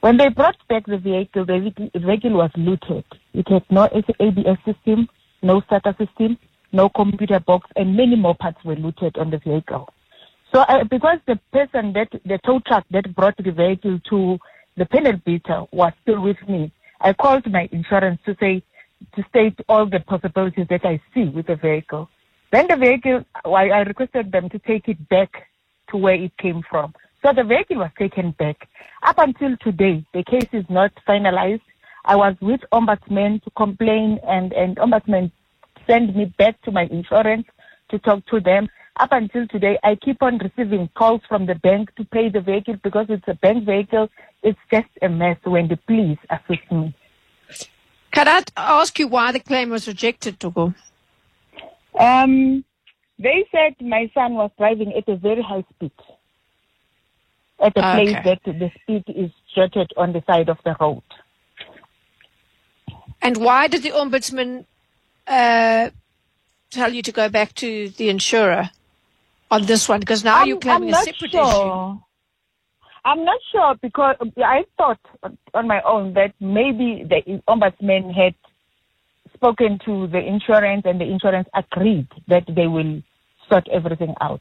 When 0.00 0.16
they 0.16 0.28
brought 0.28 0.56
back 0.68 0.86
the 0.86 0.98
vehicle, 0.98 1.44
the 1.44 1.58
vehicle- 1.58 1.90
the 1.92 1.98
vehicle 2.00 2.32
was 2.32 2.50
looted. 2.56 3.04
It 3.34 3.48
had 3.48 3.64
no 3.70 3.88
ABS 4.20 4.58
system, 4.64 5.08
no 5.42 5.60
SATA 5.62 5.96
system, 5.98 6.38
no 6.74 6.88
computer 6.88 7.40
box, 7.40 7.70
and 7.76 7.96
many 7.96 8.16
more 8.16 8.34
parts 8.34 8.62
were 8.64 8.76
looted 8.76 9.16
on 9.16 9.30
the 9.30 9.38
vehicle. 9.38 9.88
So 10.52 10.64
I, 10.68 10.82
because 10.82 11.18
the 11.26 11.38
person 11.52 11.92
that, 11.94 12.08
the 12.24 12.38
tow 12.44 12.60
truck 12.66 12.84
that 12.90 13.14
brought 13.14 13.36
the 13.36 13.50
vehicle 13.50 14.00
to 14.10 14.38
the 14.76 14.86
panel 14.86 15.16
beater 15.24 15.62
was 15.72 15.92
still 16.02 16.20
with 16.20 16.36
me, 16.48 16.72
I 17.00 17.12
called 17.12 17.50
my 17.50 17.68
insurance 17.72 18.20
to 18.26 18.36
say, 18.40 18.62
to 19.14 19.24
state 19.28 19.58
all 19.68 19.86
the 19.86 20.00
possibilities 20.00 20.66
that 20.70 20.84
I 20.84 21.00
see 21.12 21.24
with 21.24 21.46
the 21.46 21.56
vehicle. 21.56 22.08
Then 22.52 22.66
the 22.68 22.76
vehicle, 22.76 23.24
I, 23.44 23.68
I 23.70 23.80
requested 23.80 24.32
them 24.32 24.48
to 24.50 24.58
take 24.60 24.88
it 24.88 25.08
back 25.08 25.30
to 25.90 25.96
where 25.96 26.14
it 26.14 26.36
came 26.38 26.62
from. 26.70 26.94
So 27.22 27.32
the 27.32 27.44
vehicle 27.44 27.78
was 27.78 27.90
taken 27.98 28.32
back. 28.32 28.68
Up 29.02 29.18
until 29.18 29.56
today, 29.58 30.04
the 30.12 30.24
case 30.24 30.48
is 30.52 30.64
not 30.68 30.92
finalized. 31.08 31.62
I 32.04 32.16
was 32.16 32.36
with 32.40 32.60
Ombudsman 32.72 33.42
to 33.44 33.50
complain 33.50 34.18
and, 34.26 34.52
and 34.52 34.76
Ombudsman 34.76 35.32
sent 35.86 36.16
me 36.16 36.26
back 36.38 36.60
to 36.62 36.70
my 36.70 36.84
insurance 36.84 37.46
to 37.90 37.98
talk 37.98 38.24
to 38.26 38.40
them. 38.40 38.68
Up 39.00 39.10
until 39.12 39.46
today, 39.48 39.78
I 39.82 39.96
keep 39.96 40.22
on 40.22 40.38
receiving 40.38 40.88
calls 40.96 41.20
from 41.28 41.46
the 41.46 41.56
bank 41.56 41.94
to 41.96 42.04
pay 42.04 42.28
the 42.28 42.40
vehicle 42.40 42.76
because 42.82 43.06
it's 43.08 43.26
a 43.26 43.34
bank 43.34 43.66
vehicle. 43.66 44.08
It's 44.42 44.58
just 44.70 44.86
a 45.02 45.08
mess. 45.08 45.36
when 45.44 45.68
the 45.68 45.76
police 45.76 46.18
assist 46.30 46.70
me. 46.70 46.94
Can 48.12 48.28
I 48.28 48.42
ask 48.56 48.96
you 48.98 49.08
why 49.08 49.32
the 49.32 49.40
claim 49.40 49.70
was 49.70 49.88
rejected, 49.88 50.38
Togo? 50.38 50.72
Um, 51.98 52.64
they 53.18 53.44
said 53.50 53.74
my 53.80 54.10
son 54.14 54.34
was 54.34 54.50
driving 54.58 54.92
at 54.94 55.08
a 55.08 55.16
very 55.16 55.42
high 55.42 55.64
speed 55.74 55.92
at 57.60 57.76
a 57.76 57.80
Okay. 57.80 58.14
place 58.14 58.24
that 58.24 58.40
the 58.44 58.70
speed 58.82 59.04
is 59.08 59.30
jotted 59.54 59.90
on 59.96 60.12
the 60.12 60.22
side 60.26 60.48
of 60.48 60.58
the 60.64 60.76
road. 60.80 61.02
And 63.22 63.38
why 63.38 63.68
did 63.68 63.82
the 63.82 63.90
ombudsman 63.90 64.66
uh, 65.26 65.90
tell 66.70 66.92
you 66.92 67.02
to 67.02 67.12
go 67.12 67.28
back 67.28 67.54
to 67.54 67.88
the 67.90 68.08
insurer 68.08 68.70
on 69.50 69.66
this 69.66 69.88
one? 69.88 70.00
Because 70.00 70.24
now 70.24 70.44
you're 70.44 70.58
claiming 70.58 70.90
a 70.90 70.94
separate 70.94 71.30
sure. 71.30 71.42
issue. 71.42 72.00
I'm 73.06 73.24
not 73.24 73.40
sure 73.52 73.74
because 73.82 74.16
I 74.38 74.64
thought 74.78 74.98
on 75.52 75.68
my 75.68 75.82
own 75.82 76.14
that 76.14 76.32
maybe 76.40 77.04
the 77.06 77.42
ombudsman 77.46 78.14
had 78.14 78.34
spoken 79.34 79.78
to 79.84 80.06
the 80.06 80.18
insurance 80.18 80.82
and 80.86 80.98
the 80.98 81.04
insurance 81.04 81.48
agreed 81.54 82.08
that 82.28 82.44
they 82.48 82.66
will 82.66 83.02
sort 83.48 83.68
everything 83.68 84.14
out. 84.22 84.40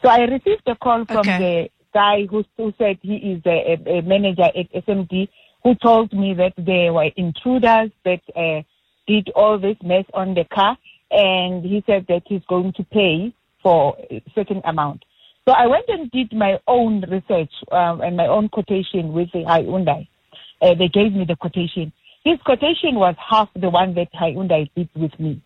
So 0.00 0.08
I 0.08 0.20
received 0.20 0.62
a 0.66 0.76
call 0.76 1.04
from 1.06 1.18
Okay. 1.18 1.38
the 1.38 1.70
guy 1.92 2.26
who, 2.26 2.44
who 2.56 2.72
said 2.78 2.98
he 3.02 3.16
is 3.16 3.42
a, 3.46 3.78
a, 3.86 4.02
manager 4.02 4.44
at 4.44 4.72
SMD 4.86 5.28
who 5.64 5.74
told 5.74 6.12
me 6.12 6.34
that 6.34 6.52
there 6.56 6.92
were 6.92 7.10
intruders 7.16 7.90
that 8.04 8.20
uh, 8.36 8.62
did 9.08 9.30
all 9.34 9.58
this 9.58 9.76
mess 9.82 10.04
on 10.14 10.34
the 10.34 10.44
car 10.44 10.76
and 11.10 11.64
he 11.64 11.82
said 11.86 12.06
that 12.08 12.22
he's 12.26 12.44
going 12.48 12.72
to 12.74 12.84
pay 12.84 13.32
for 13.62 13.96
a 14.10 14.22
certain 14.34 14.60
amount. 14.64 15.04
So 15.46 15.52
I 15.52 15.66
went 15.66 15.86
and 15.88 16.10
did 16.10 16.32
my 16.32 16.58
own 16.68 17.02
research 17.08 17.50
um, 17.72 18.02
and 18.02 18.16
my 18.16 18.26
own 18.26 18.50
quotation 18.50 19.12
with 19.14 19.32
the 19.32 19.44
Hyundai. 19.44 20.06
Uh, 20.60 20.74
they 20.74 20.88
gave 20.88 21.14
me 21.14 21.24
the 21.26 21.36
quotation. 21.36 21.90
His 22.22 22.38
quotation 22.44 22.96
was 22.96 23.14
half 23.18 23.48
the 23.56 23.70
one 23.70 23.94
that 23.94 24.12
Hyundai 24.12 24.70
did 24.76 24.90
with 24.94 25.18
me. 25.18 25.40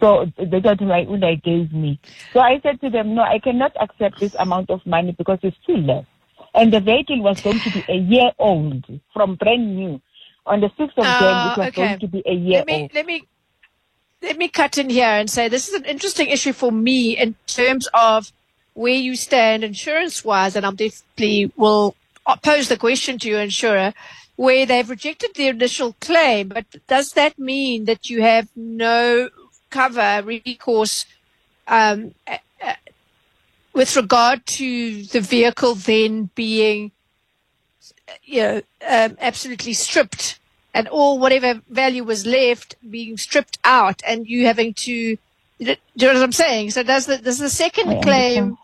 So 0.00 0.26
that's 0.36 0.64
what 0.64 0.78
Hyundai 0.78 1.42
gave 1.42 1.72
me. 1.72 1.98
So 2.32 2.38
I 2.38 2.60
said 2.62 2.80
to 2.82 2.90
them, 2.90 3.16
no, 3.16 3.22
I 3.22 3.40
cannot 3.40 3.72
accept 3.80 4.20
this 4.20 4.36
amount 4.38 4.70
of 4.70 4.86
money 4.86 5.12
because 5.18 5.40
it's 5.42 5.56
too 5.66 5.76
less. 5.76 6.04
And 6.54 6.72
the 6.72 6.80
vehicle 6.80 7.20
was 7.20 7.40
going 7.40 7.58
to 7.58 7.70
be 7.70 7.84
a 7.88 7.96
year 7.96 8.30
old 8.38 8.84
from 9.12 9.34
brand 9.34 9.76
new. 9.76 10.00
On 10.48 10.60
the 10.60 10.68
6th 10.68 10.96
of 10.96 11.04
Ah, 11.04 11.20
Jan, 11.20 11.52
it 11.52 11.58
was 11.58 11.68
okay. 11.68 11.86
going 11.88 11.98
to 12.00 12.08
be 12.08 12.22
a 12.26 12.32
year 12.32 12.58
let 12.58 12.66
me 12.66 12.82
old. 12.82 12.94
let 12.94 13.06
me 13.06 13.28
let 14.22 14.36
me 14.36 14.48
cut 14.48 14.78
in 14.78 14.90
here 14.90 15.06
and 15.06 15.30
say 15.30 15.48
this 15.48 15.68
is 15.68 15.74
an 15.74 15.84
interesting 15.84 16.28
issue 16.28 16.52
for 16.52 16.72
me 16.72 17.16
in 17.16 17.36
terms 17.46 17.88
of 17.94 18.32
where 18.74 18.94
you 18.94 19.14
stand 19.16 19.62
insurance 19.64 20.24
wise, 20.24 20.56
and 20.56 20.64
I'm 20.64 20.76
definitely 20.76 21.52
will 21.56 21.94
pose 22.42 22.68
the 22.68 22.76
question 22.76 23.18
to 23.18 23.28
your 23.28 23.40
insurer 23.40 23.92
where 24.36 24.64
they've 24.66 24.88
rejected 24.88 25.30
the 25.34 25.48
initial 25.48 25.96
claim. 26.00 26.48
But 26.48 26.66
does 26.86 27.10
that 27.12 27.38
mean 27.38 27.86
that 27.86 28.08
you 28.08 28.22
have 28.22 28.48
no 28.54 29.30
cover 29.70 30.22
recourse 30.24 31.06
um, 31.66 32.14
with 33.72 33.96
regard 33.96 34.46
to 34.46 35.02
the 35.04 35.20
vehicle 35.20 35.74
then 35.74 36.30
being 36.34 36.92
you 38.22 38.42
know, 38.42 38.62
um, 38.88 39.16
absolutely 39.20 39.74
stripped 39.74 40.37
and 40.78 40.88
all 40.88 41.18
whatever 41.18 41.50
value 41.68 42.04
was 42.04 42.24
left 42.24 42.76
being 42.96 43.16
stripped 43.16 43.58
out 43.64 43.98
and 44.06 44.26
you 44.32 44.46
having 44.46 44.72
to, 44.74 45.16
do 45.58 45.74
you 46.00 46.06
know 46.06 46.14
what 46.14 46.22
I'm 46.22 46.32
saying? 46.32 46.70
So 46.70 46.82
does 46.82 47.06
the, 47.06 47.18
does 47.18 47.38
the 47.38 47.50
second 47.50 47.88
I 47.90 48.00
claim 48.00 48.56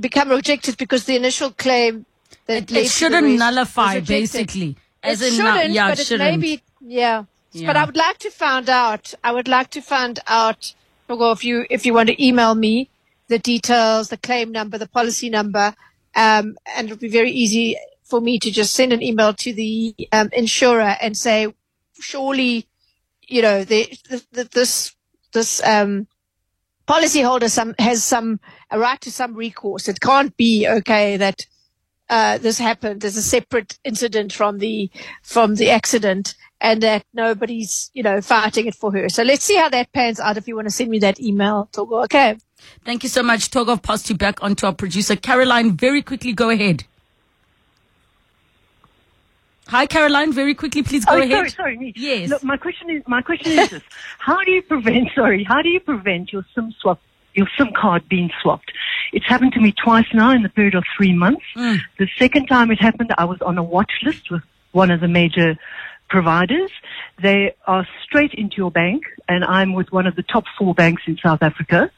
become 0.00 0.28
rejected 0.30 0.76
because 0.76 1.04
the 1.04 1.16
initial 1.16 1.50
claim 1.50 2.06
that 2.46 2.70
It, 2.70 2.76
it 2.76 2.90
shouldn't 2.90 3.26
rest 3.26 3.38
nullify, 3.38 4.00
basically. 4.00 4.76
As 5.02 5.22
it 5.22 5.32
in, 5.32 5.38
now- 5.38 5.56
shouldn't, 5.56 5.74
yeah, 5.74 5.88
but 5.90 5.98
it 5.98 6.02
it 6.02 6.06
shouldn't. 6.06 6.30
may 6.30 6.36
be, 6.38 6.62
yeah. 6.80 7.24
Yeah. 7.52 7.66
But 7.68 7.76
I 7.76 7.84
would 7.84 7.96
like 7.96 8.18
to 8.18 8.30
find 8.30 8.68
out. 8.70 9.14
I 9.22 9.30
would 9.32 9.46
like 9.46 9.70
to 9.70 9.82
find 9.82 10.18
out. 10.26 10.74
Togo, 11.06 11.32
if 11.32 11.44
you 11.44 11.66
if 11.68 11.84
you 11.84 11.92
want 11.92 12.08
to 12.08 12.16
email 12.28 12.54
me 12.54 12.88
the 13.28 13.38
details, 13.38 14.08
the 14.08 14.16
claim 14.16 14.50
number, 14.52 14.78
the 14.78 14.88
policy 14.88 15.28
number, 15.28 15.74
um, 16.14 16.56
and 16.74 16.86
it'll 16.86 16.96
be 16.96 17.08
very 17.20 17.30
easy 17.30 17.76
for 18.12 18.20
me 18.20 18.38
to 18.38 18.50
just 18.50 18.74
send 18.74 18.92
an 18.92 19.02
email 19.02 19.32
to 19.32 19.54
the 19.54 19.94
um, 20.12 20.28
insurer 20.34 20.96
and 21.00 21.16
say, 21.16 21.50
surely, 21.98 22.68
you 23.26 23.40
know, 23.40 23.64
the, 23.64 23.88
the, 24.10 24.22
the, 24.32 24.44
this 24.52 24.94
this 25.32 25.62
um, 25.64 26.06
policyholder 26.86 27.48
some 27.50 27.74
has 27.78 28.04
some 28.04 28.38
a 28.70 28.78
right 28.78 29.00
to 29.00 29.10
some 29.10 29.34
recourse. 29.34 29.88
It 29.88 29.98
can't 30.00 30.36
be 30.36 30.68
okay 30.68 31.16
that 31.16 31.46
uh, 32.10 32.36
this 32.36 32.58
happened 32.58 33.02
as 33.02 33.16
a 33.16 33.22
separate 33.22 33.78
incident 33.82 34.30
from 34.30 34.58
the 34.58 34.90
from 35.22 35.54
the 35.54 35.70
accident, 35.70 36.34
and 36.60 36.82
that 36.82 37.06
nobody's 37.14 37.90
you 37.94 38.02
know 38.02 38.20
fighting 38.20 38.66
it 38.66 38.74
for 38.74 38.92
her. 38.92 39.08
So 39.08 39.22
let's 39.22 39.42
see 39.46 39.56
how 39.56 39.70
that 39.70 39.90
pans 39.94 40.20
out. 40.20 40.36
If 40.36 40.46
you 40.46 40.54
want 40.54 40.68
to 40.68 40.74
send 40.74 40.90
me 40.90 40.98
that 40.98 41.18
email, 41.18 41.70
Togo, 41.72 42.02
okay? 42.02 42.36
Thank 42.84 43.04
you 43.04 43.08
so 43.08 43.22
much. 43.22 43.50
Togo, 43.50 43.78
passed 43.78 44.10
you 44.10 44.18
back 44.18 44.42
onto 44.42 44.66
our 44.66 44.74
producer. 44.74 45.16
Caroline, 45.16 45.78
very 45.78 46.02
quickly, 46.02 46.34
go 46.34 46.50
ahead. 46.50 46.84
Hi, 49.72 49.86
Caroline. 49.86 50.34
Very 50.34 50.54
quickly, 50.54 50.82
please 50.82 51.06
go 51.06 51.14
oh, 51.14 51.18
ahead. 51.22 51.30
sorry, 51.30 51.50
sorry. 51.50 51.78
me. 51.78 51.94
Yes. 51.96 52.28
Look, 52.28 52.44
my 52.44 52.58
question 52.58 52.90
is, 52.90 53.02
my 53.06 53.22
question 53.22 53.52
is 53.52 53.70
this: 53.70 53.82
How 54.18 54.38
do 54.44 54.50
you 54.50 54.60
prevent? 54.60 55.08
Sorry, 55.14 55.44
how 55.44 55.62
do 55.62 55.70
you 55.70 55.80
prevent 55.80 56.30
your 56.30 56.44
SIM 56.54 56.74
swap, 56.78 57.00
your 57.32 57.48
SIM 57.56 57.70
card 57.74 58.06
being 58.06 58.28
swapped? 58.42 58.70
It's 59.14 59.26
happened 59.26 59.54
to 59.54 59.60
me 59.60 59.72
twice 59.82 60.04
now 60.12 60.30
in 60.32 60.42
the 60.42 60.50
period 60.50 60.74
of 60.74 60.84
three 60.94 61.14
months. 61.14 61.40
Mm. 61.56 61.78
The 61.98 62.06
second 62.18 62.48
time 62.48 62.70
it 62.70 62.82
happened, 62.82 63.14
I 63.16 63.24
was 63.24 63.40
on 63.40 63.56
a 63.56 63.62
watch 63.62 63.92
list 64.02 64.30
with 64.30 64.42
one 64.72 64.90
of 64.90 65.00
the 65.00 65.08
major 65.08 65.56
providers. 66.10 66.70
They 67.22 67.54
are 67.66 67.88
straight 68.04 68.34
into 68.34 68.56
your 68.58 68.70
bank, 68.70 69.04
and 69.26 69.42
I'm 69.42 69.72
with 69.72 69.90
one 69.90 70.06
of 70.06 70.16
the 70.16 70.22
top 70.22 70.44
four 70.58 70.74
banks 70.74 71.04
in 71.06 71.16
South 71.16 71.42
Africa. 71.42 71.90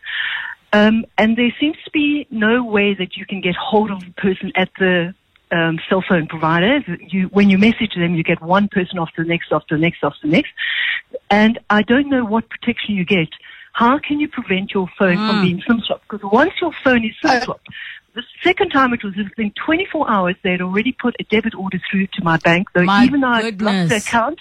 Um, 0.73 1.07
and 1.19 1.37
there 1.37 1.53
seems 1.59 1.77
to 1.85 1.91
be 1.91 2.29
no 2.31 2.63
way 2.63 2.95
that 2.95 3.17
you 3.17 3.27
can 3.27 3.41
get 3.41 3.57
hold 3.57 3.91
of 3.91 3.99
the 3.99 4.13
person 4.13 4.53
at 4.55 4.69
the 4.79 5.13
um, 5.55 5.79
cell 5.89 6.03
phone 6.07 6.27
providers, 6.27 6.83
You, 7.09 7.29
when 7.29 7.49
you 7.49 7.59
message 7.59 7.95
them, 7.97 8.15
you 8.15 8.25
get 8.25 8.43
one 8.43 8.69
person 8.69 8.99
after 8.99 9.23
the 9.23 9.29
next, 9.29 9.53
after 9.53 9.77
the 9.77 9.81
next, 9.81 9.99
after 10.03 10.27
the 10.27 10.33
next. 10.33 10.53
And 11.31 11.59
I 11.71 11.83
don't 11.83 12.09
know 12.11 12.25
what 12.25 12.49
protection 12.51 12.97
you 12.97 13.05
get. 13.05 13.29
How 13.73 13.99
can 13.99 14.21
you 14.21 14.29
prevent 14.29 14.73
your 14.73 14.89
phone 14.99 15.27
from 15.27 15.41
being 15.41 15.63
SIM 15.67 15.81
swapped? 15.87 16.07
Because 16.09 16.29
once 16.31 16.53
your 16.61 16.73
phone 16.85 17.05
is 17.05 17.15
SIM 17.23 17.41
swapped, 17.43 17.69
the 18.15 18.23
second 18.43 18.71
time 18.71 18.93
it 18.93 19.03
was 19.03 19.15
within 19.17 19.53
24 19.65 20.11
hours, 20.11 20.37
they 20.43 20.53
had 20.53 20.61
already 20.61 20.93
put 20.93 21.17
a 21.19 21.25
debit 21.25 21.55
order 21.55 21.81
through 21.91 22.07
to 22.15 22.25
my 22.25 22.37
bank, 22.39 22.69
though 22.75 22.85
My 22.85 23.05
even 23.05 23.21
though 23.21 23.29
I 23.29 23.51
blocked 23.51 23.89
the 23.89 23.97
account, 23.97 24.39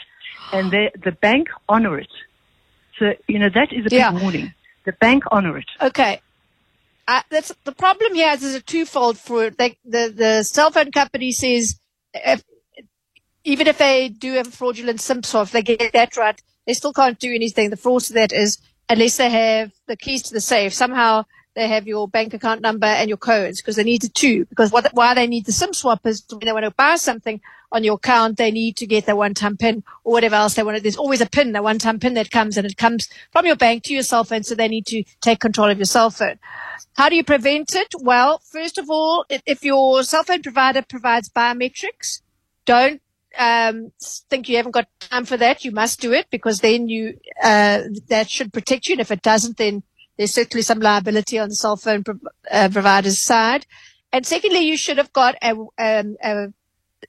and 0.51 0.71
they, 0.71 0.91
the 1.03 1.11
bank 1.11 1.47
honor 1.67 1.97
it. 1.97 2.11
So, 2.99 3.13
you 3.27 3.39
know, 3.39 3.49
that 3.53 3.73
is 3.73 3.81
a 3.87 3.89
big 3.89 3.93
Yeah. 3.93 4.11
warning. 4.11 4.53
The 4.85 4.93
bank 4.93 5.23
honor 5.31 5.57
it. 5.57 5.69
Okay. 5.81 6.21
Uh, 7.07 7.21
that's 7.29 7.53
the 7.65 7.73
problem 7.73 8.15
here 8.15 8.31
is, 8.31 8.43
is 8.43 8.55
a 8.55 8.61
twofold 8.61 9.17
for 9.17 9.49
they, 9.49 9.77
the 9.83 10.13
the 10.15 10.43
cell 10.43 10.71
phone 10.71 10.89
company 10.91 11.33
says 11.33 11.77
if, 12.13 12.43
even 13.43 13.67
if 13.67 13.77
they 13.77 14.07
do 14.07 14.33
have 14.33 14.47
a 14.47 14.51
fraudulent 14.51 15.01
SIM 15.01 15.21
swap, 15.23 15.47
if 15.47 15.51
they 15.51 15.61
get 15.61 15.91
that 15.91 16.15
right, 16.15 16.41
they 16.65 16.73
still 16.73 16.93
can't 16.93 17.19
do 17.19 17.33
anything. 17.33 17.69
The 17.69 17.77
fraud 17.77 18.03
to 18.03 18.13
that 18.13 18.31
is 18.31 18.57
unless 18.89 19.17
they 19.17 19.29
have 19.29 19.71
the 19.87 19.97
keys 19.97 20.23
to 20.23 20.33
the 20.33 20.41
safe. 20.41 20.73
Somehow 20.73 21.25
they 21.55 21.67
have 21.67 21.87
your 21.87 22.07
bank 22.07 22.33
account 22.33 22.61
number 22.61 22.87
and 22.87 23.09
your 23.09 23.17
codes 23.17 23.61
because 23.61 23.75
they 23.75 23.83
need 23.83 24.01
the 24.01 24.09
two. 24.09 24.45
Because 24.45 24.71
what, 24.71 24.87
why 24.93 25.13
they 25.13 25.27
need 25.27 25.45
the 25.45 25.51
SIM 25.51 25.73
swap 25.73 26.05
is 26.05 26.23
when 26.29 26.45
they 26.45 26.51
want 26.51 26.65
to 26.65 26.71
buy 26.71 26.95
something 26.95 27.41
on 27.71 27.83
your 27.83 27.95
account, 27.95 28.37
they 28.37 28.51
need 28.51 28.77
to 28.77 28.85
get 28.85 29.05
the 29.05 29.15
one-time 29.15 29.57
pin 29.57 29.83
or 30.03 30.13
whatever 30.13 30.35
else 30.35 30.53
they 30.53 30.63
want. 30.63 30.81
There's 30.81 30.97
always 30.97 31.21
a 31.21 31.25
pin, 31.25 31.55
a 31.55 31.61
one-time 31.61 31.99
pin 31.99 32.13
that 32.15 32.31
comes 32.31 32.57
and 32.57 32.65
it 32.65 32.77
comes 32.77 33.09
from 33.31 33.45
your 33.45 33.55
bank 33.55 33.83
to 33.83 33.93
your 33.93 34.03
cell 34.03 34.23
phone. 34.23 34.43
So 34.43 34.55
they 34.55 34.67
need 34.67 34.85
to 34.87 35.03
take 35.21 35.39
control 35.39 35.69
of 35.69 35.77
your 35.77 35.85
cell 35.85 36.09
phone. 36.09 36.39
How 36.95 37.09
do 37.09 37.15
you 37.15 37.23
prevent 37.23 37.75
it? 37.75 37.93
Well, 37.99 38.39
first 38.39 38.77
of 38.77 38.89
all, 38.89 39.25
if, 39.29 39.41
if 39.45 39.63
your 39.63 40.03
cell 40.03 40.23
phone 40.23 40.43
provider 40.43 40.81
provides 40.81 41.29
biometrics, 41.29 42.21
don't 42.65 43.01
um, 43.37 43.91
think 44.29 44.47
you 44.47 44.57
haven't 44.57 44.73
got 44.73 44.87
time 44.99 45.25
for 45.25 45.37
that. 45.37 45.65
You 45.65 45.71
must 45.71 45.99
do 45.99 46.13
it 46.13 46.27
because 46.29 46.59
then 46.59 46.87
you 46.87 47.19
uh, 47.41 47.81
that 48.09 48.29
should 48.29 48.53
protect 48.53 48.87
you. 48.87 48.93
And 48.93 49.01
if 49.01 49.11
it 49.11 49.21
doesn't, 49.21 49.57
then 49.57 49.83
there's 50.23 50.33
certainly 50.33 50.61
some 50.61 50.79
liability 50.79 51.37
on 51.37 51.49
the 51.49 51.55
cell 51.55 51.75
phone 51.75 52.01
pro- 52.03 52.17
uh, 52.49 52.69
provider's 52.71 53.19
side. 53.19 53.65
And 54.13 54.25
secondly, 54.25 54.59
you 54.59 54.77
should 54.77 54.97
have 54.97 55.11
got 55.11 55.35
a, 55.43 55.51
um, 55.51 56.15
a 56.23 56.47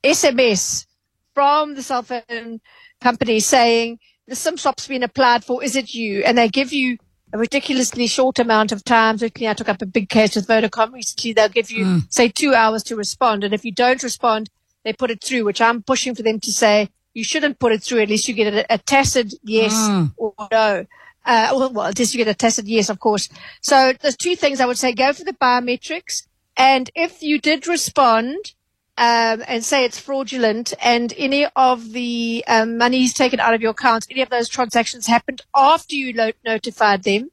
SMS 0.03 0.87
from 1.33 1.75
the 1.75 1.83
cell 1.83 2.03
phone 2.03 2.61
company 3.01 3.39
saying 3.39 4.01
the 4.27 4.35
SIM 4.35 4.57
swap's 4.57 4.89
been 4.89 5.05
applied 5.05 5.45
for. 5.45 5.63
Is 5.63 5.77
it 5.77 5.95
you? 5.95 6.23
And 6.25 6.37
they 6.37 6.49
give 6.49 6.73
you 6.73 6.99
a 7.33 7.39
ridiculously 7.39 8.09
short 8.09 8.39
amount 8.41 8.73
of 8.73 8.83
time. 8.85 9.19
Certainly, 9.19 9.49
I 9.49 9.55
took 9.55 9.69
up 9.69 9.83
a 9.83 9.87
big 9.87 10.09
case 10.09 10.35
with 10.35 10.49
Vodacom 10.49 10.93
recently. 10.93 11.33
They'll 11.33 11.49
give 11.49 11.71
you, 11.71 12.01
say, 12.09 12.29
two 12.29 12.53
hours 12.55 12.83
to 12.85 12.97
respond. 12.97 13.45
And 13.45 13.55
if 13.55 13.65
you 13.65 13.73
don't 13.73 14.03
respond, 14.03 14.51
they 14.85 14.93
put 14.93 15.11
it 15.13 15.23
through, 15.23 15.45
which 15.45 15.61
I'm 15.61 15.83
pushing 15.83 16.15
for 16.17 16.23
them 16.23 16.41
to 16.41 16.53
say 16.53 16.89
you 17.13 17.23
shouldn't 17.23 17.59
put 17.61 17.73
it 17.73 17.83
through. 17.83 18.01
At 18.03 18.09
least 18.09 18.27
you 18.29 18.35
get 18.35 18.53
a, 18.53 18.75
a 18.75 18.79
tacit 18.79 19.35
yes 19.45 19.73
Mm. 19.73 20.13
or 20.17 20.35
no. 20.51 20.87
Uh, 21.25 21.51
well, 21.53 21.73
well, 21.73 21.87
at 21.87 21.99
least 21.99 22.15
you 22.15 22.19
get 22.19 22.31
a 22.31 22.35
tacit 22.35 22.67
yes, 22.67 22.89
of 22.89 23.01
course. 23.01 23.29
So 23.61 23.93
there's 24.01 24.17
two 24.17 24.37
things 24.37 24.61
I 24.61 24.67
would 24.67 24.79
say. 24.79 24.93
Go 24.93 25.13
for 25.13 25.25
the 25.25 25.33
biometrics. 25.33 26.27
And 26.57 26.91
if 26.95 27.23
you 27.23 27.41
did 27.41 27.67
respond, 27.67 28.55
um, 28.97 29.43
and 29.49 29.65
say 29.65 29.85
it's 29.85 29.99
fraudulent 29.99 30.73
and 30.81 31.13
any 31.17 31.47
of 31.57 31.93
the 31.93 32.45
um, 32.47 32.79
monies 32.79 33.13
taken 33.13 33.41
out 33.41 33.55
of 33.55 33.61
your 33.61 33.73
account, 33.73 34.07
any 34.11 34.23
of 34.23 34.31
those 34.31 34.49
transactions 34.49 35.07
happened 35.07 35.43
after 35.55 35.97
you 35.97 36.13
lo- 36.13 36.31
notified 36.45 37.03
them, 37.03 37.31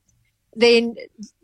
then 0.56 0.96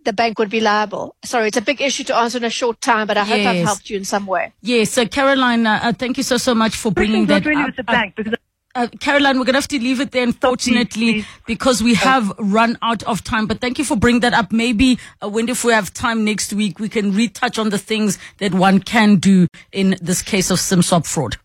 the 0.06 0.14
bank 0.14 0.40
would 0.40 0.50
be 0.50 0.60
liable. 0.60 1.16
Sorry, 1.24 1.48
it's 1.48 1.58
a 1.58 1.62
big 1.62 1.82
issue 1.82 2.04
to 2.06 2.16
answer 2.16 2.38
in 2.38 2.44
a 2.44 2.50
short 2.50 2.82
time, 2.82 3.08
but 3.08 3.18
I 3.18 3.26
hope 3.26 3.46
I've 3.46 3.64
helped 3.64 3.90
you 3.90 3.98
in 3.98 4.06
some 4.06 4.26
way. 4.26 4.54
Yes, 4.62 4.92
so 4.92 5.06
Caroline, 5.06 5.68
uh, 5.68 5.80
uh, 5.84 5.94
thank 5.94 6.18
you 6.18 6.24
so, 6.24 6.38
so 6.38 6.56
much 6.56 6.76
for 6.76 6.92
bringing 6.92 7.28
Question's 7.28 7.44
that 7.44 7.50
not 7.50 7.50
really 7.50 7.62
up. 7.62 7.68
with 7.68 7.76
the 7.76 7.84
bank 7.84 8.16
because 8.16 8.34
uh, 8.78 8.88
Caroline, 9.00 9.40
we're 9.40 9.46
going 9.46 9.54
to 9.54 9.60
have 9.60 9.68
to 9.70 9.80
leave 9.80 10.00
it 10.00 10.12
there, 10.12 10.24
unfortunately, 10.24 11.14
please. 11.14 11.26
because 11.48 11.82
we 11.82 11.96
have 11.96 12.32
run 12.38 12.78
out 12.84 13.02
of 13.04 13.24
time. 13.24 13.48
But 13.48 13.60
thank 13.60 13.80
you 13.80 13.84
for 13.84 13.98
bringing 13.98 14.22
that 14.22 14.34
up. 14.34 14.52
Maybe, 14.52 15.00
uh, 15.22 15.30
when 15.30 15.50
if 15.50 15.64
we 15.64 15.74
have 15.74 15.92
time 15.94 16.24
next 16.24 16.54
week, 16.54 16.80
we 16.80 16.88
can 16.88 17.12
retouch 17.12 17.58
on 17.58 17.70
the 17.70 17.80
things 17.80 18.20
that 18.38 18.54
one 18.54 18.80
can 18.80 19.16
do 19.16 19.48
in 19.72 19.96
this 20.00 20.22
case 20.22 20.52
of 20.52 20.60
SIM 20.60 20.84
swap 20.84 21.08
fraud. 21.08 21.36